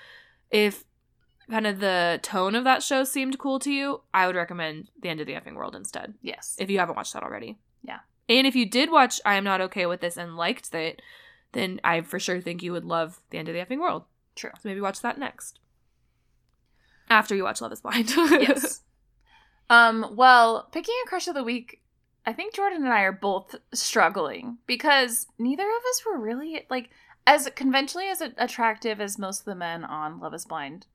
if 0.51 0.83
kind 1.49 1.65
of 1.65 1.79
the 1.79 2.19
tone 2.21 2.55
of 2.55 2.63
that 2.65 2.83
show 2.83 3.03
seemed 3.03 3.39
cool 3.39 3.57
to 3.59 3.71
you, 3.71 4.01
I 4.13 4.27
would 4.27 4.35
recommend 4.35 4.89
The 5.01 5.09
End 5.09 5.19
of 5.21 5.27
the 5.27 5.33
Effing 5.33 5.55
World 5.55 5.75
instead. 5.75 6.15
Yes. 6.21 6.55
if 6.59 6.69
you 6.69 6.79
haven't 6.79 6.95
watched 6.95 7.13
that 7.13 7.23
already. 7.23 7.57
Yeah. 7.83 7.99
And 8.30 8.45
if 8.45 8.55
you 8.55 8.65
did 8.65 8.91
watch 8.91 9.21
I 9.25 9.36
Am 9.36 9.43
Not 9.43 9.61
Okay 9.61 9.86
with 9.86 10.01
This 10.01 10.17
and 10.17 10.36
liked 10.36 10.73
it, 10.73 11.01
then 11.53 11.80
I 11.84 12.01
for 12.01 12.19
sure 12.19 12.41
think 12.41 12.61
you 12.61 12.71
would 12.71 12.86
love 12.86 13.21
The 13.30 13.38
End 13.38 13.47
of 13.47 13.53
the 13.53 13.61
Effing 13.61 13.80
World. 13.80 14.03
True. 14.36 14.51
So 14.55 14.69
maybe 14.69 14.82
watch 14.82 15.01
that 15.01 15.17
next. 15.17 15.59
After 17.09 17.36
you 17.36 17.43
watch 17.43 17.61
Love 17.61 17.71
is 17.71 17.82
Blind. 17.82 18.09
yes. 18.15 18.82
Um, 19.69 20.13
well, 20.15 20.67
picking 20.71 20.95
a 21.05 21.09
crush 21.09 21.28
of 21.28 21.36
the 21.36 21.43
week, 21.43 21.82
I 22.25 22.34
think 22.34 22.53
Jordan 22.53 22.84
and 22.84 22.93
I 22.93 23.01
are 23.01 23.13
both 23.13 23.55
struggling 23.73 24.57
because 24.67 25.28
neither 25.39 25.63
of 25.63 25.84
us 25.89 26.03
were 26.05 26.19
really 26.19 26.65
like 26.69 26.89
as 27.25 27.49
conventionally 27.55 28.07
as 28.09 28.21
attractive 28.21 28.99
as 28.99 29.17
most 29.17 29.39
of 29.39 29.45
the 29.45 29.55
men 29.55 29.84
on 29.84 30.19
Love 30.19 30.34
is 30.34 30.45
Blind 30.45 30.86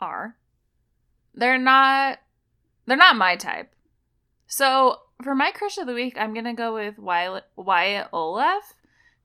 are. 0.00 0.36
They're 1.34 1.58
not 1.58 2.18
they're 2.86 2.96
not 2.96 3.16
my 3.16 3.36
type. 3.36 3.74
So, 4.46 4.96
for 5.22 5.34
my 5.34 5.50
crush 5.50 5.78
of 5.78 5.86
the 5.86 5.94
week, 5.94 6.16
I'm 6.18 6.32
going 6.32 6.44
to 6.44 6.52
go 6.52 6.74
with 6.74 6.98
Wyatt, 6.98 7.44
Wyatt 7.56 8.10
Oleff, 8.12 8.74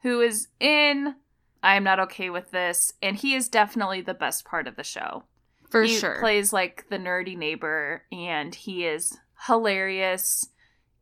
who 0.02 0.22
is 0.22 0.48
in 0.60 1.16
I 1.62 1.76
am 1.76 1.84
not 1.86 2.00
okay 2.02 2.30
with 2.30 2.52
this, 2.52 2.94
and 3.02 3.16
he 3.16 3.36
is 3.36 3.48
definitely 3.48 4.02
the 4.02 4.14
best 4.14 4.44
part 4.44 4.68
of 4.68 4.76
the 4.76 4.84
show 4.84 5.24
for 5.70 5.84
he 5.84 5.98
sure. 5.98 6.20
plays 6.20 6.52
like 6.54 6.86
the 6.90 6.98
nerdy 6.98 7.36
neighbor 7.38 8.04
and 8.12 8.54
he 8.54 8.86
is 8.86 9.18
hilarious 9.48 10.48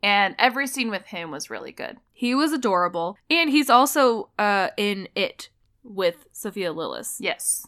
and 0.01 0.33
every 0.39 0.65
scene 0.65 0.89
with 0.89 1.07
him 1.07 1.29
was 1.31 1.49
really 1.49 1.71
good 1.73 1.97
he 2.13 2.33
was 2.35 2.53
adorable. 2.53 3.17
And 3.29 3.49
he's 3.49 3.69
also 3.69 4.29
uh 4.39 4.69
in 4.77 5.09
It 5.15 5.49
with 5.83 6.25
Sophia 6.31 6.73
Lillis. 6.73 7.17
yes 7.19 7.65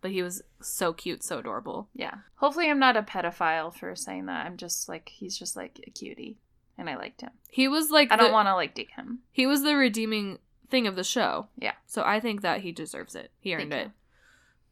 But 0.00 0.10
he 0.10 0.22
was 0.22 0.42
so 0.60 0.92
cute, 0.92 1.22
so 1.22 1.38
adorable. 1.38 1.88
yeah 1.94 2.14
hopefully 2.36 2.68
i'm 2.70 2.78
not 2.80 2.96
a 2.96 3.02
pedophile 3.02 3.72
for 3.72 3.94
saying 3.94 4.26
that 4.26 4.44
i'm 4.46 4.56
just 4.56 4.88
like 4.88 5.08
he's 5.10 5.38
just 5.38 5.54
like 5.56 5.78
a 5.86 5.90
cutie 5.90 6.38
and 6.78 6.88
i 6.88 6.96
liked 6.96 7.20
him 7.20 7.30
He 7.50 7.68
was 7.68 7.90
like 7.90 8.12
i 8.12 8.16
don't 8.16 8.32
want 8.32 8.48
to 8.48 8.54
like 8.54 8.74
date 8.74 8.90
him 8.96 9.20
he 9.30 9.46
was 9.46 9.62
the 9.62 9.76
redeeming 9.76 10.38
thing 10.70 10.86
of 10.86 10.96
the 10.96 11.04
show. 11.04 11.48
Yeah. 11.58 11.74
So 11.86 12.02
I 12.02 12.20
think 12.20 12.40
that 12.42 12.60
he 12.60 12.72
deserves 12.72 13.14
it. 13.14 13.30
He 13.40 13.54
earned 13.54 13.72
Thank 13.72 13.92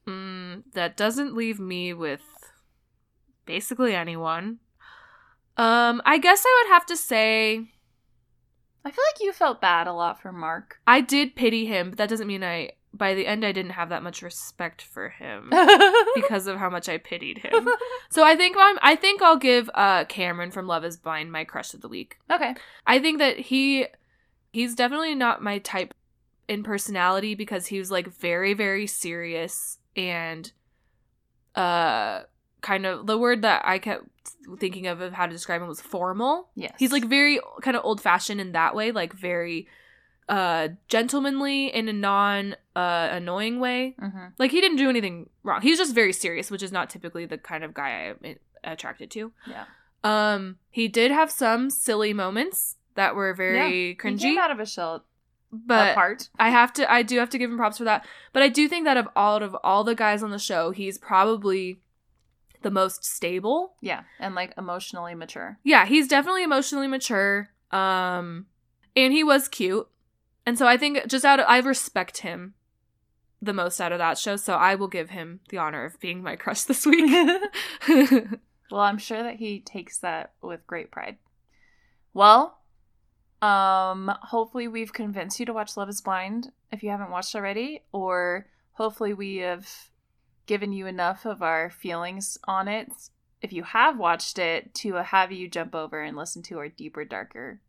it. 0.06 0.10
Mm, 0.10 0.62
that 0.72 0.96
doesn't 0.96 1.34
leave 1.34 1.60
me 1.60 1.92
with 1.92 2.22
basically 3.44 3.94
anyone. 3.94 4.60
Um, 5.56 6.00
I 6.06 6.18
guess 6.18 6.44
I 6.46 6.62
would 6.62 6.72
have 6.72 6.86
to 6.86 6.96
say 6.96 7.72
i 8.84 8.90
feel 8.92 9.04
like 9.12 9.20
you 9.20 9.32
felt 9.32 9.60
bad 9.60 9.88
a 9.88 9.92
lot 9.92 10.22
for 10.22 10.30
mark 10.30 10.78
I 10.86 11.00
did 11.00 11.34
pity 11.34 11.66
him, 11.66 11.90
but 11.90 11.98
that 11.98 12.08
doesn't 12.08 12.28
mean 12.28 12.44
I 12.44 12.70
by 12.94 13.14
the 13.14 13.26
end 13.26 13.44
I 13.44 13.52
didn't 13.52 13.72
have 13.72 13.90
that 13.90 14.02
much 14.02 14.22
respect 14.22 14.82
for 14.82 15.10
him 15.10 15.50
because 16.14 16.46
of 16.46 16.56
how 16.56 16.70
much 16.70 16.88
I 16.88 16.98
pitied 16.98 17.38
him. 17.38 17.68
So 18.10 18.24
I 18.24 18.34
think 18.34 18.56
I'm 18.58 18.78
I 18.82 18.96
think 18.96 19.22
I'll 19.22 19.36
give 19.36 19.70
uh 19.74 20.04
Cameron 20.06 20.50
from 20.50 20.66
Love 20.66 20.84
is 20.84 20.96
Blind 20.96 21.30
my 21.30 21.44
crush 21.44 21.74
of 21.74 21.80
the 21.82 21.88
week. 21.88 22.18
okay 22.30 22.54
I 22.86 22.98
think 22.98 23.18
that 23.18 23.38
he 23.38 23.86
he's 24.52 24.74
definitely 24.74 25.14
not 25.14 25.42
my 25.42 25.58
type 25.58 25.92
in 26.48 26.62
personality 26.62 27.34
because 27.34 27.66
he 27.66 27.78
was 27.78 27.90
like 27.90 28.08
very 28.08 28.54
very 28.54 28.86
serious 28.86 29.78
and 29.94 30.50
uh 31.54 32.22
kind 32.60 32.86
of 32.86 33.06
the 33.06 33.18
word 33.18 33.42
that 33.42 33.62
I 33.64 33.78
kept 33.78 34.04
thinking 34.58 34.86
of 34.86 35.00
of 35.00 35.12
how 35.12 35.26
to 35.26 35.32
describe 35.32 35.60
him 35.60 35.68
was 35.68 35.80
formal. 35.80 36.48
yes 36.54 36.74
He's 36.78 36.92
like 36.92 37.04
very 37.04 37.38
kind 37.62 37.76
of 37.76 37.84
old 37.84 38.00
fashioned 38.00 38.40
in 38.40 38.52
that 38.52 38.74
way, 38.74 38.92
like 38.92 39.12
very 39.12 39.68
uh 40.28 40.68
gentlemanly 40.88 41.66
in 41.74 41.88
a 41.88 41.92
non 41.92 42.54
uh 42.76 43.08
annoying 43.12 43.60
way. 43.60 43.94
hmm 43.98 44.26
Like 44.38 44.50
he 44.50 44.60
didn't 44.60 44.76
do 44.78 44.88
anything 44.88 45.30
wrong. 45.42 45.62
He 45.62 45.70
was 45.70 45.78
just 45.78 45.94
very 45.94 46.12
serious, 46.12 46.50
which 46.50 46.62
is 46.62 46.72
not 46.72 46.90
typically 46.90 47.26
the 47.26 47.38
kind 47.38 47.64
of 47.64 47.72
guy 47.74 47.90
I'm 48.10 48.16
eh, 48.24 48.34
attracted 48.64 49.10
to. 49.12 49.32
yeah 49.46 49.64
Um, 50.04 50.56
he 50.70 50.88
did 50.88 51.10
have 51.10 51.30
some 51.30 51.70
silly 51.70 52.12
moments 52.12 52.76
that 52.94 53.14
were 53.14 53.32
very 53.34 53.90
he 53.90 53.94
cringy, 53.94 54.20
came 54.20 54.38
out 54.38 54.50
of 54.50 54.60
a 54.60 54.66
shell 54.66 55.04
but 55.50 55.92
apart 55.92 56.28
I 56.38 56.50
have 56.50 56.72
to, 56.74 56.92
I 56.92 57.02
do 57.02 57.18
have 57.18 57.30
to 57.30 57.38
give 57.38 57.50
him 57.50 57.56
props 57.56 57.78
for 57.78 57.84
that. 57.84 58.04
But 58.34 58.42
I 58.42 58.48
do 58.48 58.68
think 58.68 58.84
that 58.84 58.98
of 58.98 59.08
all 59.16 59.42
of 59.42 59.56
all 59.64 59.82
the 59.82 59.94
guys 59.94 60.22
on 60.22 60.30
the 60.30 60.38
show, 60.38 60.72
he's 60.72 60.98
probably 60.98 61.80
the 62.62 62.70
most 62.70 63.04
stable. 63.04 63.74
yeah 63.80 64.02
and 64.20 64.34
like 64.34 64.52
emotionally 64.58 65.14
mature 65.14 65.58
Yeah, 65.64 65.86
he's 65.86 66.06
definitely 66.08 66.42
emotionally 66.42 66.86
mature. 66.88 67.48
Um, 67.70 68.46
and 68.96 69.12
he 69.12 69.22
was 69.24 69.48
cute, 69.48 69.88
and 70.48 70.58
so 70.58 70.66
I 70.66 70.76
think 70.76 71.06
just 71.06 71.24
out 71.24 71.40
of 71.40 71.46
I 71.48 71.58
respect 71.58 72.18
him 72.18 72.54
the 73.40 73.52
most 73.52 73.80
out 73.80 73.92
of 73.92 73.98
that 73.98 74.18
show. 74.18 74.36
So 74.36 74.54
I 74.54 74.74
will 74.74 74.88
give 74.88 75.10
him 75.10 75.40
the 75.50 75.58
honor 75.58 75.84
of 75.84 76.00
being 76.00 76.22
my 76.22 76.36
crush 76.36 76.62
this 76.62 76.86
week. 76.86 77.10
Well, 78.70 78.82
I'm 78.82 78.98
sure 78.98 79.22
that 79.22 79.36
he 79.36 79.60
takes 79.60 79.98
that 79.98 80.32
with 80.42 80.66
great 80.66 80.90
pride. 80.90 81.16
Well, 82.12 82.58
um, 83.40 84.12
hopefully 84.22 84.68
we've 84.68 84.92
convinced 84.92 85.40
you 85.40 85.46
to 85.46 85.52
watch 85.52 85.76
Love 85.76 85.88
is 85.88 86.00
Blind 86.00 86.52
if 86.70 86.82
you 86.82 86.90
haven't 86.90 87.10
watched 87.10 87.34
already, 87.34 87.82
or 87.92 88.46
hopefully 88.72 89.14
we 89.14 89.36
have 89.36 89.90
given 90.46 90.72
you 90.72 90.86
enough 90.86 91.24
of 91.24 91.42
our 91.42 91.70
feelings 91.70 92.38
on 92.44 92.68
it 92.68 92.90
if 93.40 93.52
you 93.52 93.62
have 93.62 93.98
watched 93.98 94.38
it 94.38 94.74
to 94.74 94.94
have 94.94 95.30
you 95.30 95.48
jump 95.48 95.74
over 95.74 96.02
and 96.02 96.16
listen 96.16 96.42
to 96.42 96.58
our 96.58 96.68
deeper, 96.68 97.04
darker 97.04 97.60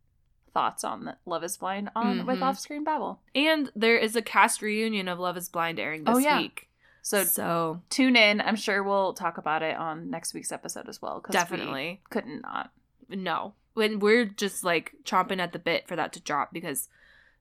thoughts 0.52 0.84
on 0.84 1.14
Love 1.26 1.44
is 1.44 1.56
Blind 1.56 1.90
on 1.94 2.26
with 2.26 2.38
Mhm. 2.38 2.42
Off 2.42 2.58
Screen 2.58 2.84
Babble. 2.84 3.20
and 3.34 3.70
there 3.74 3.96
is 3.96 4.16
a 4.16 4.22
cast 4.22 4.62
reunion 4.62 5.08
of 5.08 5.18
Love 5.18 5.36
Is 5.36 5.48
Blind 5.48 5.78
airing 5.80 6.04
this 6.04 6.14
Oh, 6.16 6.18
yeah. 6.18 6.38
week. 6.38 6.68
So 7.02 7.24
so 7.24 7.82
tune 7.88 8.14
in. 8.16 8.40
I'm 8.40 8.56
sure 8.56 8.82
we'll 8.82 9.14
talk 9.14 9.38
about 9.38 9.62
it 9.62 9.76
on 9.76 10.10
next 10.10 10.34
week's 10.34 10.52
episode 10.52 10.88
as 10.88 11.00
well. 11.00 11.20
'cause 11.20 11.32
we 11.32 11.38
definitely 11.38 12.02
couldn't 12.10 12.42
not. 12.42 12.70
no 13.08 13.54
when 13.74 13.98
we're 14.00 14.24
just 14.24 14.62
like 14.64 14.92
chomping 15.04 15.38
at 15.40 15.52
the 15.52 15.58
bit 15.58 15.88
for 15.88 15.96
that 15.96 16.12
to 16.12 16.20
drop 16.20 16.52
because 16.52 16.88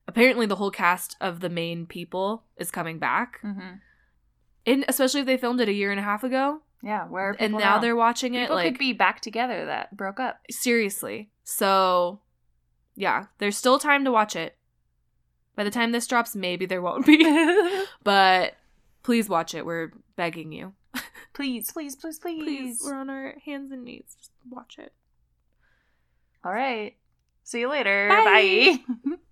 apparently 0.08 0.46
the 0.46 0.56
whole 0.56 0.72
cast 0.72 1.16
of 1.22 1.42
the 1.42 1.50
main 1.50 1.86
people 1.86 2.44
is 2.58 2.72
coming 2.72 2.98
back 3.00 3.40
Mm-hmm. 3.44 3.76
and 4.66 4.86
especially 4.88 5.20
if 5.22 5.26
they 5.26 5.38
filmed 5.38 5.60
it 5.62 5.68
a 5.70 5.74
year 5.74 5.92
and 5.92 6.00
a 6.00 6.04
half 6.04 6.24
ago 6.24 6.62
Yeah, 6.82 7.06
where 7.08 7.32
and 7.32 7.38
people 7.54 7.60
now, 7.60 7.78
they're 7.80 7.96
watching 7.96 8.34
it 8.36 8.44
People 8.44 8.56
like 8.56 8.66
could 8.74 8.80
be 8.80 8.94
back 8.94 9.20
together 9.22 9.66
that 9.66 9.96
broke 9.98 10.20
up. 10.20 10.40
seriously 10.50 11.30
so 11.44 12.20
yeah 12.96 13.26
there's 13.38 13.58
still 13.58 13.80
time 13.80 14.04
to 14.04 14.12
watch 14.12 14.36
it 14.36 14.56
by 15.56 15.64
the 15.64 15.72
time 15.72 15.92
this 15.92 16.08
drops 16.08 16.36
maybe 16.36 16.66
there 16.66 16.82
won't 16.82 17.06
be 17.06 17.18
but 18.04 18.56
please 19.04 19.30
watch 19.30 19.54
it 19.54 19.66
we're 19.66 19.92
begging 20.16 20.52
you 20.52 20.74
please, 21.34 21.72
please, 21.72 21.96
please, 21.96 22.20
please. 22.20 22.44
please 22.44 22.82
we're 22.84 22.96
on 22.96 23.10
our 23.10 23.36
hands 23.46 23.72
and 23.72 23.84
knees 23.84 24.16
just 24.18 24.32
watch 24.50 24.78
it 24.80 24.92
All 26.44 26.52
right. 26.54 26.96
See 27.44 27.60
you 27.62 27.70
later. 27.70 28.08
Bye. 28.10 28.80
Bye. 29.06 29.16